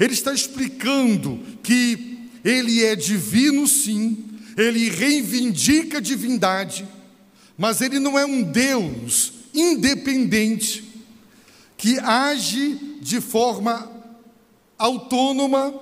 Ele 0.00 0.12
está 0.12 0.32
explicando 0.32 1.38
que 1.62 2.18
ele 2.44 2.82
é 2.82 2.96
divino, 2.96 3.66
sim, 3.68 4.24
ele 4.56 4.90
reivindica 4.90 5.98
a 5.98 6.00
divindade, 6.00 6.86
mas 7.56 7.80
ele 7.80 7.98
não 7.98 8.18
é 8.18 8.26
um 8.26 8.42
Deus 8.42 9.32
independente 9.54 10.84
que 11.76 11.98
age 11.98 12.98
de 13.00 13.20
forma 13.20 13.90
autônoma, 14.78 15.74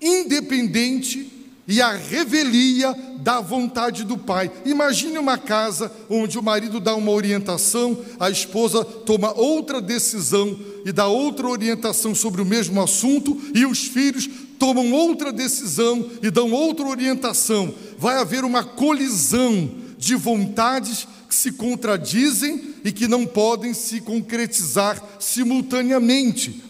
independente 0.00 1.30
e 1.66 1.80
a 1.80 1.92
revelia 1.92 2.94
da 3.20 3.40
vontade 3.40 4.04
do 4.04 4.18
pai. 4.18 4.50
Imagine 4.64 5.18
uma 5.18 5.38
casa 5.38 5.90
onde 6.10 6.38
o 6.38 6.42
marido 6.42 6.78
dá 6.78 6.94
uma 6.94 7.10
orientação, 7.10 7.98
a 8.20 8.28
esposa 8.28 8.84
toma 8.84 9.32
outra 9.32 9.80
decisão 9.80 10.58
e 10.84 10.92
dá 10.92 11.06
outra 11.06 11.48
orientação 11.48 12.14
sobre 12.14 12.42
o 12.42 12.46
mesmo 12.46 12.82
assunto, 12.82 13.40
e 13.54 13.64
os 13.64 13.84
filhos 13.84 14.28
tomam 14.58 14.92
outra 14.92 15.32
decisão 15.32 16.10
e 16.22 16.30
dão 16.30 16.52
outra 16.52 16.86
orientação. 16.86 17.74
Vai 17.98 18.18
haver 18.18 18.44
uma 18.44 18.62
colisão 18.62 19.70
de 19.96 20.14
vontades 20.14 21.08
que 21.28 21.34
se 21.34 21.52
contradizem 21.52 22.74
e 22.84 22.92
que 22.92 23.08
não 23.08 23.24
podem 23.24 23.72
se 23.72 24.00
concretizar 24.02 25.02
simultaneamente. 25.18 26.62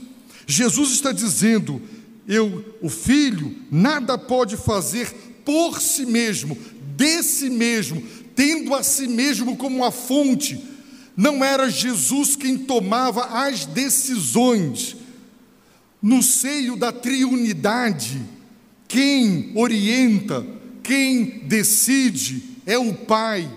Jesus 0.46 0.90
está 0.92 1.10
dizendo: 1.10 1.82
eu, 2.26 2.76
o 2.80 2.88
filho, 2.88 3.54
nada 3.70 4.16
pode 4.16 4.56
fazer 4.56 5.12
por 5.44 5.80
si 5.80 6.06
mesmo, 6.06 6.56
de 6.96 7.22
si 7.22 7.50
mesmo, 7.50 8.02
tendo 8.34 8.74
a 8.74 8.82
si 8.82 9.06
mesmo 9.06 9.56
como 9.56 9.84
a 9.84 9.90
fonte. 9.90 10.62
Não 11.16 11.44
era 11.44 11.70
Jesus 11.70 12.34
quem 12.34 12.58
tomava 12.58 13.46
as 13.46 13.66
decisões. 13.66 14.96
No 16.00 16.22
seio 16.22 16.76
da 16.76 16.92
triunidade, 16.92 18.20
quem 18.88 19.52
orienta, 19.54 20.46
quem 20.82 21.40
decide 21.46 22.42
é 22.66 22.76
o 22.76 22.94
Pai. 22.94 23.50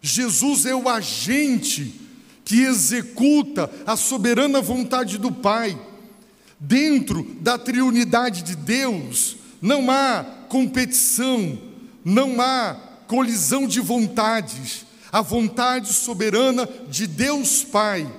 Jesus 0.00 0.66
é 0.66 0.74
o 0.74 0.88
agente 0.88 2.00
que 2.44 2.60
executa 2.60 3.70
a 3.86 3.96
soberana 3.96 4.60
vontade 4.60 5.16
do 5.16 5.32
Pai. 5.32 5.78
Dentro 6.66 7.22
da 7.42 7.58
triunidade 7.58 8.42
de 8.42 8.56
Deus, 8.56 9.36
não 9.60 9.90
há 9.90 10.24
competição, 10.48 11.58
não 12.02 12.40
há 12.40 12.74
colisão 13.06 13.68
de 13.68 13.80
vontades. 13.80 14.86
A 15.12 15.20
vontade 15.20 15.92
soberana 15.92 16.66
de 16.88 17.06
Deus 17.06 17.62
Pai 17.64 18.10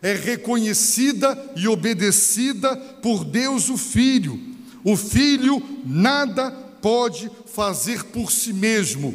é 0.00 0.14
reconhecida 0.14 1.38
e 1.54 1.68
obedecida 1.68 2.74
por 3.02 3.26
Deus 3.26 3.68
o 3.68 3.76
Filho. 3.76 4.40
O 4.82 4.96
Filho 4.96 5.62
nada 5.84 6.50
pode 6.80 7.30
fazer 7.54 8.04
por 8.04 8.32
si 8.32 8.54
mesmo. 8.54 9.14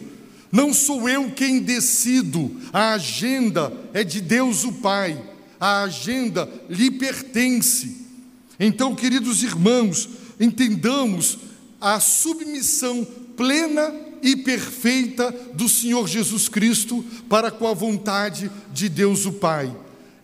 Não 0.52 0.72
sou 0.72 1.10
eu 1.10 1.32
quem 1.32 1.60
decido, 1.60 2.56
a 2.72 2.94
agenda 2.94 3.74
é 3.92 4.04
de 4.04 4.22
Deus 4.22 4.64
o 4.64 4.74
Pai, 4.74 5.20
a 5.60 5.82
agenda 5.82 6.48
lhe 6.70 6.92
pertence. 6.92 8.07
Então, 8.60 8.96
queridos 8.96 9.44
irmãos, 9.44 10.10
entendamos 10.40 11.38
a 11.80 12.00
submissão 12.00 13.06
plena 13.36 13.94
e 14.22 14.36
perfeita 14.36 15.32
do 15.54 15.70
Senhor 15.70 16.08
Jesus 16.08 16.50
Cristo 16.50 17.06
para 17.30 17.52
com 17.52 17.68
a 17.68 17.74
vontade 17.74 18.52
de 18.74 18.90
Deus 18.90 19.26
o 19.26 19.34
Pai. 19.34 19.76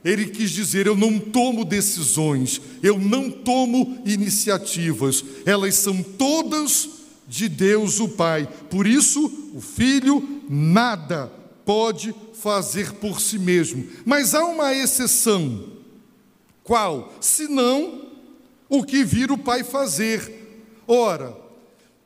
Ele 0.03 0.25
quis 0.25 0.51
dizer: 0.51 0.87
Eu 0.87 0.97
não 0.97 1.19
tomo 1.19 1.63
decisões, 1.63 2.59
eu 2.81 2.99
não 2.99 3.29
tomo 3.29 4.01
iniciativas, 4.05 5.23
elas 5.45 5.75
são 5.75 6.01
todas 6.01 6.89
de 7.27 7.47
Deus 7.47 7.99
o 7.99 8.09
Pai. 8.09 8.47
Por 8.69 8.85
isso, 8.85 9.51
o 9.53 9.61
Filho 9.61 10.41
nada 10.49 11.31
pode 11.63 12.13
fazer 12.33 12.93
por 12.93 13.21
si 13.21 13.39
mesmo. 13.39 13.85
Mas 14.05 14.35
há 14.35 14.43
uma 14.43 14.73
exceção. 14.73 15.71
Qual? 16.63 17.13
Senão 17.21 18.02
o 18.69 18.83
que 18.83 19.03
vir 19.03 19.31
o 19.31 19.37
Pai 19.37 19.63
fazer. 19.63 20.43
Ora, 20.87 21.35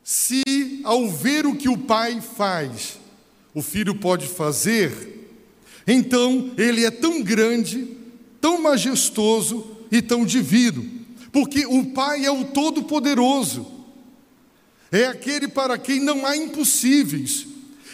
se 0.04 0.82
ao 0.84 1.10
ver 1.10 1.46
o 1.46 1.56
que 1.56 1.68
o 1.68 1.78
Pai 1.78 2.22
faz, 2.22 2.98
o 3.54 3.62
Filho 3.62 3.96
pode 3.96 4.28
fazer, 4.28 5.30
então 5.86 6.52
ele 6.58 6.86
é 6.86 6.92
tão 6.92 7.22
grande, 7.22 7.88
tão 8.40 8.62
majestoso 8.62 9.78
e 9.92 10.02
tão 10.02 10.26
divino, 10.26 10.86
porque 11.32 11.66
o 11.66 11.88
Pai 11.88 12.26
é 12.26 12.32
o 12.32 12.46
Todo-Poderoso, 12.46 13.70
é 14.92 15.08
aquele 15.08 15.48
para 15.48 15.78
quem 15.78 16.00
não 16.00 16.26
há 16.26 16.38
impossíveis. 16.38 17.46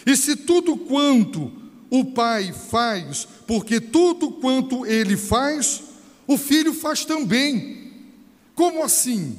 E 0.06 0.16
se 0.16 0.36
tudo 0.36 0.76
quanto 0.76 1.50
o 1.90 2.04
Pai 2.04 2.52
faz, 2.52 3.26
porque 3.46 3.80
tudo 3.80 4.32
quanto 4.32 4.84
ele 4.86 5.16
faz, 5.16 5.82
o 6.26 6.36
Filho 6.36 6.72
faz 6.74 7.04
também. 7.04 7.83
Como 8.54 8.82
assim? 8.82 9.36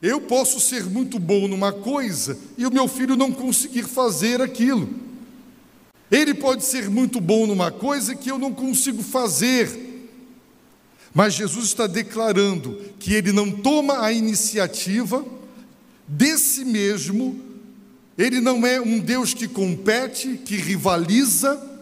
Eu 0.00 0.20
posso 0.20 0.60
ser 0.60 0.84
muito 0.84 1.18
bom 1.18 1.48
numa 1.48 1.72
coisa 1.72 2.38
e 2.58 2.66
o 2.66 2.70
meu 2.70 2.86
filho 2.86 3.16
não 3.16 3.32
conseguir 3.32 3.84
fazer 3.84 4.40
aquilo. 4.40 4.88
Ele 6.10 6.34
pode 6.34 6.64
ser 6.64 6.90
muito 6.90 7.20
bom 7.20 7.46
numa 7.46 7.70
coisa 7.70 8.14
que 8.14 8.30
eu 8.30 8.38
não 8.38 8.52
consigo 8.52 9.02
fazer. 9.02 10.10
Mas 11.12 11.34
Jesus 11.34 11.66
está 11.66 11.86
declarando 11.86 12.80
que 12.98 13.14
ele 13.14 13.32
não 13.32 13.50
toma 13.50 14.04
a 14.04 14.12
iniciativa 14.12 15.24
de 16.06 16.36
si 16.36 16.64
mesmo, 16.64 17.40
ele 18.18 18.40
não 18.40 18.66
é 18.66 18.80
um 18.80 18.98
Deus 18.98 19.32
que 19.32 19.48
compete, 19.48 20.36
que 20.44 20.56
rivaliza. 20.56 21.72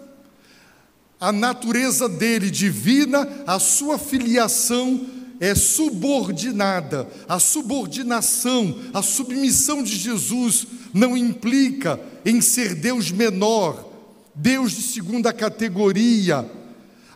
A 1.18 1.32
natureza 1.32 2.08
dele 2.08 2.50
divina, 2.50 3.28
a 3.46 3.58
sua 3.58 3.98
filiação 3.98 5.06
é 5.42 5.56
subordinada. 5.56 7.08
A 7.28 7.40
subordinação, 7.40 8.76
a 8.94 9.02
submissão 9.02 9.82
de 9.82 9.96
Jesus 9.96 10.68
não 10.94 11.16
implica 11.16 12.00
em 12.24 12.40
ser 12.40 12.76
Deus 12.76 13.10
menor, 13.10 13.90
Deus 14.36 14.70
de 14.70 14.82
segunda 14.82 15.32
categoria. 15.32 16.48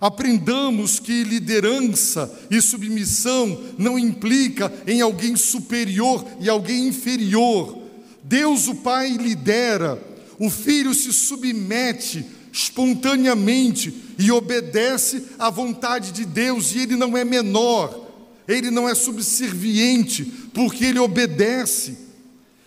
Aprendamos 0.00 0.98
que 0.98 1.22
liderança 1.22 2.28
e 2.50 2.60
submissão 2.60 3.60
não 3.78 3.96
implica 3.96 4.72
em 4.88 5.00
alguém 5.00 5.36
superior 5.36 6.26
e 6.40 6.48
alguém 6.48 6.88
inferior. 6.88 7.78
Deus, 8.24 8.66
o 8.66 8.74
Pai, 8.74 9.10
lidera, 9.10 10.02
o 10.36 10.50
Filho 10.50 10.92
se 10.92 11.12
submete 11.12 12.26
espontaneamente 12.52 13.94
e 14.18 14.32
obedece 14.32 15.22
à 15.38 15.48
vontade 15.48 16.10
de 16.10 16.24
Deus, 16.24 16.74
e 16.74 16.80
ele 16.80 16.96
não 16.96 17.16
é 17.16 17.24
menor 17.24 18.05
ele 18.48 18.70
não 18.70 18.88
é 18.88 18.94
subserviente, 18.94 20.24
porque 20.54 20.84
ele 20.84 20.98
obedece. 20.98 21.98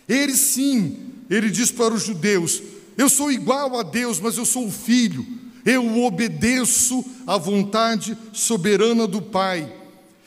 Ele 0.08 0.36
sim, 0.36 0.98
ele 1.30 1.50
diz 1.50 1.72
para 1.72 1.94
os 1.94 2.04
judeus: 2.04 2.62
Eu 2.98 3.10
sou 3.10 3.32
igual 3.32 3.80
a 3.80 3.84
Deus, 3.84 4.20
mas 4.20 4.38
eu 4.38 4.46
sou 4.46 4.68
o 4.68 4.72
filho. 4.72 5.26
Eu 5.66 6.04
obedeço 6.04 7.06
à 7.28 7.38
vontade 7.38 8.18
soberana 8.34 9.06
do 9.06 9.22
Pai. 9.22 9.72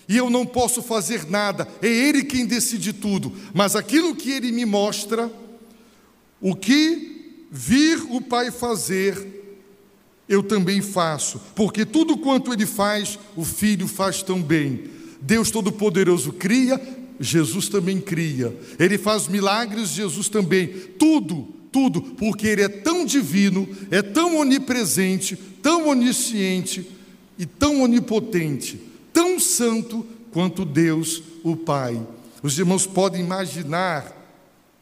E 0.08 0.16
eu 0.16 0.28
não 0.28 0.44
posso 0.44 0.82
fazer 0.82 1.28
nada, 1.28 1.66
é 1.80 1.86
Ele 1.86 2.22
quem 2.22 2.44
decide 2.44 2.92
tudo. 2.92 3.32
Mas 3.54 3.74
aquilo 3.74 4.14
que 4.14 4.30
Ele 4.30 4.52
me 4.52 4.64
mostra, 4.64 5.30
o 6.40 6.54
que 6.54 7.46
vir 7.50 8.02
o 8.10 8.20
Pai 8.20 8.50
fazer, 8.50 9.42
eu 10.28 10.42
também 10.42 10.80
faço, 10.80 11.40
porque 11.54 11.84
tudo 11.84 12.16
quanto 12.18 12.52
Ele 12.52 12.66
faz, 12.66 13.18
o 13.36 13.44
Filho 13.44 13.88
faz 13.88 14.22
também. 14.22 15.01
Deus 15.23 15.51
Todo-Poderoso 15.51 16.32
cria, 16.32 16.81
Jesus 17.20 17.69
também 17.69 18.01
cria. 18.01 18.55
Ele 18.78 18.99
faz 18.99 19.28
milagres, 19.28 19.90
Jesus 19.90 20.28
também. 20.28 20.66
Tudo, 20.99 21.49
tudo, 21.70 22.03
porque 22.03 22.47
Ele 22.49 22.62
é 22.62 22.69
tão 22.69 23.07
divino, 23.07 23.69
é 23.90 24.03
tão 24.03 24.36
onipresente, 24.39 25.36
tão 25.62 25.89
onisciente 25.89 26.86
e 27.39 27.47
tão 27.47 27.82
onipotente, 27.82 28.81
tão 29.12 29.39
santo 29.39 30.05
quanto 30.32 30.65
Deus, 30.65 31.23
o 31.44 31.55
Pai. 31.57 32.01
Os 32.43 32.59
irmãos 32.59 32.86
podem 32.86 33.23
imaginar 33.23 34.20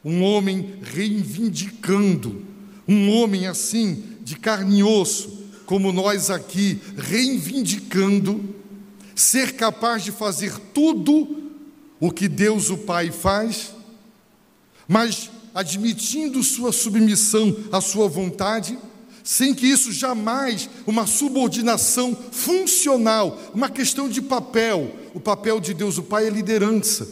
um 0.02 0.22
homem 0.22 0.74
reivindicando, 0.82 2.42
um 2.88 3.10
homem 3.10 3.46
assim, 3.46 4.02
de 4.22 4.36
carne 4.36 4.78
e 4.78 4.82
osso, 4.82 5.38
como 5.66 5.92
nós 5.92 6.30
aqui, 6.30 6.80
reivindicando 6.96 8.59
ser 9.20 9.52
capaz 9.52 10.02
de 10.02 10.10
fazer 10.10 10.58
tudo 10.72 11.52
o 12.00 12.10
que 12.10 12.26
Deus 12.26 12.70
o 12.70 12.78
Pai 12.78 13.10
faz, 13.10 13.74
mas 14.88 15.30
admitindo 15.54 16.42
sua 16.42 16.72
submissão 16.72 17.54
à 17.70 17.80
sua 17.80 18.08
vontade, 18.08 18.78
sem 19.22 19.54
que 19.54 19.66
isso 19.66 19.92
jamais 19.92 20.68
uma 20.86 21.06
subordinação 21.06 22.16
funcional, 22.32 23.38
uma 23.54 23.68
questão 23.68 24.08
de 24.08 24.22
papel. 24.22 24.96
O 25.12 25.20
papel 25.20 25.60
de 25.60 25.74
Deus 25.74 25.98
o 25.98 26.02
Pai 26.02 26.26
é 26.26 26.30
liderança. 26.30 27.04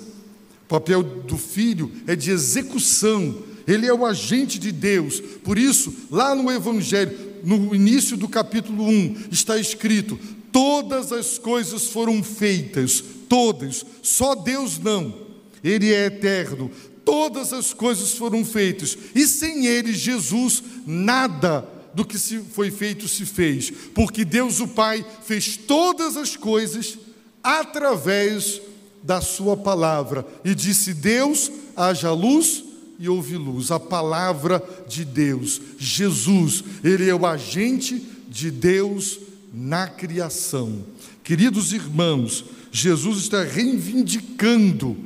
O 0.64 0.68
papel 0.68 1.02
do 1.02 1.36
filho 1.36 1.92
é 2.06 2.16
de 2.16 2.30
execução. 2.30 3.42
Ele 3.66 3.86
é 3.86 3.92
o 3.92 4.06
agente 4.06 4.58
de 4.58 4.72
Deus. 4.72 5.20
Por 5.20 5.58
isso, 5.58 5.94
lá 6.10 6.34
no 6.34 6.50
evangelho, 6.50 7.16
no 7.44 7.74
início 7.74 8.16
do 8.16 8.28
capítulo 8.28 8.84
1, 8.84 9.16
está 9.30 9.58
escrito: 9.58 10.18
Todas 10.58 11.12
as 11.12 11.38
coisas 11.38 11.84
foram 11.84 12.20
feitas, 12.20 13.00
todas, 13.28 13.86
só 14.02 14.34
Deus 14.34 14.76
não. 14.76 15.14
Ele 15.62 15.94
é 15.94 16.06
eterno. 16.06 16.68
Todas 17.04 17.52
as 17.52 17.72
coisas 17.72 18.14
foram 18.14 18.44
feitas, 18.44 18.98
e 19.14 19.24
sem 19.24 19.66
ele, 19.66 19.92
Jesus, 19.92 20.60
nada 20.84 21.64
do 21.94 22.04
que 22.04 22.18
se 22.18 22.40
foi 22.40 22.72
feito 22.72 23.06
se 23.06 23.24
fez, 23.24 23.70
porque 23.94 24.24
Deus 24.24 24.58
o 24.58 24.66
Pai 24.66 25.06
fez 25.22 25.56
todas 25.56 26.16
as 26.16 26.34
coisas 26.34 26.98
através 27.40 28.60
da 29.00 29.20
sua 29.20 29.56
palavra. 29.56 30.26
E 30.44 30.56
disse: 30.56 30.92
Deus, 30.92 31.52
haja 31.76 32.10
luz, 32.10 32.64
e 32.98 33.08
houve 33.08 33.36
luz. 33.36 33.70
A 33.70 33.78
palavra 33.78 34.60
de 34.88 35.04
Deus, 35.04 35.60
Jesus, 35.78 36.64
ele 36.82 37.08
é 37.08 37.14
o 37.14 37.24
agente 37.24 38.04
de 38.28 38.50
Deus 38.50 39.27
na 39.52 39.86
criação. 39.86 40.84
Queridos 41.22 41.72
irmãos, 41.72 42.44
Jesus 42.70 43.18
está 43.18 43.42
reivindicando 43.42 44.96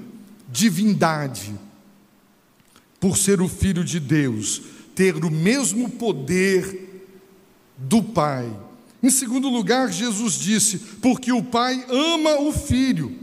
divindade 0.51 1.55
por 3.01 3.17
ser 3.17 3.41
o 3.41 3.49
Filho 3.49 3.83
de 3.83 3.99
Deus, 3.99 4.63
ter 4.95 5.17
o 5.25 5.31
mesmo 5.31 5.91
poder 5.91 7.07
do 7.77 8.03
Pai. 8.03 8.49
Em 9.03 9.11
segundo 9.11 9.49
lugar, 9.49 9.91
Jesus 9.91 10.35
disse: 10.35 10.79
porque 11.01 11.33
o 11.33 11.43
Pai 11.43 11.85
ama 11.89 12.41
o 12.41 12.53
Filho 12.53 13.19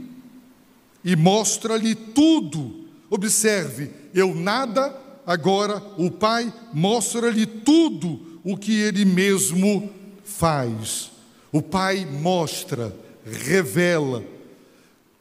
e 1.04 1.16
mostra-lhe 1.16 1.96
tudo. 1.96 2.88
Observe, 3.10 3.90
eu 4.14 4.36
nada 4.36 4.96
agora 5.26 5.82
o 5.98 6.12
Pai 6.12 6.54
mostra-lhe 6.74 7.46
tudo 7.46 8.40
o 8.44 8.58
que 8.58 8.74
ele 8.74 9.06
mesmo 9.06 9.90
faz. 10.24 11.09
O 11.52 11.62
Pai 11.62 12.06
mostra, 12.06 12.96
revela. 13.26 14.24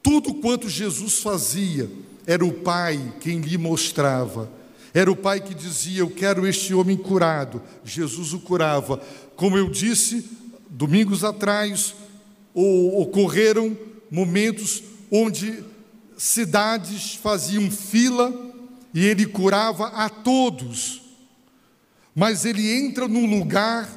Tudo 0.02 0.34
quanto 0.34 0.68
Jesus 0.68 1.20
fazia, 1.20 1.90
era 2.26 2.44
o 2.44 2.52
Pai 2.52 3.14
quem 3.20 3.40
lhe 3.40 3.56
mostrava. 3.56 4.50
Era 4.92 5.10
o 5.10 5.16
Pai 5.16 5.40
que 5.40 5.54
dizia: 5.54 6.00
Eu 6.00 6.10
quero 6.10 6.46
este 6.46 6.74
homem 6.74 6.96
curado. 6.96 7.62
Jesus 7.84 8.32
o 8.32 8.40
curava. 8.40 9.02
Como 9.36 9.56
eu 9.56 9.68
disse 9.68 10.28
domingos 10.68 11.24
atrás, 11.24 11.94
ocorreram 12.54 13.76
momentos 14.10 14.82
onde 15.10 15.62
cidades 16.16 17.14
faziam 17.14 17.70
fila 17.70 18.34
e 18.92 19.04
ele 19.04 19.26
curava 19.26 19.88
a 19.88 20.08
todos. 20.08 21.02
Mas 22.14 22.44
ele 22.44 22.70
entra 22.72 23.06
num 23.06 23.38
lugar 23.38 23.88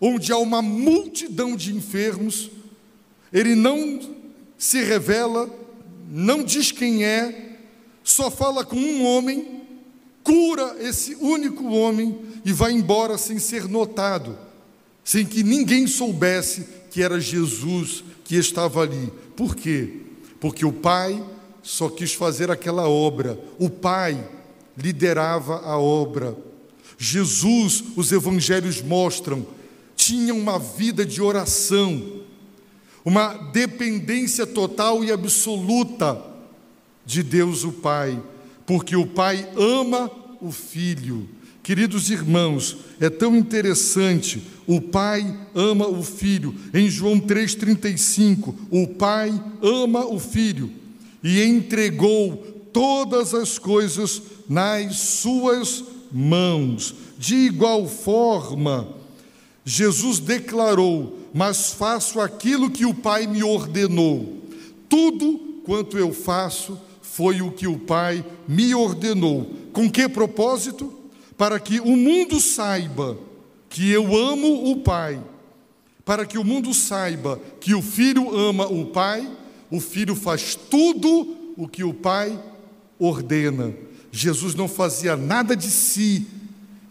onde 0.00 0.32
há 0.32 0.38
uma 0.38 0.60
multidão 0.60 1.56
de 1.56 1.74
enfermos, 1.74 2.50
ele 3.32 3.54
não 3.54 4.00
se 4.56 4.82
revela, 4.82 5.50
não 6.10 6.42
diz 6.42 6.70
quem 6.70 7.04
é, 7.04 7.58
só 8.02 8.30
fala 8.30 8.64
com 8.64 8.76
um 8.76 9.04
homem, 9.04 9.62
cura 10.22 10.76
esse 10.80 11.14
único 11.16 11.64
homem 11.66 12.18
e 12.44 12.52
vai 12.52 12.72
embora 12.72 13.18
sem 13.18 13.38
ser 13.38 13.68
notado, 13.68 14.38
sem 15.02 15.24
que 15.24 15.42
ninguém 15.42 15.86
soubesse 15.86 16.66
que 16.90 17.02
era 17.02 17.20
Jesus 17.20 18.04
que 18.24 18.36
estava 18.36 18.82
ali. 18.82 19.12
Por 19.36 19.56
quê? 19.56 20.00
Porque 20.38 20.64
o 20.64 20.72
Pai 20.72 21.22
só 21.62 21.88
quis 21.88 22.14
fazer 22.14 22.50
aquela 22.50 22.88
obra, 22.88 23.38
o 23.58 23.68
Pai 23.68 24.22
liderava 24.76 25.60
a 25.60 25.78
obra. 25.78 26.36
Jesus, 26.96 27.82
os 27.96 28.12
evangelhos 28.12 28.80
mostram, 28.80 29.46
tinha 30.04 30.34
uma 30.34 30.58
vida 30.58 31.06
de 31.06 31.22
oração, 31.22 32.20
uma 33.02 33.32
dependência 33.32 34.46
total 34.46 35.02
e 35.02 35.10
absoluta 35.10 36.22
de 37.06 37.22
Deus 37.22 37.64
o 37.64 37.72
Pai, 37.72 38.22
porque 38.66 38.94
o 38.96 39.06
Pai 39.06 39.48
ama 39.56 40.10
o 40.42 40.52
Filho. 40.52 41.26
Queridos 41.62 42.10
irmãos, 42.10 42.76
é 43.00 43.08
tão 43.08 43.34
interessante, 43.34 44.42
o 44.66 44.78
Pai 44.78 45.38
ama 45.54 45.88
o 45.88 46.02
Filho. 46.02 46.54
Em 46.74 46.90
João 46.90 47.18
3,35, 47.18 48.54
o 48.70 48.86
Pai 48.86 49.32
ama 49.62 50.04
o 50.04 50.20
Filho 50.20 50.70
e 51.22 51.42
entregou 51.42 52.36
todas 52.74 53.32
as 53.32 53.58
coisas 53.58 54.20
nas 54.46 54.96
suas 54.96 55.82
mãos. 56.12 56.94
De 57.18 57.36
igual 57.36 57.88
forma, 57.88 59.02
Jesus 59.64 60.18
declarou: 60.18 61.18
Mas 61.32 61.72
faço 61.72 62.20
aquilo 62.20 62.70
que 62.70 62.84
o 62.84 62.94
Pai 62.94 63.26
me 63.26 63.42
ordenou. 63.42 64.42
Tudo 64.88 65.38
quanto 65.64 65.98
eu 65.98 66.12
faço 66.12 66.78
foi 67.00 67.40
o 67.40 67.50
que 67.50 67.66
o 67.66 67.78
Pai 67.78 68.24
me 68.46 68.74
ordenou. 68.74 69.50
Com 69.72 69.90
que 69.90 70.08
propósito? 70.08 70.92
Para 71.36 71.58
que 71.58 71.80
o 71.80 71.96
mundo 71.96 72.40
saiba 72.40 73.16
que 73.68 73.90
eu 73.90 74.16
amo 74.16 74.70
o 74.70 74.76
Pai. 74.76 75.20
Para 76.04 76.26
que 76.26 76.36
o 76.36 76.44
mundo 76.44 76.74
saiba 76.74 77.40
que 77.60 77.74
o 77.74 77.80
Filho 77.80 78.36
ama 78.36 78.66
o 78.66 78.86
Pai, 78.86 79.26
o 79.70 79.80
Filho 79.80 80.14
faz 80.14 80.54
tudo 80.54 81.34
o 81.56 81.66
que 81.66 81.82
o 81.82 81.94
Pai 81.94 82.38
ordena. 82.98 83.74
Jesus 84.12 84.54
não 84.54 84.68
fazia 84.68 85.16
nada 85.16 85.56
de 85.56 85.70
si, 85.70 86.26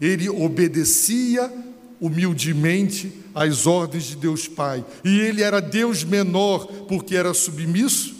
ele 0.00 0.28
obedecia 0.28 1.50
humildemente 2.00 3.12
às 3.34 3.66
ordens 3.66 4.04
de 4.04 4.16
Deus 4.16 4.46
Pai. 4.46 4.84
E 5.04 5.20
ele 5.20 5.42
era 5.42 5.60
Deus 5.60 6.04
menor 6.04 6.66
porque 6.88 7.16
era 7.16 7.32
submisso. 7.34 8.14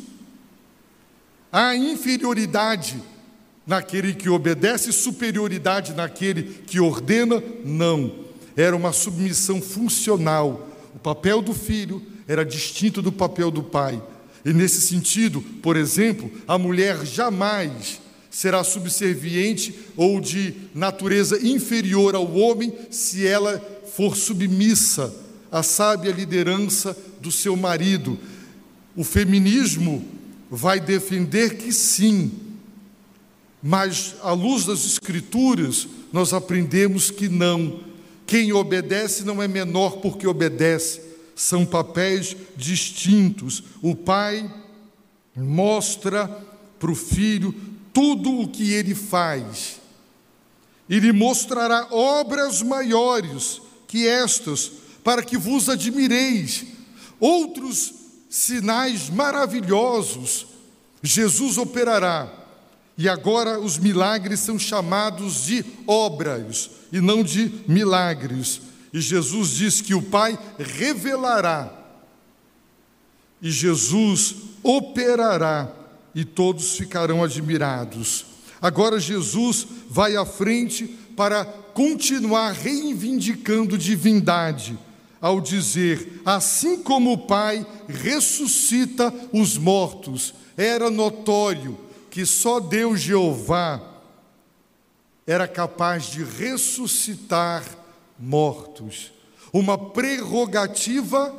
Há 1.52 1.76
inferioridade 1.76 2.96
naquele 3.66 4.14
que 4.14 4.28
obedece, 4.28 4.92
superioridade 4.92 5.92
naquele 5.94 6.42
que 6.66 6.80
ordena? 6.80 7.42
Não. 7.64 8.24
Era 8.56 8.76
uma 8.76 8.92
submissão 8.92 9.60
funcional. 9.60 10.68
O 10.94 10.98
papel 10.98 11.42
do 11.42 11.54
filho 11.54 12.02
era 12.26 12.44
distinto 12.44 13.02
do 13.02 13.12
papel 13.12 13.50
do 13.50 13.62
pai. 13.62 14.02
E 14.44 14.52
nesse 14.52 14.80
sentido, 14.80 15.40
por 15.62 15.76
exemplo, 15.76 16.30
a 16.46 16.58
mulher 16.58 17.04
jamais 17.04 18.00
será 18.34 18.64
subserviente 18.64 19.72
ou 19.96 20.20
de 20.20 20.54
natureza 20.74 21.38
inferior 21.46 22.16
ao 22.16 22.34
homem 22.34 22.72
se 22.90 23.24
ela 23.24 23.62
for 23.94 24.16
submissa 24.16 25.14
à 25.52 25.62
sábia 25.62 26.10
liderança 26.10 26.96
do 27.20 27.30
seu 27.30 27.56
marido. 27.56 28.18
O 28.96 29.04
feminismo 29.04 30.04
vai 30.50 30.80
defender 30.80 31.58
que 31.58 31.72
sim, 31.72 32.32
mas 33.62 34.16
à 34.20 34.32
luz 34.32 34.64
das 34.64 34.84
Escrituras, 34.84 35.86
nós 36.12 36.32
aprendemos 36.32 37.12
que 37.12 37.28
não. 37.28 37.84
Quem 38.26 38.52
obedece 38.52 39.22
não 39.22 39.40
é 39.40 39.46
menor 39.46 39.98
porque 39.98 40.26
obedece, 40.26 41.00
são 41.36 41.64
papéis 41.64 42.36
distintos. 42.56 43.62
O 43.80 43.94
pai 43.94 44.52
mostra 45.36 46.26
para 46.80 46.90
o 46.90 46.96
filho 46.96 47.54
tudo 47.94 48.40
o 48.40 48.48
que 48.48 48.72
ele 48.72 48.94
faz. 48.94 49.80
E 50.88 50.98
lhe 50.98 51.12
mostrará 51.12 51.86
obras 51.90 52.60
maiores 52.60 53.62
que 53.88 54.06
estas, 54.06 54.70
para 55.02 55.22
que 55.22 55.38
vos 55.38 55.70
admireis. 55.70 56.66
Outros 57.18 57.94
sinais 58.28 59.08
maravilhosos 59.08 60.48
Jesus 61.04 61.58
operará. 61.58 62.32
E 62.96 63.08
agora 63.08 63.60
os 63.60 63.76
milagres 63.76 64.40
são 64.40 64.58
chamados 64.58 65.44
de 65.44 65.64
obras 65.86 66.70
e 66.92 67.00
não 67.00 67.22
de 67.22 67.52
milagres. 67.68 68.60
E 68.92 69.00
Jesus 69.00 69.50
diz 69.50 69.80
que 69.80 69.94
o 69.94 70.02
Pai 70.02 70.38
revelará. 70.58 71.72
E 73.42 73.50
Jesus 73.50 74.36
operará 74.62 75.83
e 76.14 76.24
todos 76.24 76.76
ficarão 76.76 77.22
admirados. 77.22 78.26
Agora 78.60 78.98
Jesus 79.00 79.66
vai 79.88 80.16
à 80.16 80.24
frente 80.24 80.86
para 81.16 81.44
continuar 81.44 82.52
reivindicando 82.52 83.76
divindade, 83.76 84.78
ao 85.20 85.40
dizer: 85.40 86.22
assim 86.24 86.82
como 86.82 87.12
o 87.12 87.18
Pai 87.18 87.66
ressuscita 87.88 89.12
os 89.32 89.56
mortos, 89.56 90.34
era 90.56 90.90
notório 90.90 91.78
que 92.10 92.24
só 92.24 92.60
Deus 92.60 93.00
Jeová 93.00 93.82
era 95.26 95.48
capaz 95.48 96.04
de 96.04 96.22
ressuscitar 96.22 97.64
mortos. 98.18 99.12
Uma 99.52 99.78
prerrogativa 99.78 101.34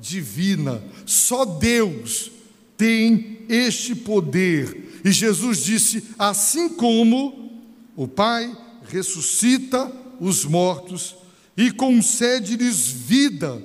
divina. 0.00 0.82
Só 1.06 1.44
Deus 1.44 2.30
tem 2.76 3.37
este 3.48 3.94
poder. 3.94 5.00
E 5.04 5.12
Jesus 5.12 5.58
disse: 5.58 6.04
assim 6.18 6.68
como 6.68 7.62
o 7.96 8.06
Pai 8.06 8.56
ressuscita 8.88 9.90
os 10.20 10.44
mortos 10.44 11.16
e 11.56 11.70
concede-lhes 11.70 12.88
vida, 12.88 13.62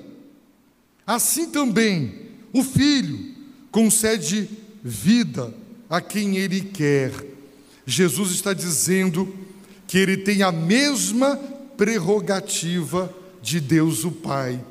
assim 1.06 1.50
também 1.50 2.24
o 2.54 2.64
Filho 2.64 3.34
concede 3.72 4.50
vida 4.84 5.54
a 5.90 6.00
quem 6.00 6.38
Ele 6.38 6.62
quer. 6.62 7.12
Jesus 7.86 8.32
está 8.32 8.54
dizendo 8.54 9.34
que 9.88 9.98
Ele 9.98 10.18
tem 10.18 10.44
a 10.44 10.52
mesma 10.52 11.36
prerrogativa 11.76 13.14
de 13.42 13.60
Deus 13.60 14.04
o 14.04 14.12
Pai. 14.12 14.64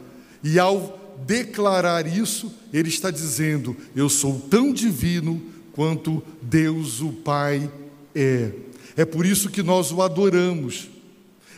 E 0.43 0.59
ao 0.59 1.02
declarar 1.27 2.07
isso, 2.07 2.53
Ele 2.73 2.89
está 2.89 3.11
dizendo: 3.11 3.77
Eu 3.95 4.09
sou 4.09 4.41
tão 4.51 4.73
divino 4.73 5.43
quanto 5.73 6.23
Deus 6.41 7.01
o 7.01 7.13
Pai 7.13 7.71
é. 8.15 8.53
É 8.97 9.05
por 9.05 9.25
isso 9.25 9.49
que 9.49 9.63
nós 9.63 9.91
o 9.91 10.03
adoramos. 10.03 10.89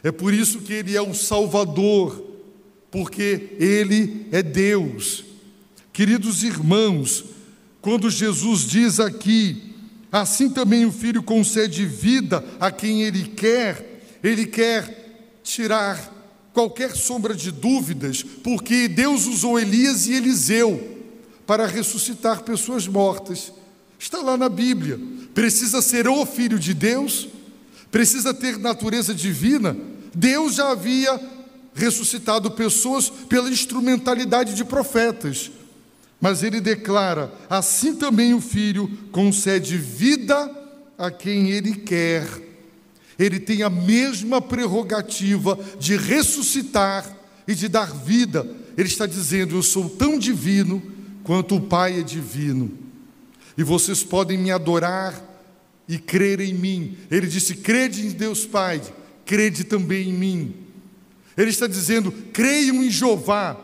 É 0.03 0.12
por 0.12 0.32
isso 0.32 0.61
que 0.61 0.73
Ele 0.73 0.97
é 0.97 1.03
o 1.03 1.15
Salvador, 1.15 2.23
porque 2.91 3.57
Ele 3.59 4.27
é 4.31 4.43
Deus. 4.43 5.24
Queridos 5.93 6.43
irmãos, 6.43 7.24
quando 7.81 8.11
Jesus 8.11 8.62
diz 8.62 9.01
aqui, 9.01 9.74
assim 10.12 10.51
também 10.51 10.85
o 10.85 10.93
Filho 10.93 11.23
concede 11.23 11.86
vida 11.86 12.45
a 12.61 12.70
quem 12.70 13.03
Ele 13.03 13.24
quer, 13.24 14.03
Ele 14.23 14.47
quer 14.47 15.39
tirar 15.43 16.14
qualquer 16.55 16.97
sombra 16.97 17.35
de 17.35 17.51
dúvidas, 17.51 18.22
porque 18.22 18.89
Deus 18.89 19.26
usou 19.26 19.60
Elias 19.60 20.06
e 20.06 20.14
Eliseu 20.14 21.02
para 21.47 21.66
ressuscitar 21.66 22.43
pessoas 22.43 22.89
mortas. 22.89 23.52
Está 23.98 24.22
lá 24.22 24.39
na 24.39 24.48
Bíblia. 24.48 24.98
Precisa 25.35 25.82
ser 25.82 26.09
o 26.09 26.24
Filho 26.24 26.59
de 26.59 26.72
Deus? 26.72 27.28
precisa 27.94 28.35
ter 28.35 28.59
natureza 28.59 29.14
divina, 29.14 29.76
Deus 30.12 30.56
já 30.56 30.72
havia 30.72 31.20
ressuscitado 31.72 32.51
pessoas 32.51 33.09
pela 33.09 33.48
instrumentalidade 33.48 34.55
de 34.55 34.64
profetas. 34.64 35.52
Mas 36.20 36.43
ele 36.43 36.60
declara: 36.60 37.32
assim 37.48 37.94
também 37.94 38.35
o 38.35 38.40
Filho 38.40 38.90
concede 39.12 39.78
vida 39.78 40.51
a 40.98 41.09
quem 41.09 41.52
ele 41.52 41.72
quer. 41.76 42.26
Ele 43.19 43.39
tem 43.39 43.62
a 43.62 43.70
mesma 43.70 44.41
prerrogativa 44.41 45.59
de 45.78 45.97
ressuscitar 45.97 47.16
e 47.47 47.55
de 47.55 47.69
dar 47.69 47.93
vida. 47.93 48.49
Ele 48.77 48.89
está 48.89 49.07
dizendo: 49.07 49.57
Eu 49.57 49.62
sou 49.62 49.89
tão 49.89 50.19
divino 50.19 50.82
quanto 51.23 51.57
o 51.57 51.61
Pai 51.61 52.01
é 52.01 52.03
divino. 52.03 52.70
E 53.57 53.62
vocês 53.62 54.03
podem 54.03 54.36
me 54.36 54.51
adorar 54.51 55.15
e 55.89 55.99
crer 55.99 56.41
em 56.41 56.55
mim. 56.55 56.97
Ele 57.11 57.27
disse: 57.27 57.57
crede 57.57 58.07
em 58.07 58.11
Deus 58.11 58.45
Pai, 58.45 58.81
crede 59.24 59.65
também 59.65 60.11
em 60.11 60.12
mim. 60.12 60.55
Ele 61.36 61.51
está 61.51 61.66
dizendo: 61.66 62.12
creiam 62.32 62.82
em 62.82 62.91
Jeová, 62.91 63.57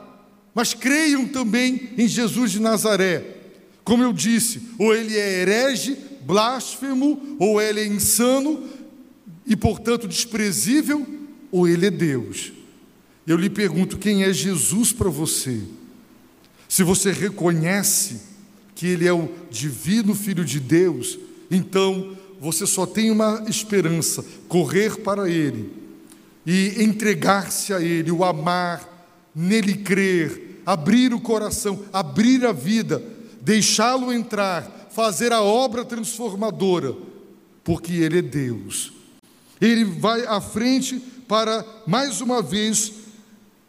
mas 0.54 0.74
creiam 0.74 1.26
também 1.26 1.90
em 1.96 2.06
Jesus 2.06 2.52
de 2.52 2.60
Nazaré. 2.60 3.36
Como 3.82 4.02
eu 4.02 4.12
disse, 4.12 4.62
ou 4.78 4.94
ele 4.94 5.16
é 5.16 5.40
herege, 5.40 5.96
blasfemo, 6.22 7.36
ou 7.38 7.60
ele 7.60 7.80
é 7.80 7.86
insano 7.86 8.62
e, 9.50 9.56
portanto, 9.56 10.06
desprezível, 10.06 11.04
ou 11.50 11.66
ele 11.66 11.86
é 11.86 11.90
Deus. 11.90 12.52
Eu 13.26 13.36
lhe 13.36 13.50
pergunto: 13.50 13.98
quem 13.98 14.22
é 14.22 14.32
Jesus 14.32 14.92
para 14.92 15.10
você? 15.10 15.60
Se 16.68 16.84
você 16.84 17.10
reconhece 17.10 18.20
que 18.76 18.86
ele 18.86 19.08
é 19.08 19.12
o 19.12 19.28
divino 19.50 20.14
Filho 20.14 20.44
de 20.44 20.60
Deus, 20.60 21.18
então 21.50 22.16
você 22.40 22.64
só 22.64 22.86
tem 22.86 23.10
uma 23.10 23.44
esperança: 23.48 24.24
correr 24.46 25.00
para 25.00 25.28
ele 25.28 25.68
e 26.46 26.84
entregar-se 26.84 27.74
a 27.74 27.82
ele, 27.82 28.12
o 28.12 28.24
amar, 28.24 28.88
nele 29.34 29.74
crer, 29.74 30.62
abrir 30.64 31.12
o 31.12 31.20
coração, 31.20 31.84
abrir 31.92 32.46
a 32.46 32.52
vida, 32.52 33.02
deixá-lo 33.40 34.12
entrar, 34.12 34.88
fazer 34.92 35.32
a 35.32 35.42
obra 35.42 35.84
transformadora, 35.84 36.96
porque 37.64 37.94
ele 37.94 38.20
é 38.20 38.22
Deus. 38.22 38.99
Ele 39.60 39.84
vai 39.84 40.24
à 40.26 40.40
frente 40.40 40.98
para 41.28 41.64
mais 41.86 42.20
uma 42.20 42.42
vez 42.42 42.92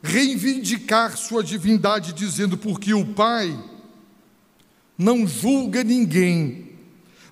reivindicar 0.01 1.17
sua 1.17 1.43
divindade, 1.43 2.13
dizendo: 2.13 2.57
Porque 2.57 2.93
o 2.93 3.05
Pai 3.05 3.57
não 4.97 5.27
julga 5.27 5.83
ninguém, 5.83 6.69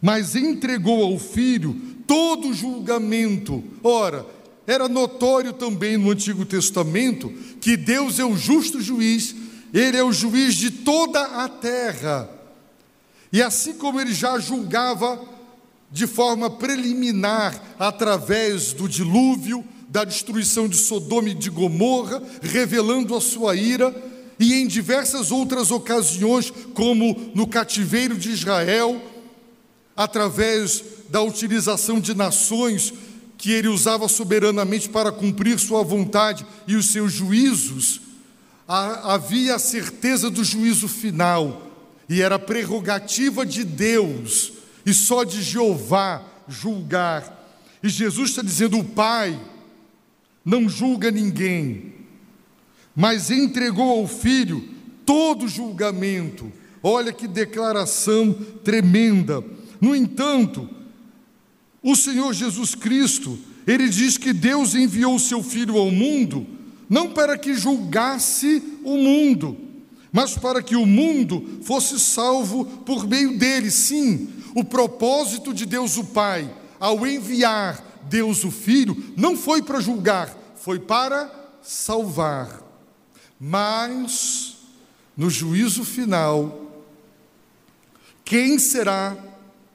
mas 0.02 0.36
entregou 0.36 1.04
ao 1.04 1.18
Filho 1.18 1.74
todo 2.06 2.54
julgamento. 2.54 3.64
Ora, 3.84 4.26
era 4.66 4.88
notório 4.88 5.54
também 5.54 5.98
no 5.98 6.12
Antigo 6.12 6.46
Testamento 6.46 7.34
que 7.60 7.76
Deus 7.76 8.20
é 8.20 8.26
o 8.26 8.38
justo 8.38 8.82
juiz, 8.82 9.36
ele 9.74 9.98
é 9.98 10.04
o 10.04 10.12
juiz 10.12 10.56
de 10.56 10.70
toda 10.70 11.22
a 11.22 11.50
terra. 11.50 12.30
E 13.32 13.42
assim 13.42 13.74
como 13.74 14.00
ele 14.00 14.14
já 14.14 14.40
julgava 14.40 15.20
de 15.92 16.06
forma 16.06 16.50
preliminar 16.50 17.76
através 17.80 18.74
do 18.74 18.88
dilúvio, 18.88 19.64
da 19.88 20.04
destruição 20.04 20.68
de 20.68 20.78
Sodoma 20.78 21.30
e 21.30 21.34
de 21.34 21.50
Gomorra, 21.50 22.22
revelando 22.42 23.16
a 23.16 23.22
sua 23.22 23.56
ira, 23.56 23.96
e 24.40 24.54
em 24.54 24.68
diversas 24.68 25.32
outras 25.32 25.72
ocasiões, 25.72 26.54
como 26.74 27.32
no 27.34 27.48
cativeiro 27.48 28.16
de 28.16 28.30
Israel, 28.30 29.02
através 29.98 30.84
da 31.10 31.22
utilização 31.22 32.00
de 32.00 32.14
nações 32.14 32.94
que 33.38 33.52
ele 33.52 33.68
usava 33.68 34.08
soberanamente 34.08 34.88
para 34.88 35.12
cumprir 35.12 35.58
sua 35.60 35.84
vontade 35.84 36.46
e 36.68 36.76
os 36.76 36.88
seus 36.88 37.12
juízos, 37.12 38.02
havia 38.68 39.56
a 39.56 39.60
certeza 39.60 40.30
do 40.30 40.44
juízo 40.44 40.88
final, 40.88 41.64
e 42.08 42.22
era 42.22 42.38
prerrogativa 42.38 43.46
de 43.46 43.64
Deus 43.64 44.59
e 44.90 44.94
só 44.94 45.24
de 45.24 45.44
Jeová 45.44 46.24
julgar. 46.48 47.38
E 47.84 47.90
Jesus 47.90 48.32
está 48.32 48.42
dizendo: 48.42 48.80
o 48.80 48.84
Pai 48.84 49.40
não 50.44 50.68
julga 50.68 51.12
ninguém, 51.12 51.94
mas 52.96 53.30
entregou 53.30 53.90
ao 54.00 54.08
Filho 54.08 54.68
todo 55.06 55.48
julgamento. 55.48 56.52
Olha 56.82 57.14
que 57.14 57.28
declaração 57.28 58.34
tremenda. 58.64 59.44
No 59.80 59.96
entanto, 59.96 60.68
o 61.84 61.96
Senhor 61.96 62.34
Jesus 62.34 62.74
Cristo, 62.74 63.38
ele 63.68 63.88
diz 63.90 64.18
que 64.18 64.34
Deus 64.34 64.74
enviou 64.74 65.16
o 65.16 65.20
seu 65.20 65.44
Filho 65.44 65.78
ao 65.78 65.92
mundo, 65.92 66.48
não 66.90 67.12
para 67.12 67.38
que 67.38 67.54
julgasse 67.54 68.64
o 68.84 68.98
mundo, 68.98 69.56
mas 70.12 70.36
para 70.36 70.64
que 70.64 70.76
o 70.76 70.86
mundo 70.86 71.60
fosse 71.62 72.00
salvo 72.00 72.66
por 72.66 73.08
meio 73.08 73.38
dele. 73.38 73.70
Sim, 73.70 74.28
o 74.56 74.64
propósito 74.64 75.54
de 75.54 75.66
Deus 75.66 75.98
o 75.98 76.04
Pai, 76.04 76.54
ao 76.80 77.06
enviar 77.06 77.84
Deus 78.04 78.44
o 78.44 78.52
Filho, 78.52 79.14
não 79.16 79.36
foi 79.36 79.62
para 79.62 79.80
julgar, 79.80 80.36
foi 80.56 80.80
para 80.80 81.32
salvar. 81.62 82.62
Mas, 83.40 84.58
no 85.16 85.30
juízo 85.30 85.84
final, 85.84 86.84
quem 88.26 88.60
será 88.60 89.18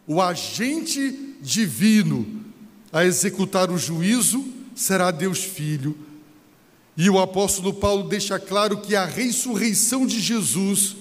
o 0.07 0.21
agente 0.21 1.37
divino 1.41 2.45
a 2.93 3.05
executar 3.05 3.71
o 3.71 3.79
juízo 3.79 4.45
será 4.75 5.11
Deus 5.11 5.43
Filho. 5.43 5.97
E 6.97 7.11
o 7.11 7.19
apóstolo 7.19 7.75
Paulo 7.75 8.09
deixa 8.09 8.39
claro 8.39 8.79
que 8.79 8.95
a 8.95 9.05
ressurreição 9.05 10.07
de 10.07 10.21
Jesus 10.21 10.97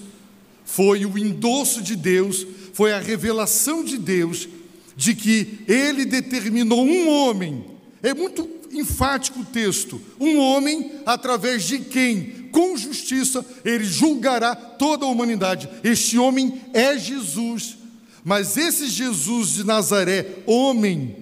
foi 0.64 1.06
o 1.06 1.16
endosso 1.16 1.82
de 1.82 1.94
Deus, 1.94 2.46
foi 2.74 2.92
a 2.92 2.98
revelação 2.98 3.82
de 3.82 3.96
Deus 3.96 4.48
de 4.96 5.14
que 5.14 5.60
ele 5.66 6.04
determinou 6.04 6.84
um 6.84 7.08
homem. 7.08 7.64
É 8.02 8.12
muito 8.12 8.48
enfático 8.72 9.40
o 9.40 9.44
texto. 9.44 10.00
Um 10.20 10.38
homem 10.38 10.90
através 11.06 11.64
de 11.64 11.78
quem, 11.78 12.48
com 12.52 12.76
justiça, 12.76 13.44
ele 13.64 13.84
julgará 13.84 14.54
toda 14.54 15.06
a 15.06 15.08
humanidade. 15.08 15.68
Este 15.82 16.18
homem 16.18 16.60
é 16.74 16.98
Jesus. 16.98 17.78
Mas 18.24 18.56
esse 18.56 18.88
Jesus 18.88 19.50
de 19.50 19.64
Nazaré, 19.64 20.38
homem, 20.46 21.16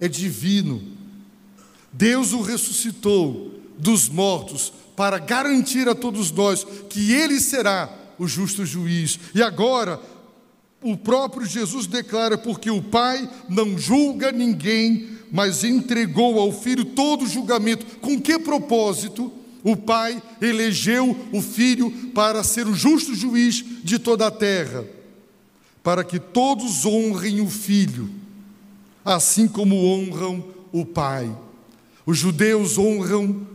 é 0.00 0.08
divino. 0.08 0.82
Deus 1.92 2.32
o 2.32 2.40
ressuscitou 2.40 3.60
dos 3.78 4.08
mortos 4.08 4.72
para 4.96 5.18
garantir 5.18 5.88
a 5.88 5.94
todos 5.94 6.30
nós 6.30 6.64
que 6.88 7.12
ele 7.12 7.40
será 7.40 7.92
o 8.18 8.26
justo 8.26 8.64
juiz. 8.64 9.18
E 9.34 9.42
agora, 9.42 10.00
o 10.84 10.98
próprio 10.98 11.46
Jesus 11.46 11.86
declara: 11.86 12.36
porque 12.36 12.70
o 12.70 12.82
Pai 12.82 13.28
não 13.48 13.78
julga 13.78 14.30
ninguém, 14.30 15.08
mas 15.32 15.64
entregou 15.64 16.38
ao 16.38 16.52
Filho 16.52 16.84
todo 16.84 17.24
o 17.24 17.28
julgamento. 17.28 17.86
Com 18.00 18.20
que 18.20 18.38
propósito? 18.38 19.32
O 19.64 19.74
Pai 19.74 20.22
elegeu 20.42 21.16
o 21.32 21.40
Filho 21.40 21.90
para 22.14 22.44
ser 22.44 22.66
o 22.66 22.74
justo 22.74 23.14
juiz 23.14 23.64
de 23.82 23.98
toda 23.98 24.26
a 24.26 24.30
terra, 24.30 24.84
para 25.82 26.04
que 26.04 26.18
todos 26.18 26.84
honrem 26.84 27.40
o 27.40 27.48
Filho, 27.48 28.10
assim 29.02 29.48
como 29.48 29.86
honram 29.86 30.44
o 30.70 30.84
Pai. 30.84 31.34
Os 32.04 32.18
judeus 32.18 32.76
honram 32.76 33.46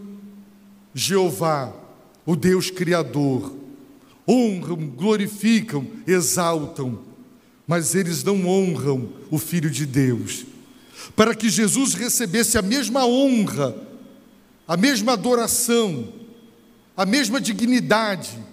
Jeová, 0.96 1.72
o 2.26 2.36
Deus 2.36 2.72
Criador, 2.72 3.56
honram, 4.28 4.88
glorificam, 4.88 5.86
exaltam, 6.08 7.09
mas 7.70 7.94
eles 7.94 8.24
não 8.24 8.48
honram 8.48 9.10
o 9.30 9.38
Filho 9.38 9.70
de 9.70 9.86
Deus. 9.86 10.44
Para 11.16 11.36
que 11.36 11.48
Jesus 11.52 11.94
recebesse 11.94 12.58
a 12.58 12.64
mesma 12.64 13.06
honra, 13.06 13.78
a 14.68 14.76
mesma 14.76 15.14
adoração, 15.14 16.12
a 16.98 17.06
mesma 17.06 17.40
dignidade 17.40 18.44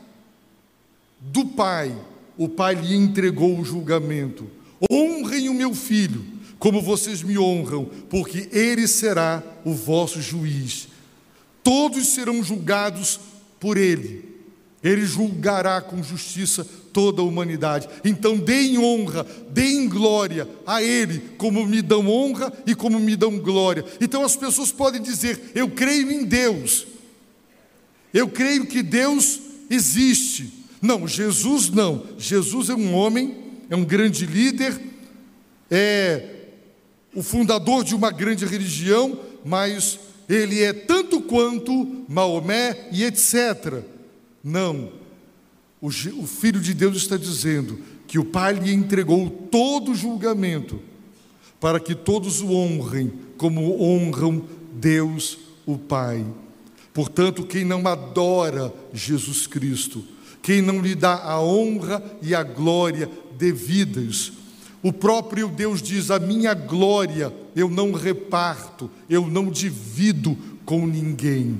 do 1.18 1.46
Pai, 1.46 1.96
o 2.36 2.46
Pai 2.46 2.74
lhe 2.74 2.94
entregou 2.94 3.58
o 3.58 3.64
julgamento. 3.64 4.50
Honrem 4.92 5.48
o 5.48 5.54
meu 5.54 5.74
filho, 5.74 6.22
como 6.58 6.82
vocês 6.82 7.22
me 7.22 7.38
honram, 7.38 7.86
porque 8.10 8.50
ele 8.52 8.86
será 8.86 9.42
o 9.64 9.72
vosso 9.72 10.20
juiz. 10.20 10.88
Todos 11.62 12.08
serão 12.08 12.44
julgados 12.44 13.18
por 13.58 13.78
ele. 13.78 14.35
Ele 14.82 15.04
julgará 15.04 15.80
com 15.80 16.02
justiça 16.02 16.66
toda 16.92 17.20
a 17.20 17.24
humanidade. 17.24 17.88
Então 18.04 18.36
deem 18.36 18.78
honra, 18.78 19.26
deem 19.50 19.88
glória 19.88 20.48
a 20.66 20.82
Ele, 20.82 21.20
como 21.36 21.66
me 21.66 21.82
dão 21.82 22.08
honra 22.08 22.52
e 22.66 22.74
como 22.74 22.98
me 22.98 23.16
dão 23.16 23.38
glória. 23.38 23.84
Então 24.00 24.22
as 24.22 24.36
pessoas 24.36 24.70
podem 24.72 25.02
dizer: 25.02 25.52
Eu 25.54 25.68
creio 25.68 26.10
em 26.10 26.24
Deus, 26.24 26.86
eu 28.14 28.28
creio 28.28 28.66
que 28.66 28.82
Deus 28.82 29.40
existe. 29.68 30.52
Não, 30.80 31.06
Jesus 31.06 31.68
não. 31.70 32.06
Jesus 32.18 32.68
é 32.68 32.74
um 32.74 32.94
homem, 32.94 33.36
é 33.68 33.76
um 33.76 33.84
grande 33.84 34.24
líder, 34.24 34.80
é 35.70 36.30
o 37.14 37.22
fundador 37.22 37.82
de 37.82 37.94
uma 37.94 38.10
grande 38.10 38.44
religião, 38.44 39.18
mas 39.44 39.98
ele 40.28 40.62
é 40.62 40.72
tanto 40.72 41.20
quanto 41.20 42.04
Maomé 42.08 42.88
e 42.92 43.04
etc. 43.04 43.82
Não. 44.46 44.92
O, 45.80 45.88
o 45.88 46.24
Filho 46.24 46.60
de 46.60 46.72
Deus 46.72 46.98
está 46.98 47.16
dizendo 47.16 47.80
que 48.06 48.16
o 48.16 48.24
Pai 48.24 48.54
lhe 48.54 48.72
entregou 48.72 49.28
todo 49.28 49.90
o 49.90 49.94
julgamento 49.94 50.80
para 51.58 51.80
que 51.80 51.96
todos 51.96 52.40
o 52.40 52.52
honrem 52.52 53.12
como 53.36 53.82
honram 53.82 54.44
Deus, 54.72 55.36
o 55.66 55.76
Pai. 55.76 56.24
Portanto, 56.94 57.44
quem 57.44 57.64
não 57.64 57.88
adora 57.88 58.72
Jesus 58.94 59.48
Cristo, 59.48 60.04
quem 60.40 60.62
não 60.62 60.80
lhe 60.80 60.94
dá 60.94 61.24
a 61.24 61.42
honra 61.42 62.00
e 62.22 62.32
a 62.32 62.44
glória 62.44 63.10
devidas, 63.36 64.32
o 64.80 64.92
próprio 64.92 65.48
Deus 65.48 65.82
diz: 65.82 66.08
A 66.08 66.20
minha 66.20 66.54
glória 66.54 67.34
eu 67.56 67.68
não 67.68 67.90
reparto, 67.90 68.88
eu 69.10 69.26
não 69.26 69.50
divido 69.50 70.38
com 70.64 70.86
ninguém. 70.86 71.58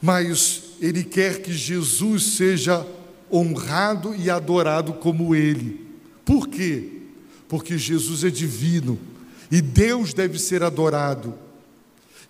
Mas 0.00 0.62
Ele 0.80 1.02
quer 1.04 1.42
que 1.42 1.52
Jesus 1.52 2.36
seja 2.36 2.86
honrado 3.32 4.14
e 4.14 4.30
adorado 4.30 4.94
como 4.94 5.34
Ele. 5.34 5.86
Por 6.24 6.48
quê? 6.48 6.88
Porque 7.48 7.78
Jesus 7.78 8.24
é 8.24 8.30
divino 8.30 8.98
e 9.50 9.60
Deus 9.60 10.12
deve 10.12 10.38
ser 10.38 10.62
adorado. 10.62 11.34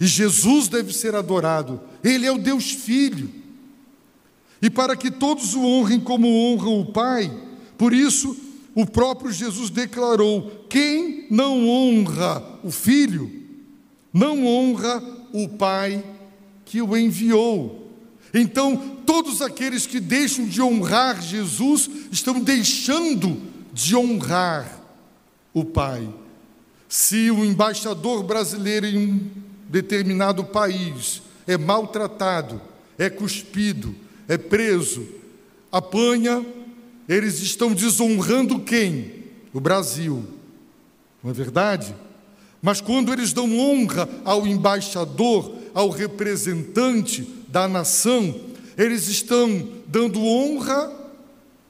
E 0.01 0.07
Jesus 0.07 0.69
deve 0.69 0.93
ser 0.93 1.15
adorado. 1.15 1.81
Ele 2.03 2.25
é 2.27 2.33
o 2.33 2.39
Deus 2.39 2.71
Filho. 2.71 3.29
E 4.63 4.71
para 4.71 4.97
que 4.97 5.11
todos 5.11 5.55
o 5.55 5.65
honrem 5.65 6.01
como 6.01 6.29
honram 6.29 6.81
o 6.81 6.87
Pai, 6.87 7.33
por 7.77 7.93
isso 7.93 8.37
o 8.75 8.87
próprio 8.87 9.33
Jesus 9.33 9.71
declarou: 9.71 10.67
quem 10.69 11.27
não 11.31 11.69
honra 11.69 12.61
o 12.63 12.71
Filho, 12.71 13.31
não 14.13 14.47
honra 14.47 15.03
o 15.33 15.49
Pai 15.49 16.05
que 16.69 16.83
o 16.83 16.97
enviou. 16.97 17.91
Então, 18.33 18.99
todos 19.07 19.41
aqueles 19.41 19.87
que 19.87 19.99
deixam 19.99 20.47
de 20.47 20.61
honrar 20.61 21.21
Jesus 21.21 21.89
estão 22.13 22.39
deixando 22.39 23.41
de 23.73 23.97
honrar 23.97 24.81
o 25.55 25.65
Pai. 25.65 26.07
Se 26.87 27.31
o 27.31 27.43
embaixador 27.43 28.23
brasileiro 28.23 28.87
em 28.87 28.99
um 28.99 29.31
determinado 29.69 30.45
país 30.45 31.23
é 31.47 31.57
maltratado, 31.57 32.61
é 32.99 33.09
cuspido, 33.09 33.95
é 34.29 34.37
preso, 34.37 35.09
apanha, 35.73 36.45
eles 37.09 37.41
estão 37.41 37.73
desonrando 37.73 38.61
quem? 38.61 39.25
O 39.55 39.61
Brasil. 39.61 40.23
Não 41.23 41.31
é 41.31 41.35
verdade? 41.35 41.95
Mas 42.61 42.81
quando 42.83 43.11
eles 43.11 43.33
dão 43.33 43.59
honra 43.59 44.07
ao 44.25 44.47
embaixador, 44.47 45.55
ao 45.79 45.91
representante 45.91 47.23
da 47.47 47.69
nação, 47.69 48.35
eles 48.77 49.07
estão 49.07 49.65
dando 49.87 50.21
honra 50.21 50.93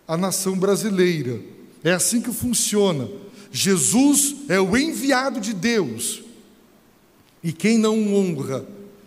à 0.09 0.17
nação 0.17 0.59
brasileira. 0.59 1.39
É 1.85 1.93
assim 1.93 2.23
que 2.23 2.33
funciona. 2.33 3.07
Jesus 3.53 4.35
é 4.49 4.59
o 4.59 4.75
enviado 4.79 5.39
de 5.39 5.53
Deus. 5.53 6.23
E 7.45 7.53
quem 7.53 7.77
não 7.77 8.15
honra, 8.15 8.65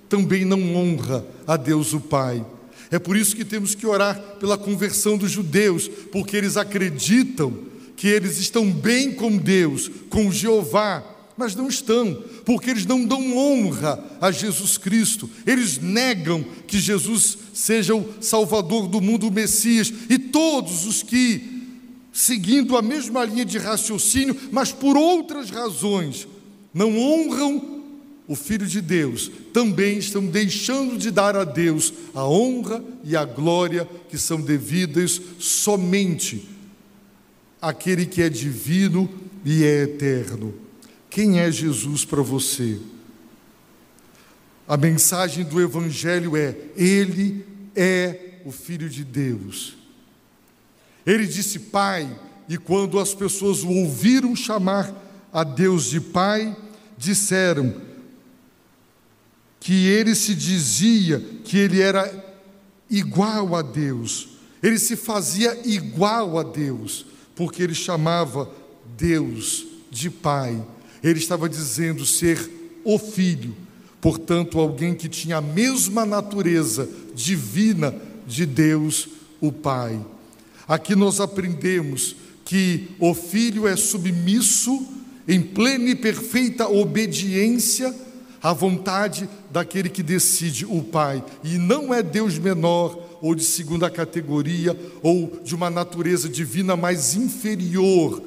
também 0.08 0.46
não 0.46 0.76
honra 0.76 1.26
a 1.48 1.58
Deus 1.58 1.94
o 1.94 2.00
Pai. 2.00 2.46
É 2.92 3.00
por 3.00 3.18
isso 3.18 3.36
que 3.36 3.44
temos 3.44 3.74
que 3.74 3.88
orar 3.88 4.22
pela 4.40 4.56
conversão 4.56 5.18
dos 5.18 5.32
judeus, 5.32 5.88
porque 6.12 6.38
eles 6.38 6.58
acreditam 6.58 7.58
que 7.98 8.08
eles 8.08 8.38
estão 8.38 8.72
bem 8.72 9.12
com 9.12 9.36
Deus, 9.36 9.90
com 10.12 10.32
Jeová, 10.32 11.04
mas 11.42 11.56
não 11.56 11.68
estão, 11.68 12.24
porque 12.46 12.70
eles 12.70 12.86
não 12.86 13.04
dão 13.04 13.36
honra 13.36 14.00
a 14.22 14.32
Jesus 14.32 14.78
Cristo. 14.78 15.28
Eles 15.44 15.80
negam 15.80 16.46
que 16.68 16.78
Jesus 16.78 17.36
seja 17.52 17.96
o 17.96 18.08
Salvador 18.22 18.88
do 18.88 19.02
mundo, 19.02 19.28
o 19.28 19.32
Messias, 19.32 19.92
e 20.08 20.20
todos 20.20 20.86
os 20.86 21.02
que, 21.02 21.64
seguindo 22.14 22.78
a 22.78 22.82
mesma 22.84 23.26
linha 23.26 23.44
de 23.44 23.58
raciocínio, 23.58 24.38
mas 24.52 24.72
por 24.72 24.96
outras 24.96 25.50
razões, 25.50 26.28
não 26.72 26.96
honram 26.96 27.82
o 28.28 28.36
Filho 28.36 28.68
de 28.68 28.80
Deus, 28.80 29.32
também 29.52 29.98
estão 29.98 30.24
deixando 30.24 30.96
de 30.96 31.10
dar 31.10 31.36
a 31.36 31.44
Deus 31.44 31.92
a 32.14 32.24
honra 32.24 32.84
e 33.04 33.16
a 33.16 33.26
glória 33.26 33.90
que 34.12 34.18
são 34.20 34.40
devidas 34.40 35.20
somente 35.40 36.48
àquele 37.60 38.06
que 38.06 38.22
é 38.22 38.30
divino 38.30 39.10
e 39.44 39.64
é 39.64 39.82
eterno. 39.82 40.61
Quem 41.12 41.42
é 41.42 41.52
Jesus 41.52 42.06
para 42.06 42.22
você? 42.22 42.80
A 44.66 44.78
mensagem 44.78 45.44
do 45.44 45.62
Evangelho 45.62 46.38
é: 46.38 46.58
Ele 46.78 47.46
é 47.76 48.40
o 48.46 48.52
Filho 48.52 48.90
de 48.90 49.04
Deus. 49.04 49.76
Ele 51.06 51.28
disse 51.28 51.60
Pai, 51.60 52.10
e 52.48 52.58
quando 52.58 52.98
as 52.98 53.14
pessoas 53.14 53.62
o 53.62 53.70
ouviram 53.70 54.34
chamar 54.38 54.94
a 55.34 55.44
Deus 55.44 55.90
de 55.90 56.00
Pai, 56.00 56.56
disseram 56.98 57.76
que 59.60 59.88
ele 59.88 60.16
se 60.16 60.34
dizia 60.34 61.20
que 61.44 61.58
ele 61.58 61.82
era 61.82 62.10
igual 62.90 63.54
a 63.54 63.62
Deus, 63.62 64.30
ele 64.64 64.80
se 64.80 64.96
fazia 64.96 65.60
igual 65.66 66.40
a 66.40 66.44
Deus, 66.44 67.06
porque 67.36 67.62
ele 67.62 67.76
chamava 67.76 68.50
Deus 68.96 69.66
de 69.90 70.10
Pai. 70.10 70.66
Ele 71.04 71.20
estava 71.20 71.50
dizendo 71.50 72.06
ser 72.06 72.50
o 72.84 72.98
Filho, 72.98 73.56
portanto, 74.00 74.60
alguém 74.60 74.94
que 74.94 75.10
tinha 75.10 75.38
a 75.38 75.42
mesma 75.42 76.06
natureza 76.06 76.90
divina 77.16 77.94
de 78.28 78.46
Deus, 78.46 79.08
o 79.40 79.52
Pai. 79.52 80.00
Aqui 80.68 80.96
nós 80.96 81.20
aprendemos 81.20 82.16
que 82.46 82.90
o 83.00 83.14
Filho 83.14 83.68
é 83.68 83.76
submisso 83.76 84.86
em 85.28 85.42
plena 85.42 85.90
e 85.90 85.96
perfeita 85.96 86.68
obediência 86.68 87.94
à 88.42 88.54
vontade 88.54 89.30
daquele 89.52 89.90
que 89.90 90.02
decide, 90.02 90.66
o 90.66 90.82
Pai. 90.82 91.24
E 91.44 91.58
não 91.58 91.94
é 91.94 92.02
Deus 92.02 92.38
menor 92.38 92.98
ou 93.22 93.36
de 93.36 93.44
segunda 93.44 93.90
categoria 93.90 94.78
ou 95.02 95.40
de 95.44 95.54
uma 95.54 95.70
natureza 95.70 96.28
divina 96.28 96.76
mais 96.76 97.16
inferior 97.16 98.22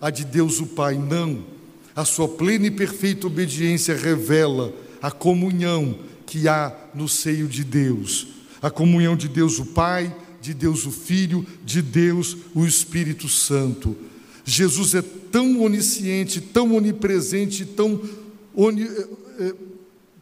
à 0.00 0.10
de 0.10 0.24
Deus 0.24 0.60
o 0.60 0.66
Pai. 0.66 0.98
Não. 0.98 1.53
A 1.96 2.04
sua 2.04 2.28
plena 2.28 2.66
e 2.66 2.70
perfeita 2.70 3.26
obediência 3.26 3.96
revela 3.96 4.72
a 5.00 5.10
comunhão 5.10 5.98
que 6.26 6.48
há 6.48 6.74
no 6.94 7.08
seio 7.08 7.46
de 7.46 7.62
Deus. 7.62 8.26
A 8.60 8.70
comunhão 8.70 9.16
de 9.16 9.28
Deus 9.28 9.58
o 9.58 9.66
Pai, 9.66 10.14
de 10.40 10.52
Deus 10.52 10.86
o 10.86 10.90
Filho, 10.90 11.46
de 11.64 11.80
Deus 11.80 12.36
o 12.54 12.64
Espírito 12.64 13.28
Santo. 13.28 13.96
Jesus 14.44 14.94
é 14.94 15.02
tão 15.02 15.62
onisciente, 15.62 16.40
tão 16.40 16.74
onipresente, 16.74 17.64
tão 17.64 18.00
oni, 18.54 18.82
eh, 18.82 19.08
eh, 19.38 19.54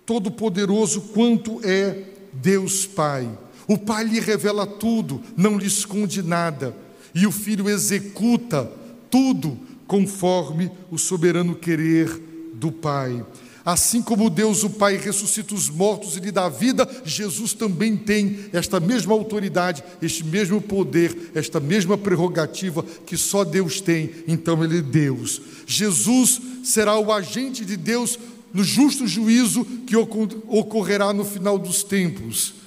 todo-poderoso 0.05 1.01
quanto 1.12 1.61
é 1.65 2.05
Deus 2.32 2.86
Pai. 2.86 3.28
O 3.66 3.78
Pai 3.78 4.05
lhe 4.05 4.20
revela 4.20 4.66
tudo, 4.66 5.23
não 5.36 5.57
lhe 5.57 5.66
esconde 5.66 6.23
nada, 6.23 6.77
e 7.15 7.27
o 7.27 7.32
Filho 7.32 7.69
executa 7.69 8.70
tudo 9.11 9.59
conforme 9.93 10.70
o 10.90 10.97
soberano 10.97 11.55
querer 11.55 12.09
do 12.55 12.73
Pai. 12.73 13.23
Assim 13.62 14.01
como 14.01 14.31
Deus, 14.31 14.64
o 14.64 14.70
Pai, 14.70 14.97
ressuscita 14.97 15.55
os 15.55 15.69
mortos 15.69 16.16
e 16.16 16.20
lhe 16.20 16.32
dá 16.32 16.48
vida, 16.48 16.89
Jesus 17.05 17.52
também 17.52 17.94
tem 17.94 18.47
esta 18.55 18.81
mesma 18.81 19.12
autoridade, 19.12 19.85
este 20.01 20.24
mesmo 20.24 20.62
poder, 20.62 21.31
esta 21.35 21.60
mesma 21.60 21.98
prerrogativa 21.98 22.82
que 23.05 23.19
só 23.19 23.44
Deus 23.44 23.82
tem, 23.82 24.10
então 24.27 24.64
Ele 24.64 24.78
é 24.78 24.81
Deus. 24.82 25.43
Jesus 25.66 26.40
será 26.64 26.98
o 26.98 27.12
agente 27.12 27.62
de 27.62 27.77
Deus 27.77 28.19
no 28.51 28.64
justo 28.64 29.06
juízo 29.06 29.62
que 29.86 29.94
ocor- 29.94 30.43
ocorrerá 30.48 31.12
no 31.12 31.27
final 31.27 31.59
dos 31.59 31.85
tempos. 31.85 32.61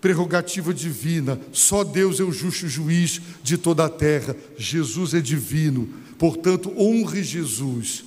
Prerrogativa 0.00 0.72
divina, 0.72 1.38
só 1.52 1.84
Deus 1.84 2.20
é 2.20 2.22
o 2.22 2.32
justo 2.32 2.66
juiz 2.66 3.20
de 3.42 3.58
toda 3.58 3.84
a 3.84 3.88
terra, 3.88 4.34
Jesus 4.56 5.12
é 5.12 5.20
divino, 5.20 5.88
portanto, 6.18 6.72
honre 6.78 7.22
Jesus. 7.22 8.04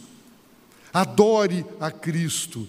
Adore 0.91 1.65
a 1.79 1.91
Cristo. 1.91 2.67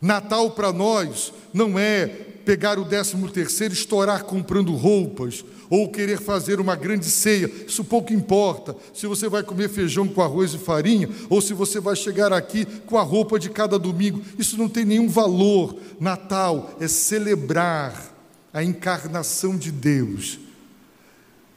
Natal 0.00 0.50
para 0.50 0.72
nós 0.72 1.32
não 1.52 1.78
é 1.78 2.06
pegar 2.44 2.78
o 2.78 2.84
décimo 2.84 3.28
terceiro 3.28 3.72
e 3.72 3.76
estourar 3.76 4.24
comprando 4.24 4.74
roupas 4.74 5.44
ou 5.70 5.90
querer 5.90 6.20
fazer 6.20 6.60
uma 6.60 6.76
grande 6.76 7.06
ceia. 7.06 7.50
Isso 7.66 7.82
pouco 7.82 8.12
importa. 8.12 8.76
Se 8.92 9.06
você 9.06 9.28
vai 9.28 9.42
comer 9.42 9.68
feijão 9.68 10.06
com 10.06 10.20
arroz 10.20 10.52
e 10.52 10.58
farinha 10.58 11.08
ou 11.30 11.40
se 11.40 11.54
você 11.54 11.80
vai 11.80 11.96
chegar 11.96 12.32
aqui 12.32 12.66
com 12.86 12.98
a 12.98 13.02
roupa 13.02 13.38
de 13.38 13.48
cada 13.48 13.78
domingo, 13.78 14.22
isso 14.38 14.58
não 14.58 14.68
tem 14.68 14.84
nenhum 14.84 15.08
valor. 15.08 15.74
Natal 15.98 16.76
é 16.78 16.86
celebrar 16.86 18.13
a 18.54 18.62
encarnação 18.62 19.58
de 19.58 19.72
Deus. 19.72 20.38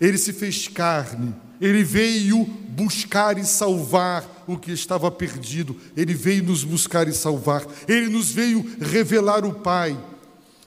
Ele 0.01 0.17
se 0.17 0.33
fez 0.33 0.67
carne, 0.67 1.33
ele 1.61 1.83
veio 1.83 2.43
buscar 2.43 3.37
e 3.37 3.45
salvar 3.45 4.43
o 4.47 4.57
que 4.57 4.71
estava 4.71 5.09
perdido. 5.11 5.75
Ele 5.95 6.13
veio 6.13 6.43
nos 6.43 6.63
buscar 6.63 7.07
e 7.07 7.13
salvar. 7.13 7.65
Ele 7.87 8.09
nos 8.09 8.31
veio 8.31 8.65
revelar 8.79 9.45
o 9.45 9.53
Pai. 9.53 9.97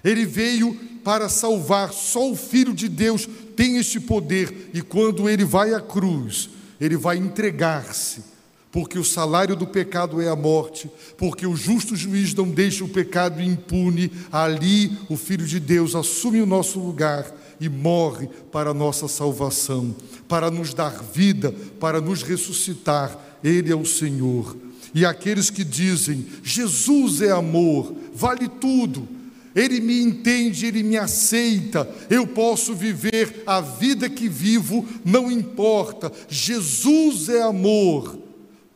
Ele 0.02 0.24
veio 0.24 0.74
para 1.04 1.28
salvar. 1.28 1.92
Só 1.92 2.30
o 2.30 2.36
Filho 2.36 2.74
de 2.74 2.88
Deus 2.88 3.28
tem 3.56 3.76
este 3.76 4.00
poder. 4.00 4.70
E 4.74 4.82
quando 4.82 5.28
ele 5.28 5.44
vai 5.44 5.74
à 5.74 5.80
cruz, 5.80 6.50
ele 6.80 6.96
vai 6.96 7.16
entregar-se. 7.16 8.24
Porque 8.72 8.98
o 8.98 9.04
salário 9.04 9.56
do 9.56 9.66
pecado 9.66 10.20
é 10.20 10.28
a 10.28 10.36
morte, 10.36 10.88
porque 11.16 11.44
o 11.44 11.56
justo 11.56 11.96
juiz 11.96 12.32
não 12.34 12.48
deixa 12.48 12.84
o 12.84 12.88
pecado 12.88 13.42
impune. 13.42 14.12
Ali, 14.30 14.96
o 15.08 15.16
Filho 15.16 15.44
de 15.44 15.58
Deus 15.58 15.94
assume 15.94 16.40
o 16.40 16.46
nosso 16.46 16.78
lugar 16.78 17.26
e 17.60 17.68
morre 17.68 18.28
para 18.52 18.70
a 18.70 18.74
nossa 18.74 19.08
salvação, 19.08 19.94
para 20.28 20.50
nos 20.50 20.72
dar 20.72 21.02
vida, 21.02 21.52
para 21.80 22.00
nos 22.00 22.22
ressuscitar. 22.22 23.18
Ele 23.42 23.72
é 23.72 23.76
o 23.76 23.84
Senhor. 23.84 24.56
E 24.94 25.04
aqueles 25.04 25.50
que 25.50 25.64
dizem, 25.64 26.26
Jesus 26.42 27.22
é 27.22 27.30
amor, 27.30 27.94
vale 28.14 28.48
tudo, 28.48 29.06
ele 29.54 29.80
me 29.80 30.00
entende, 30.00 30.66
ele 30.66 30.82
me 30.82 30.96
aceita, 30.96 31.88
eu 32.08 32.26
posso 32.26 32.74
viver 32.74 33.42
a 33.46 33.60
vida 33.60 34.08
que 34.08 34.28
vivo, 34.28 34.86
não 35.04 35.30
importa, 35.30 36.10
Jesus 36.28 37.28
é 37.28 37.42
amor, 37.42 38.18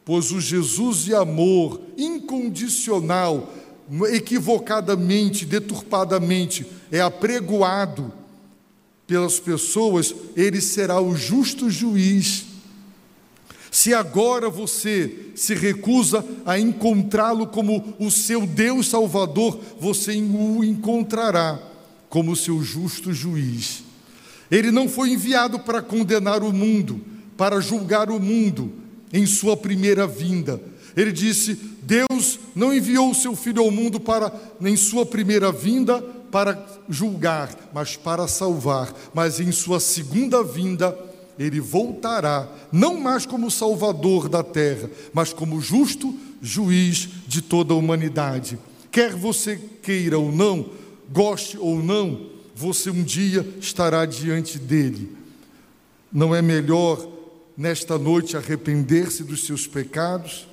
pois 0.04 0.30
o 0.30 0.40
Jesus 0.40 1.04
de 1.04 1.14
amor 1.14 1.80
incondicional, 1.96 3.52
equivocadamente, 4.12 5.46
deturpadamente, 5.46 6.66
é 6.92 7.00
apregoado 7.00 8.12
pelas 9.06 9.40
pessoas, 9.40 10.14
ele 10.36 10.60
será 10.60 11.00
o 11.00 11.16
justo 11.16 11.70
juiz. 11.70 12.46
Se 13.70 13.92
agora 13.92 14.48
você 14.48 15.30
se 15.34 15.54
recusa 15.54 16.24
a 16.46 16.58
encontrá-lo 16.58 17.46
como 17.46 17.94
o 17.98 18.10
seu 18.10 18.46
Deus 18.46 18.88
Salvador, 18.88 19.58
você 19.80 20.12
o 20.12 20.62
encontrará 20.62 21.60
como 22.08 22.36
seu 22.36 22.62
justo 22.62 23.12
juiz. 23.12 23.82
Ele 24.50 24.70
não 24.70 24.88
foi 24.88 25.10
enviado 25.10 25.58
para 25.58 25.82
condenar 25.82 26.42
o 26.42 26.52
mundo, 26.52 27.00
para 27.36 27.60
julgar 27.60 28.10
o 28.10 28.20
mundo 28.20 28.83
em 29.14 29.24
sua 29.24 29.56
primeira 29.56 30.08
vinda. 30.08 30.60
Ele 30.96 31.12
disse: 31.12 31.54
Deus 31.82 32.40
não 32.54 32.74
enviou 32.74 33.10
o 33.10 33.14
seu 33.14 33.36
filho 33.36 33.62
ao 33.62 33.70
mundo 33.70 34.00
para 34.00 34.32
em 34.60 34.76
sua 34.76 35.06
primeira 35.06 35.52
vinda 35.52 36.02
para 36.02 36.66
julgar, 36.88 37.70
mas 37.72 37.96
para 37.96 38.26
salvar. 38.26 38.92
Mas 39.14 39.38
em 39.38 39.52
sua 39.52 39.78
segunda 39.78 40.42
vinda, 40.42 40.98
ele 41.38 41.60
voltará, 41.60 42.48
não 42.72 42.98
mais 42.98 43.24
como 43.24 43.50
salvador 43.50 44.28
da 44.28 44.42
terra, 44.42 44.90
mas 45.12 45.32
como 45.32 45.60
justo 45.60 46.12
juiz 46.42 47.08
de 47.28 47.40
toda 47.40 47.72
a 47.72 47.76
humanidade. 47.76 48.58
Quer 48.90 49.14
você 49.14 49.58
queira 49.80 50.18
ou 50.18 50.30
não, 50.30 50.70
goste 51.12 51.56
ou 51.56 51.80
não, 51.82 52.30
você 52.54 52.90
um 52.90 53.02
dia 53.02 53.46
estará 53.60 54.04
diante 54.04 54.58
dele. 54.58 55.16
Não 56.12 56.34
é 56.34 56.42
melhor 56.42 57.13
nesta 57.56 57.98
noite 57.98 58.36
arrepender-se 58.36 59.24
dos 59.24 59.44
seus 59.46 59.66
pecados, 59.66 60.46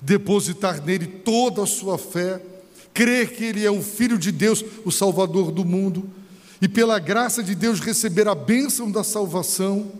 depositar 0.00 0.84
nele 0.84 1.06
toda 1.06 1.62
a 1.62 1.66
sua 1.66 1.96
fé? 1.96 2.40
crer 2.96 3.32
que 3.32 3.44
Ele 3.44 3.62
é 3.62 3.70
o 3.70 3.82
Filho 3.82 4.16
de 4.16 4.32
Deus, 4.32 4.64
o 4.82 4.90
Salvador 4.90 5.52
do 5.52 5.66
mundo, 5.66 6.08
e 6.62 6.66
pela 6.66 6.98
graça 6.98 7.42
de 7.42 7.54
Deus 7.54 7.78
receber 7.78 8.26
a 8.26 8.34
bênção 8.34 8.90
da 8.90 9.04
salvação? 9.04 9.92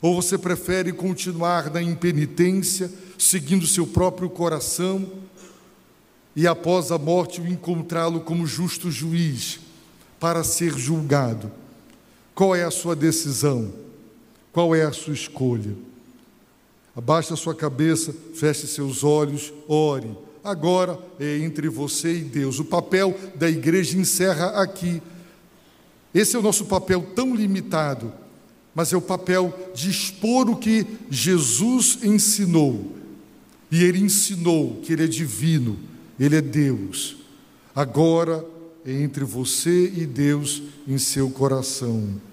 Ou 0.00 0.14
você 0.14 0.38
prefere 0.38 0.92
continuar 0.92 1.72
na 1.72 1.82
impenitência, 1.82 2.88
seguindo 3.18 3.66
seu 3.66 3.84
próprio 3.84 4.30
coração, 4.30 5.10
e 6.36 6.46
após 6.46 6.92
a 6.92 6.98
morte 6.98 7.40
encontrá-lo 7.40 8.20
como 8.20 8.46
justo 8.46 8.92
juiz, 8.92 9.58
para 10.20 10.44
ser 10.44 10.78
julgado? 10.78 11.50
Qual 12.32 12.54
é 12.54 12.62
a 12.62 12.70
sua 12.70 12.94
decisão? 12.94 13.72
Qual 14.58 14.74
é 14.74 14.82
a 14.82 14.90
sua 14.90 15.14
escolha? 15.14 15.72
Abaixe 16.96 17.32
a 17.32 17.36
sua 17.36 17.54
cabeça, 17.54 18.12
feche 18.34 18.66
seus 18.66 19.04
olhos, 19.04 19.52
ore 19.68 20.10
agora 20.42 20.98
é 21.20 21.38
entre 21.38 21.68
você 21.68 22.16
e 22.16 22.22
Deus. 22.22 22.58
O 22.58 22.64
papel 22.64 23.16
da 23.36 23.48
igreja 23.48 23.96
encerra 23.96 24.60
aqui. 24.60 25.00
Esse 26.12 26.34
é 26.34 26.40
o 26.40 26.42
nosso 26.42 26.64
papel 26.64 27.06
tão 27.14 27.36
limitado, 27.36 28.12
mas 28.74 28.92
é 28.92 28.96
o 28.96 29.00
papel 29.00 29.56
de 29.72 29.90
expor 29.90 30.50
o 30.50 30.56
que 30.56 30.84
Jesus 31.08 32.00
ensinou. 32.02 32.96
E 33.70 33.84
ele 33.84 34.00
ensinou 34.00 34.80
que 34.82 34.92
ele 34.92 35.04
é 35.04 35.06
divino, 35.06 35.78
ele 36.18 36.34
é 36.34 36.42
Deus. 36.42 37.16
Agora 37.76 38.44
é 38.84 38.90
entre 38.90 39.22
você 39.22 39.92
e 39.96 40.04
Deus 40.04 40.64
em 40.84 40.98
seu 40.98 41.30
coração. 41.30 42.26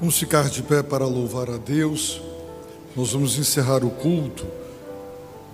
Vamos 0.00 0.16
ficar 0.16 0.48
de 0.48 0.62
pé 0.62 0.80
para 0.80 1.04
louvar 1.06 1.50
a 1.50 1.56
Deus. 1.56 2.20
Nós 2.94 3.10
vamos 3.10 3.36
encerrar 3.36 3.84
o 3.84 3.90
culto 3.90 4.46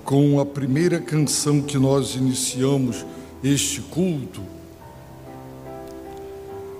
com 0.04 0.38
a 0.38 0.44
primeira 0.44 1.00
canção 1.00 1.62
que 1.62 1.78
nós 1.78 2.14
iniciamos 2.14 3.06
este 3.42 3.80
culto, 3.80 4.42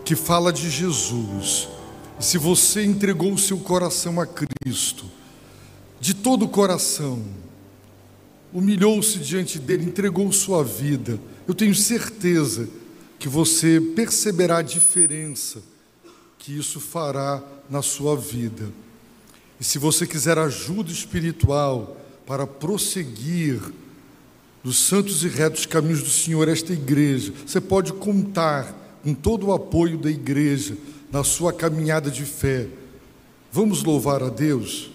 que 0.04 0.14
fala 0.14 0.52
de 0.52 0.68
Jesus. 0.68 1.66
Se 2.20 2.36
você 2.36 2.84
entregou 2.84 3.32
o 3.32 3.38
seu 3.38 3.56
coração 3.56 4.20
a 4.20 4.26
Cristo, 4.26 5.06
de 5.98 6.12
todo 6.12 6.44
o 6.44 6.48
coração, 6.50 7.24
humilhou-se 8.52 9.18
diante 9.20 9.58
dele, 9.58 9.86
entregou 9.86 10.30
sua 10.32 10.62
vida, 10.62 11.18
eu 11.48 11.54
tenho 11.54 11.74
certeza 11.74 12.68
que 13.18 13.26
você 13.26 13.80
perceberá 13.80 14.58
a 14.58 14.62
diferença 14.62 15.62
que 16.44 16.58
isso 16.58 16.78
fará 16.78 17.42
na 17.68 17.82
sua 17.82 18.16
vida. 18.16 18.70
E 19.60 19.64
se 19.64 19.78
você 19.78 20.06
quiser 20.06 20.38
ajuda 20.38 20.90
espiritual 20.90 21.96
para 22.26 22.46
prosseguir 22.46 23.60
dos 24.62 24.78
santos 24.78 25.22
e 25.22 25.28
retos 25.28 25.66
caminhos 25.66 26.02
do 26.02 26.08
Senhor, 26.08 26.48
esta 26.48 26.72
igreja, 26.72 27.32
você 27.46 27.60
pode 27.60 27.92
contar 27.92 28.74
com 29.02 29.12
todo 29.12 29.48
o 29.48 29.52
apoio 29.52 29.98
da 29.98 30.10
igreja 30.10 30.76
na 31.12 31.22
sua 31.22 31.52
caminhada 31.52 32.10
de 32.10 32.24
fé. 32.24 32.66
Vamos 33.52 33.82
louvar 33.82 34.22
a 34.22 34.30
Deus? 34.30 34.93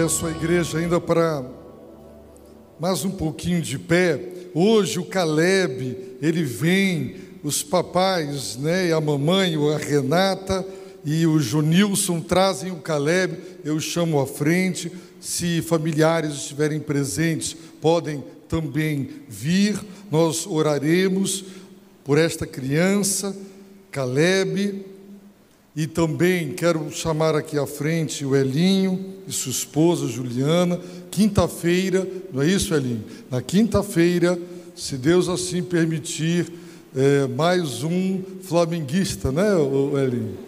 Peço 0.00 0.26
à 0.26 0.30
igreja 0.30 0.78
ainda 0.78 1.00
para 1.00 1.44
mais 2.78 3.04
um 3.04 3.10
pouquinho 3.10 3.60
de 3.60 3.76
pé. 3.80 4.28
Hoje 4.54 5.00
o 5.00 5.04
Caleb, 5.04 6.16
ele 6.22 6.44
vem, 6.44 7.16
os 7.42 7.64
papais, 7.64 8.56
né, 8.56 8.86
e 8.86 8.92
a 8.92 9.00
mamãe, 9.00 9.56
a 9.56 9.76
Renata 9.76 10.64
e 11.04 11.26
o 11.26 11.40
Junilson 11.40 12.20
trazem 12.20 12.70
o 12.70 12.76
Caleb, 12.76 13.38
eu 13.64 13.80
chamo 13.80 14.20
à 14.20 14.26
frente. 14.26 14.92
Se 15.20 15.60
familiares 15.62 16.34
estiverem 16.34 16.78
presentes, 16.78 17.56
podem 17.80 18.22
também 18.48 19.10
vir. 19.28 19.80
Nós 20.12 20.46
oraremos 20.46 21.44
por 22.04 22.18
esta 22.18 22.46
criança, 22.46 23.36
Caleb, 23.90 24.80
e 25.76 25.86
também 25.86 26.52
quero 26.52 26.90
chamar 26.90 27.34
aqui 27.34 27.58
à 27.58 27.66
frente 27.66 28.24
o 28.24 28.34
Elinho 28.34 29.14
e 29.26 29.32
sua 29.32 29.52
esposa 29.52 30.06
Juliana. 30.08 30.80
Quinta-feira, 31.10 32.06
não 32.32 32.42
é 32.42 32.46
isso, 32.46 32.74
Elinho? 32.74 33.04
Na 33.30 33.40
quinta-feira, 33.40 34.38
se 34.74 34.96
Deus 34.96 35.28
assim 35.28 35.62
permitir, 35.62 36.50
é, 36.96 37.26
mais 37.28 37.84
um 37.84 38.22
flamenguista, 38.42 39.30
né, 39.30 39.46
Elinho? 40.02 40.38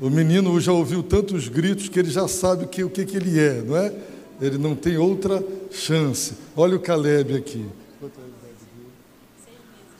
O 0.00 0.10
menino 0.10 0.60
já 0.60 0.72
ouviu 0.72 1.00
tantos 1.00 1.46
gritos 1.46 1.88
que 1.88 1.98
ele 1.98 2.10
já 2.10 2.26
sabe 2.26 2.64
o 2.64 2.68
que, 2.68 2.82
o 2.82 2.90
que, 2.90 3.04
que 3.04 3.16
ele 3.16 3.38
é, 3.38 3.62
não 3.62 3.76
é? 3.76 3.94
Ele 4.40 4.58
não 4.58 4.74
tem 4.74 4.96
outra 4.96 5.40
chance. 5.70 6.34
Olha 6.56 6.74
o 6.74 6.80
Caleb 6.80 7.36
aqui. 7.36 7.64
Quanto 8.00 8.18
é 8.18 8.24
a 8.24 8.26
idade 8.26 8.64
dele? 8.74 8.90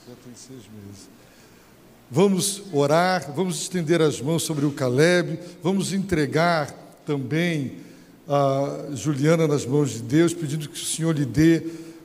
Já 0.05 0.13
tem 0.25 0.33
seis 0.35 0.59
meses. 0.59 1.07
Vamos 2.15 2.61
orar, 2.71 3.33
vamos 3.35 3.59
estender 3.59 3.99
as 3.99 4.21
mãos 4.21 4.43
sobre 4.43 4.67
o 4.67 4.71
Caleb, 4.71 5.39
vamos 5.63 5.93
entregar 5.93 6.71
também 7.07 7.77
a 8.29 8.89
Juliana 8.93 9.47
nas 9.47 9.65
mãos 9.65 9.93
de 9.93 10.03
Deus, 10.03 10.31
pedindo 10.31 10.69
que 10.69 10.79
o 10.79 10.85
Senhor 10.85 11.17
lhe 11.17 11.25
dê 11.25 11.63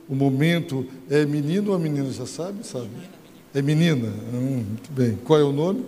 o 0.09 0.15
momento. 0.15 0.83
É 1.11 1.27
menino 1.27 1.73
ou 1.73 1.77
menina? 1.77 2.11
Já 2.11 2.25
sabe? 2.25 2.65
Sabe? 2.65 2.89
É 3.53 3.61
menina? 3.61 4.11
Hum, 4.33 4.65
muito 4.69 4.91
bem. 4.91 5.15
Qual 5.23 5.39
é 5.39 5.43
o 5.43 5.51
nome? 5.51 5.85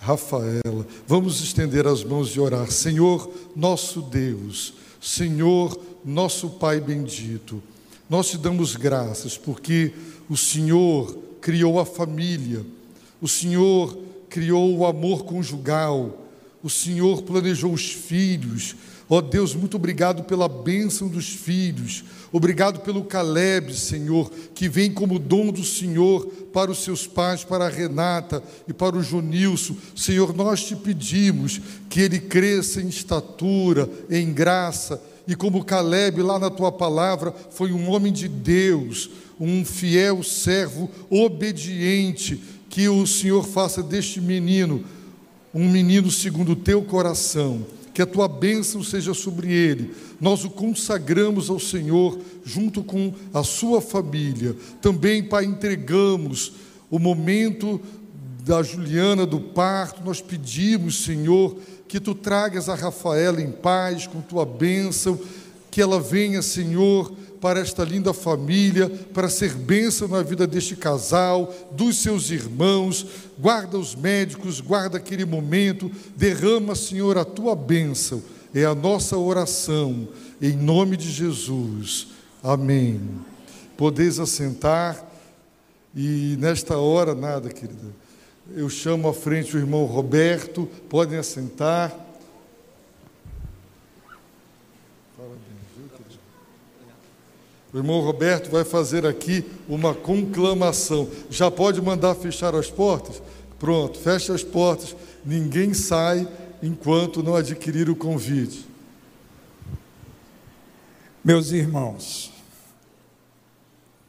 Rafaela. 0.00 0.84
Vamos 1.06 1.40
estender 1.40 1.86
as 1.86 2.02
mãos 2.02 2.30
e 2.30 2.40
orar. 2.40 2.68
Senhor, 2.72 3.32
nosso 3.54 4.02
Deus, 4.02 4.74
Senhor, 5.00 5.80
nosso 6.04 6.50
Pai 6.50 6.80
bendito, 6.80 7.62
nós 8.10 8.30
te 8.30 8.36
damos 8.36 8.74
graças 8.74 9.38
porque 9.38 9.92
o 10.28 10.36
Senhor 10.36 11.16
criou 11.40 11.78
a 11.78 11.86
família, 11.86 12.66
o 13.20 13.28
Senhor 13.28 13.98
criou 14.28 14.76
o 14.76 14.86
amor 14.86 15.24
conjugal, 15.24 16.26
o 16.62 16.68
Senhor 16.68 17.22
planejou 17.22 17.72
os 17.72 17.90
filhos. 17.92 18.76
Ó 19.08 19.20
Deus, 19.22 19.54
muito 19.54 19.76
obrigado 19.76 20.24
pela 20.24 20.48
bênção 20.48 21.08
dos 21.08 21.28
filhos. 21.28 22.04
Obrigado 22.30 22.80
pelo 22.80 23.04
Caleb, 23.04 23.74
Senhor, 23.74 24.30
que 24.54 24.68
vem 24.68 24.92
como 24.92 25.18
dom 25.18 25.50
do 25.50 25.64
Senhor 25.64 26.26
para 26.52 26.70
os 26.70 26.84
seus 26.84 27.06
pais, 27.06 27.42
para 27.42 27.64
a 27.64 27.70
Renata 27.70 28.42
e 28.66 28.72
para 28.72 28.96
o 28.96 29.02
Jonilson. 29.02 29.74
Senhor, 29.96 30.36
nós 30.36 30.62
te 30.64 30.76
pedimos 30.76 31.58
que 31.88 32.00
ele 32.00 32.20
cresça 32.20 32.82
em 32.82 32.88
estatura, 32.88 33.88
em 34.10 34.30
graça, 34.30 35.00
e 35.26 35.34
como 35.34 35.64
Caleb, 35.64 36.22
lá 36.22 36.38
na 36.38 36.50
tua 36.50 36.72
palavra, 36.72 37.34
foi 37.50 37.72
um 37.72 37.90
homem 37.90 38.12
de 38.12 38.28
Deus, 38.28 39.10
um 39.38 39.64
fiel 39.64 40.22
servo 40.22 40.90
obediente, 41.08 42.42
que 42.68 42.88
o 42.88 43.06
Senhor 43.06 43.44
faça 43.46 43.82
deste 43.82 44.20
menino 44.20 44.84
um 45.52 45.68
menino 45.68 46.10
segundo 46.10 46.52
o 46.52 46.56
teu 46.56 46.82
coração, 46.82 47.66
que 47.94 48.02
a 48.02 48.06
tua 48.06 48.28
bênção 48.28 48.82
seja 48.82 49.14
sobre 49.14 49.52
ele. 49.52 49.94
Nós 50.20 50.44
o 50.44 50.50
consagramos 50.50 51.50
ao 51.50 51.58
Senhor 51.58 52.18
junto 52.44 52.82
com 52.82 53.12
a 53.32 53.42
sua 53.42 53.80
família. 53.80 54.54
Também, 54.80 55.22
Pai, 55.22 55.44
entregamos 55.44 56.52
o 56.90 56.98
momento 56.98 57.80
da 58.44 58.62
Juliana 58.62 59.26
do 59.26 59.40
parto. 59.40 60.04
Nós 60.04 60.20
pedimos, 60.20 61.02
Senhor, 61.02 61.56
que 61.88 61.98
tu 61.98 62.14
tragas 62.14 62.68
a 62.68 62.74
Rafaela 62.74 63.40
em 63.40 63.50
paz 63.50 64.06
com 64.06 64.20
tua 64.20 64.44
bênção, 64.44 65.18
que 65.70 65.80
ela 65.80 66.00
venha, 66.00 66.42
Senhor, 66.42 67.12
para 67.40 67.60
esta 67.60 67.84
linda 67.84 68.12
família, 68.12 68.88
para 69.12 69.28
ser 69.28 69.54
bênção 69.54 70.08
na 70.08 70.22
vida 70.22 70.46
deste 70.46 70.76
casal, 70.76 71.54
dos 71.72 71.98
seus 71.98 72.30
irmãos. 72.30 73.06
Guarda 73.38 73.78
os 73.78 73.94
médicos, 73.94 74.60
guarda 74.60 74.98
aquele 74.98 75.24
momento, 75.24 75.90
derrama, 76.16 76.74
Senhor, 76.74 77.16
a 77.16 77.24
tua 77.24 77.54
bênção. 77.54 78.22
É 78.54 78.64
a 78.64 78.74
nossa 78.74 79.16
oração, 79.16 80.08
em 80.40 80.56
nome 80.56 80.96
de 80.96 81.10
Jesus. 81.10 82.08
Amém. 82.42 83.00
Podeis 83.76 84.18
assentar, 84.18 85.04
e 85.94 86.36
nesta 86.38 86.78
hora, 86.78 87.14
nada, 87.14 87.48
querida. 87.48 87.94
Eu 88.54 88.68
chamo 88.68 89.08
à 89.08 89.12
frente 89.12 89.56
o 89.56 89.60
irmão 89.60 89.84
Roberto, 89.84 90.68
podem 90.88 91.18
assentar. 91.18 92.07
O 97.72 97.76
irmão 97.76 98.00
Roberto 98.00 98.50
vai 98.50 98.64
fazer 98.64 99.04
aqui 99.04 99.44
uma 99.68 99.94
conclamação. 99.94 101.08
Já 101.28 101.50
pode 101.50 101.82
mandar 101.82 102.14
fechar 102.14 102.54
as 102.54 102.70
portas? 102.70 103.22
Pronto, 103.58 103.98
fecha 103.98 104.34
as 104.34 104.42
portas. 104.42 104.96
Ninguém 105.24 105.74
sai 105.74 106.26
enquanto 106.62 107.22
não 107.22 107.36
adquirir 107.36 107.90
o 107.90 107.96
convite. 107.96 108.66
Meus 111.22 111.50
irmãos, 111.50 112.32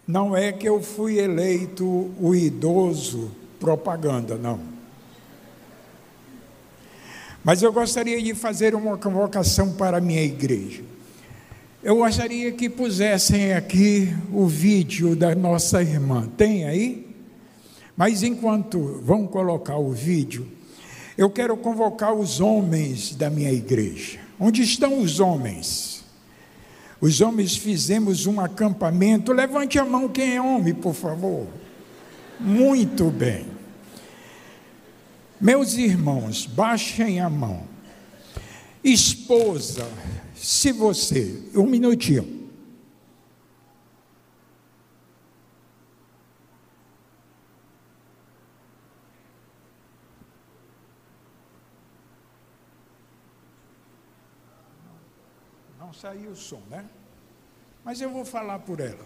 não 0.07 0.35
é 0.35 0.51
que 0.53 0.67
eu 0.67 0.81
fui 0.81 1.19
eleito 1.19 2.11
o 2.19 2.33
idoso 2.33 3.29
propaganda, 3.59 4.35
não. 4.35 4.59
Mas 7.43 7.61
eu 7.61 7.73
gostaria 7.73 8.21
de 8.21 8.33
fazer 8.33 8.73
uma 8.73 8.97
convocação 8.97 9.73
para 9.73 9.97
a 9.97 10.01
minha 10.01 10.23
igreja. 10.23 10.88
Eu 11.81 11.95
gostaria 11.95 12.51
que 12.51 12.69
pusessem 12.69 13.53
aqui 13.53 14.13
o 14.33 14.45
vídeo 14.45 15.15
da 15.15 15.33
nossa 15.33 15.81
irmã. 15.81 16.27
Tem 16.35 16.65
aí? 16.65 17.07
Mas 17.95 18.21
enquanto 18.21 18.99
vão 19.01 19.25
colocar 19.25 19.77
o 19.77 19.93
vídeo, 19.93 20.45
eu 21.17 21.29
quero 21.29 21.55
convocar 21.55 22.13
os 22.13 22.41
homens 22.41 23.15
da 23.15 23.29
minha 23.29 23.53
igreja. 23.53 24.19
Onde 24.37 24.61
estão 24.61 24.99
os 24.99 25.21
homens? 25.21 26.03
Os 26.99 27.21
homens 27.21 27.55
fizemos 27.55 28.25
um 28.25 28.41
acampamento. 28.41 29.31
Levante 29.31 29.79
a 29.79 29.85
mão 29.85 30.09
quem 30.09 30.35
é 30.35 30.41
homem, 30.41 30.73
por 30.73 30.93
favor. 30.93 31.47
Muito 32.37 33.09
bem. 33.09 33.45
Meus 35.39 35.75
irmãos, 35.75 36.45
baixem 36.45 37.21
a 37.21 37.29
mão. 37.29 37.63
Esposa, 38.83 39.87
se 40.41 40.71
você, 40.71 41.43
um 41.53 41.65
minutinho. 41.65 42.39
Não 55.77 55.93
saiu 55.93 56.31
o 56.31 56.35
som, 56.35 56.61
né? 56.69 56.85
Mas 57.83 57.99
eu 57.99 58.09
vou 58.09 58.23
falar 58.23 58.59
por 58.59 58.79
ela. 58.79 59.05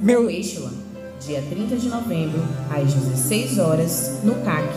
Meu... 0.00 0.28
Eixla, 0.28 0.72
dia 1.20 1.40
30 1.40 1.76
de 1.76 1.88
novembro, 1.88 2.40
às 2.70 2.92
16 2.92 3.58
horas, 3.58 4.24
no 4.24 4.34
CAC, 4.42 4.68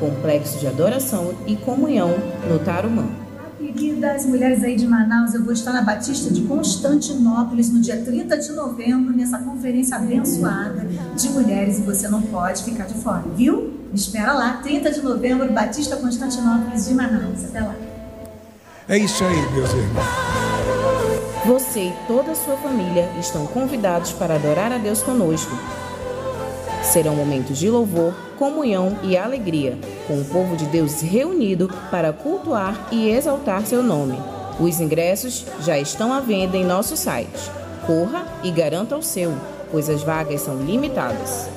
Complexo 0.00 0.58
de 0.58 0.66
Adoração 0.66 1.36
e 1.46 1.56
Comunhão, 1.56 2.10
no 2.48 2.58
Tarumã. 2.64 3.31
Queridas 3.72 4.26
mulheres 4.26 4.62
aí 4.62 4.76
de 4.76 4.86
Manaus, 4.86 5.34
eu 5.34 5.42
vou 5.42 5.52
estar 5.52 5.72
na 5.72 5.82
Batista 5.82 6.32
de 6.32 6.42
Constantinópolis 6.42 7.72
no 7.72 7.80
dia 7.80 7.96
30 8.02 8.36
de 8.36 8.52
novembro, 8.52 9.16
nessa 9.16 9.38
conferência 9.38 9.96
abençoada 9.96 10.86
de 11.16 11.28
mulheres, 11.30 11.78
e 11.78 11.82
você 11.82 12.08
não 12.08 12.20
pode 12.20 12.62
ficar 12.64 12.84
de 12.84 12.94
fora, 12.94 13.24
viu? 13.34 13.72
Me 13.90 13.98
espera 13.98 14.32
lá, 14.32 14.58
30 14.62 14.90
de 14.90 15.00
novembro, 15.00 15.50
Batista 15.52 15.96
Constantinópolis 15.96 16.86
de 16.86 16.94
Manaus. 16.94 17.44
Até 17.44 17.60
lá. 17.60 17.74
É 18.88 18.98
isso 18.98 19.24
aí, 19.24 19.52
meus 19.54 19.70
irmãos. 19.70 20.04
Você 21.46 21.80
e 21.80 21.94
toda 22.06 22.32
a 22.32 22.34
sua 22.34 22.56
família 22.56 23.10
estão 23.18 23.46
convidados 23.46 24.12
para 24.12 24.34
adorar 24.34 24.70
a 24.70 24.78
Deus 24.78 25.02
conosco. 25.02 25.56
Serão 26.82 27.14
momentos 27.14 27.58
de 27.58 27.70
louvor, 27.70 28.12
comunhão 28.38 28.98
e 29.02 29.16
alegria, 29.16 29.78
com 30.06 30.20
o 30.20 30.24
povo 30.24 30.56
de 30.56 30.66
Deus 30.66 31.00
reunido 31.00 31.68
para 31.90 32.12
cultuar 32.12 32.88
e 32.90 33.08
exaltar 33.08 33.64
seu 33.64 33.82
nome. 33.82 34.18
Os 34.60 34.80
ingressos 34.80 35.46
já 35.60 35.78
estão 35.78 36.12
à 36.12 36.20
venda 36.20 36.56
em 36.56 36.64
nosso 36.64 36.96
site. 36.96 37.50
Corra 37.86 38.26
e 38.42 38.50
garanta 38.50 38.96
o 38.96 39.02
seu, 39.02 39.32
pois 39.70 39.88
as 39.88 40.02
vagas 40.02 40.40
são 40.40 40.60
limitadas. 40.62 41.48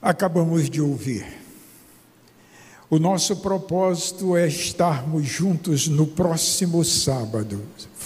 Acabamos 0.00 0.70
de 0.70 0.80
ouvir. 0.80 1.26
O 2.90 2.98
nosso 2.98 3.36
propósito 3.36 4.36
é 4.36 4.46
estarmos 4.46 5.24
juntos 5.24 5.88
no 5.88 6.06
próximo 6.06 6.84
sábado. 6.84 7.62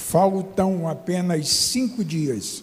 Faltam 0.09 0.87
apenas 0.87 1.49
cinco 1.49 2.05
dias. 2.05 2.63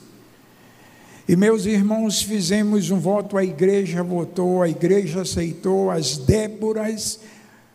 E 1.27 1.35
meus 1.35 1.65
irmãos, 1.65 2.21
fizemos 2.21 2.89
um 2.89 2.97
voto, 2.97 3.37
a 3.37 3.43
igreja 3.43 4.01
votou, 4.01 4.63
a 4.63 4.69
igreja 4.69 5.23
aceitou 5.23 5.91
as 5.91 6.17
Déboras 6.17 7.19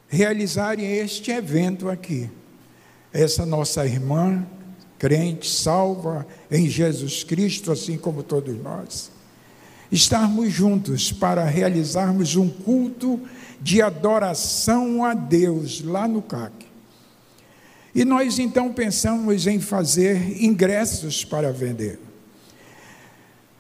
realizarem 0.09 0.90
este 0.97 1.31
evento 1.31 1.90
aqui. 1.90 2.31
Essa 3.12 3.45
nossa 3.45 3.85
irmã, 3.85 4.43
crente, 4.99 5.51
salva 5.51 6.27
em 6.51 6.66
Jesus 6.66 7.23
Cristo, 7.23 7.70
assim 7.70 7.99
como 7.99 8.23
todos 8.23 8.57
nós, 8.62 9.11
estarmos 9.93 10.51
juntos 10.51 11.12
para 11.12 11.45
realizarmos 11.45 12.36
um 12.36 12.49
culto 12.49 13.20
de 13.61 13.82
adoração 13.82 15.05
a 15.05 15.12
Deus 15.12 15.82
lá 15.82 16.09
no 16.09 16.23
CAC. 16.23 16.57
E 17.98 18.04
nós 18.04 18.38
então 18.38 18.72
pensamos 18.72 19.48
em 19.48 19.58
fazer 19.58 20.40
ingressos 20.40 21.24
para 21.24 21.50
vender. 21.52 21.98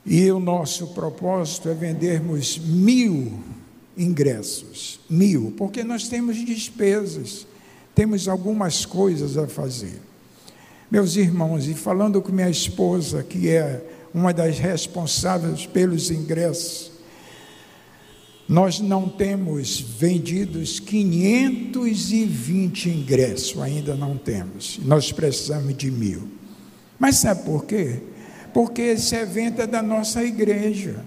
E 0.06 0.30
o 0.30 0.38
nosso 0.38 0.86
propósito 0.94 1.68
é 1.68 1.74
vendermos 1.74 2.56
mil 2.56 3.36
ingressos, 3.96 5.00
mil, 5.10 5.52
porque 5.56 5.82
nós 5.82 6.06
temos 6.06 6.36
despesas, 6.36 7.48
temos 7.96 8.28
algumas 8.28 8.86
coisas 8.86 9.36
a 9.36 9.48
fazer. 9.48 10.00
Meus 10.88 11.16
irmãos, 11.16 11.66
e 11.66 11.74
falando 11.74 12.22
com 12.22 12.30
minha 12.30 12.48
esposa, 12.48 13.24
que 13.24 13.48
é 13.48 13.84
uma 14.14 14.32
das 14.32 14.56
responsáveis 14.56 15.66
pelos 15.66 16.12
ingressos, 16.12 16.92
nós 18.48 18.80
não 18.80 19.08
temos 19.08 19.78
vendidos 19.78 20.80
520 20.80 22.88
ingressos, 22.88 23.60
ainda 23.60 23.94
não 23.94 24.16
temos. 24.16 24.80
Nós 24.82 25.12
precisamos 25.12 25.76
de 25.76 25.90
mil. 25.90 26.26
Mas 26.98 27.16
sabe 27.16 27.44
por 27.44 27.66
quê? 27.66 28.00
Porque 28.54 28.80
esse 28.80 29.14
evento 29.14 29.60
é 29.60 29.66
da 29.66 29.82
nossa 29.82 30.24
igreja. 30.24 31.04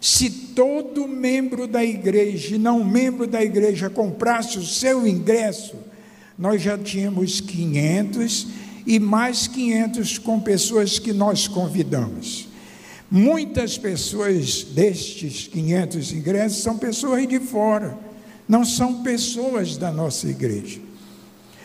Se 0.00 0.30
todo 0.30 1.06
membro 1.06 1.68
da 1.68 1.84
igreja 1.84 2.54
e 2.54 2.58
não 2.58 2.82
membro 2.82 3.26
da 3.26 3.44
igreja 3.44 3.90
comprasse 3.90 4.58
o 4.58 4.64
seu 4.64 5.06
ingresso, 5.06 5.76
nós 6.38 6.62
já 6.62 6.78
tínhamos 6.78 7.40
500 7.40 8.46
e 8.86 8.98
mais 8.98 9.46
500 9.46 10.16
com 10.16 10.40
pessoas 10.40 10.98
que 10.98 11.12
nós 11.12 11.46
convidamos. 11.46 12.47
Muitas 13.10 13.78
pessoas 13.78 14.62
destes 14.64 15.48
500 15.48 16.12
ingressos 16.12 16.62
são 16.62 16.76
pessoas 16.76 17.26
de 17.26 17.40
fora, 17.40 17.96
não 18.46 18.64
são 18.64 19.02
pessoas 19.02 19.78
da 19.78 19.90
nossa 19.90 20.28
igreja. 20.28 20.80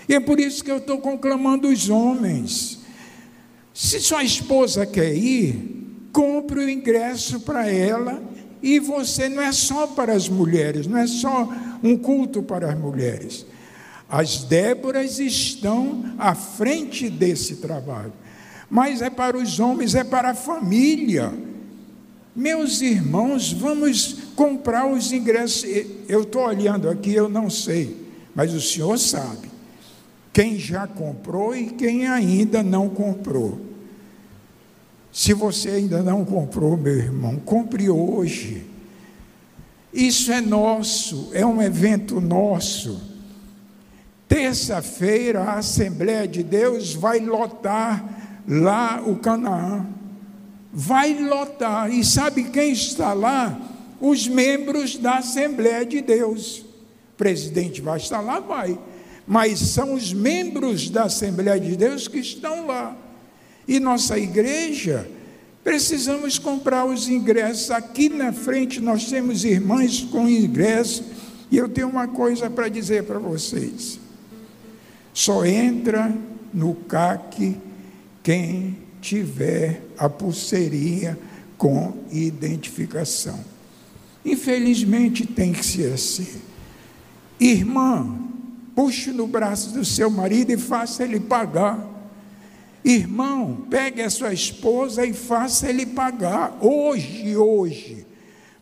E 0.08 0.14
é 0.14 0.20
por 0.20 0.40
isso 0.40 0.64
que 0.64 0.72
eu 0.72 0.78
estou 0.78 1.00
conclamando 1.00 1.68
os 1.68 1.90
homens. 1.90 2.80
Se 3.74 4.00
sua 4.00 4.24
esposa 4.24 4.86
quer 4.86 5.14
ir, 5.14 6.08
compre 6.14 6.60
o 6.60 6.70
ingresso 6.70 7.42
para 7.42 7.70
ela. 7.70 8.22
E 8.62 8.80
você 8.80 9.28
não 9.28 9.42
é 9.42 9.52
só 9.52 9.88
para 9.88 10.14
as 10.14 10.30
mulheres, 10.30 10.88
não 10.88 10.98
é 10.98 11.08
só 11.08 11.50
um 11.84 11.98
culto 11.98 12.42
para 12.42 12.72
as 12.72 12.80
mulheres. 12.80 13.46
As 14.08 14.44
Déboras 14.44 15.20
estão 15.20 16.16
à 16.18 16.34
frente 16.34 17.10
desse 17.10 17.58
trabalho 17.58 18.14
mas 18.70 19.02
é 19.02 19.10
para 19.10 19.38
os 19.38 19.60
homens, 19.60 19.96
é 19.96 20.04
para 20.04 20.32
a 20.32 20.36
família. 20.36 21.34
Meus 22.36 22.82
irmãos, 22.82 23.54
vamos 23.54 24.18
comprar 24.36 24.88
os 24.88 25.12
ingressos. 25.12 25.64
Eu 26.08 26.24
estou 26.24 26.44
olhando 26.46 26.90
aqui, 26.90 27.14
eu 27.14 27.30
não 27.30 27.50
sei, 27.50 27.96
mas 28.34 28.54
o 28.54 28.62
senhor 28.62 28.98
sabe. 28.98 29.52
Quem 30.32 30.58
já 30.58 30.88
comprou 30.88 31.56
e 31.56 31.68
quem 31.68 32.08
ainda 32.08 32.64
não 32.64 32.90
comprou. 32.90 33.62
Se 35.12 35.32
você 35.32 35.70
ainda 35.70 36.02
não 36.02 36.26
comprou, 36.26 36.76
meu 36.76 36.98
irmão, 36.98 37.36
compre 37.36 37.88
hoje. 37.88 38.66
Isso 39.94 40.32
é 40.32 40.42
nosso, 40.42 41.30
é 41.34 41.46
um 41.46 41.62
evento 41.62 42.20
nosso. 42.20 43.00
Terça-feira, 44.28 45.44
a 45.44 45.60
Assembleia 45.60 46.28
de 46.28 46.42
Deus 46.42 46.96
vai 46.96 47.20
lotar 47.20 48.23
lá 48.48 49.02
o 49.06 49.18
Canaã. 49.18 49.86
Vai 50.72 51.14
lotar. 51.14 51.92
E 51.92 52.04
sabe 52.04 52.46
quem 52.46 52.72
está 52.72 53.14
lá? 53.14 53.60
Os 54.02 54.28
membros 54.28 54.98
da 54.98 55.16
Assembleia 55.20 55.86
de 55.86 56.02
Deus. 56.02 56.60
O 56.60 57.18
presidente 57.18 57.82
vai 57.82 57.98
estar 57.98 58.22
lá? 58.22 58.40
Vai. 58.40 58.78
Mas 59.26 59.60
são 59.60 59.94
os 59.94 60.12
membros 60.12 60.90
da 60.90 61.04
Assembleia 61.04 61.60
de 61.60 61.76
Deus 61.76 62.08
que 62.08 62.20
estão 62.20 62.66
lá. 62.66 62.98
E 63.68 63.80
nossa 63.80 64.18
igreja, 64.18 65.08
precisamos 65.64 66.38
comprar 66.38 66.86
os 66.86 67.08
ingressos. 67.08 67.72
Aqui 67.72 68.10
na 68.10 68.34
frente 68.34 68.82
nós 68.82 69.06
temos 69.06 69.46
irmãs 69.46 70.02
com 70.02 70.28
ingressos. 70.28 71.04
E 71.50 71.58
eu 71.58 71.70
tenho 71.70 71.88
uma 71.88 72.08
coisa 72.08 72.50
para 72.50 72.68
dizer 72.68 73.04
para 73.04 73.20
vocês. 73.20 74.00
Só 75.14 75.46
entra 75.46 76.12
no 76.52 76.74
CAC 76.74 77.56
quem 78.24 78.78
tiver 79.02 79.82
a 79.98 80.10
pulseirinha 80.10 81.20
com 81.58 81.94
identificação. 82.10 83.40
Infelizmente 84.26 85.28
tem 85.28 85.52
que 85.52 85.66
ser 85.66 85.94
assim. 85.94 86.42
Irmã, 87.40 88.18
puxe 88.74 89.12
no 89.12 89.28
braço 89.28 89.74
do 89.74 89.84
seu 89.84 90.10
marido 90.10 90.52
e 90.52 90.58
faça 90.58 91.04
ele 91.04 91.20
pagar. 91.20 91.92
Irmão, 92.84 93.66
pegue 93.70 94.02
a 94.02 94.10
sua 94.10 94.34
esposa 94.34 95.06
e 95.06 95.14
faça 95.14 95.70
ele 95.70 95.86
pagar. 95.86 96.58
Hoje, 96.62 97.36
hoje. 97.36 98.06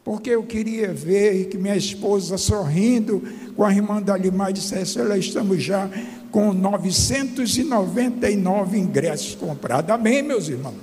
Porque 0.03 0.31
eu 0.31 0.43
queria 0.43 0.93
ver 0.93 1.45
que 1.45 1.57
minha 1.57 1.75
esposa 1.75 2.37
sorrindo 2.37 3.21
com 3.55 3.63
a 3.63 3.73
irmã 3.73 4.01
Dalimar 4.01 4.51
dissesse: 4.51 4.99
Olha, 4.99 5.17
estamos 5.17 5.61
já 5.61 5.89
com 6.31 6.51
999 6.53 8.79
ingressos 8.79 9.35
comprados. 9.35 9.91
Amém, 9.91 10.23
meus 10.23 10.47
irmãos? 10.47 10.77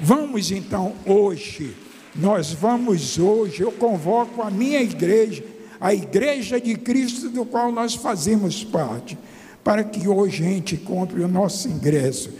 Vamos 0.00 0.50
então 0.50 0.94
hoje, 1.04 1.76
nós 2.14 2.52
vamos 2.52 3.18
hoje, 3.18 3.60
eu 3.62 3.72
convoco 3.72 4.40
a 4.42 4.50
minha 4.50 4.80
igreja, 4.80 5.44
a 5.80 5.92
igreja 5.92 6.60
de 6.60 6.76
Cristo 6.76 7.28
do 7.28 7.44
qual 7.44 7.70
nós 7.70 7.94
fazemos 7.94 8.64
parte, 8.64 9.18
para 9.62 9.84
que 9.84 10.08
hoje 10.08 10.44
a 10.44 10.48
gente 10.48 10.76
compre 10.76 11.22
o 11.22 11.28
nosso 11.28 11.68
ingresso. 11.68 12.32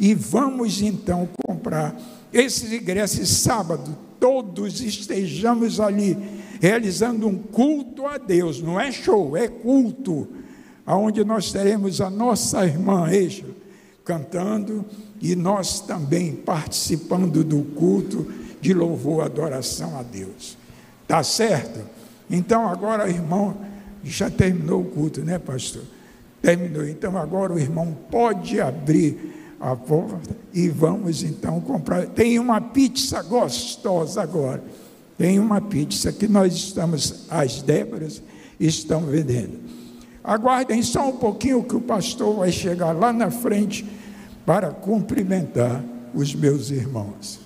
E 0.00 0.14
vamos 0.14 0.82
então 0.82 1.28
comprar 1.46 1.96
esses 2.32 2.72
ingressos 2.72 3.28
sábado, 3.28 3.96
todos 4.18 4.80
estejamos 4.80 5.78
ali 5.78 6.16
realizando 6.60 7.28
um 7.28 7.36
culto 7.36 8.06
a 8.06 8.16
Deus, 8.16 8.62
não 8.62 8.80
é 8.80 8.90
show, 8.90 9.36
é 9.36 9.48
culto 9.48 10.26
aonde 10.86 11.24
nós 11.24 11.52
teremos 11.52 12.00
a 12.00 12.10
nossa 12.10 12.64
irmã 12.64 13.10
Eixa 13.10 13.46
cantando 14.04 14.84
e 15.20 15.36
nós 15.36 15.80
também 15.80 16.34
participando 16.34 17.44
do 17.44 17.62
culto 17.74 18.26
de 18.60 18.74
louvor, 18.74 19.24
adoração 19.24 19.98
a 19.98 20.02
Deus. 20.02 20.56
Tá 21.06 21.22
certo? 21.22 21.80
Então 22.30 22.68
agora, 22.68 23.08
irmão, 23.08 23.56
já 24.02 24.30
terminou 24.30 24.82
o 24.82 24.84
culto, 24.84 25.20
né, 25.20 25.38
pastor? 25.38 25.82
Terminou. 26.40 26.86
Então 26.86 27.16
agora 27.16 27.52
o 27.52 27.58
irmão 27.58 27.96
pode 28.10 28.60
abrir 28.60 29.56
a 29.60 29.76
porta 29.76 30.36
e 30.52 30.68
vamos 30.68 31.22
então 31.22 31.60
comprar. 31.60 32.06
Tem 32.06 32.38
uma 32.38 32.60
pizza 32.60 33.22
gostosa 33.22 34.20
agora. 34.20 34.62
Tem 35.16 35.38
uma 35.38 35.60
pizza 35.60 36.10
que 36.10 36.26
nós 36.26 36.52
estamos, 36.54 37.26
as 37.30 37.62
Déboras 37.62 38.20
estão 38.58 39.02
vendendo. 39.02 39.60
Aguardem 40.24 40.82
só 40.82 41.08
um 41.08 41.16
pouquinho 41.16 41.64
que 41.64 41.74
o 41.74 41.80
pastor 41.80 42.36
vai 42.36 42.52
chegar 42.52 42.92
lá 42.92 43.12
na 43.12 43.30
frente 43.30 43.84
para 44.46 44.70
cumprimentar 44.70 45.82
os 46.14 46.34
meus 46.34 46.70
irmãos. 46.70 47.41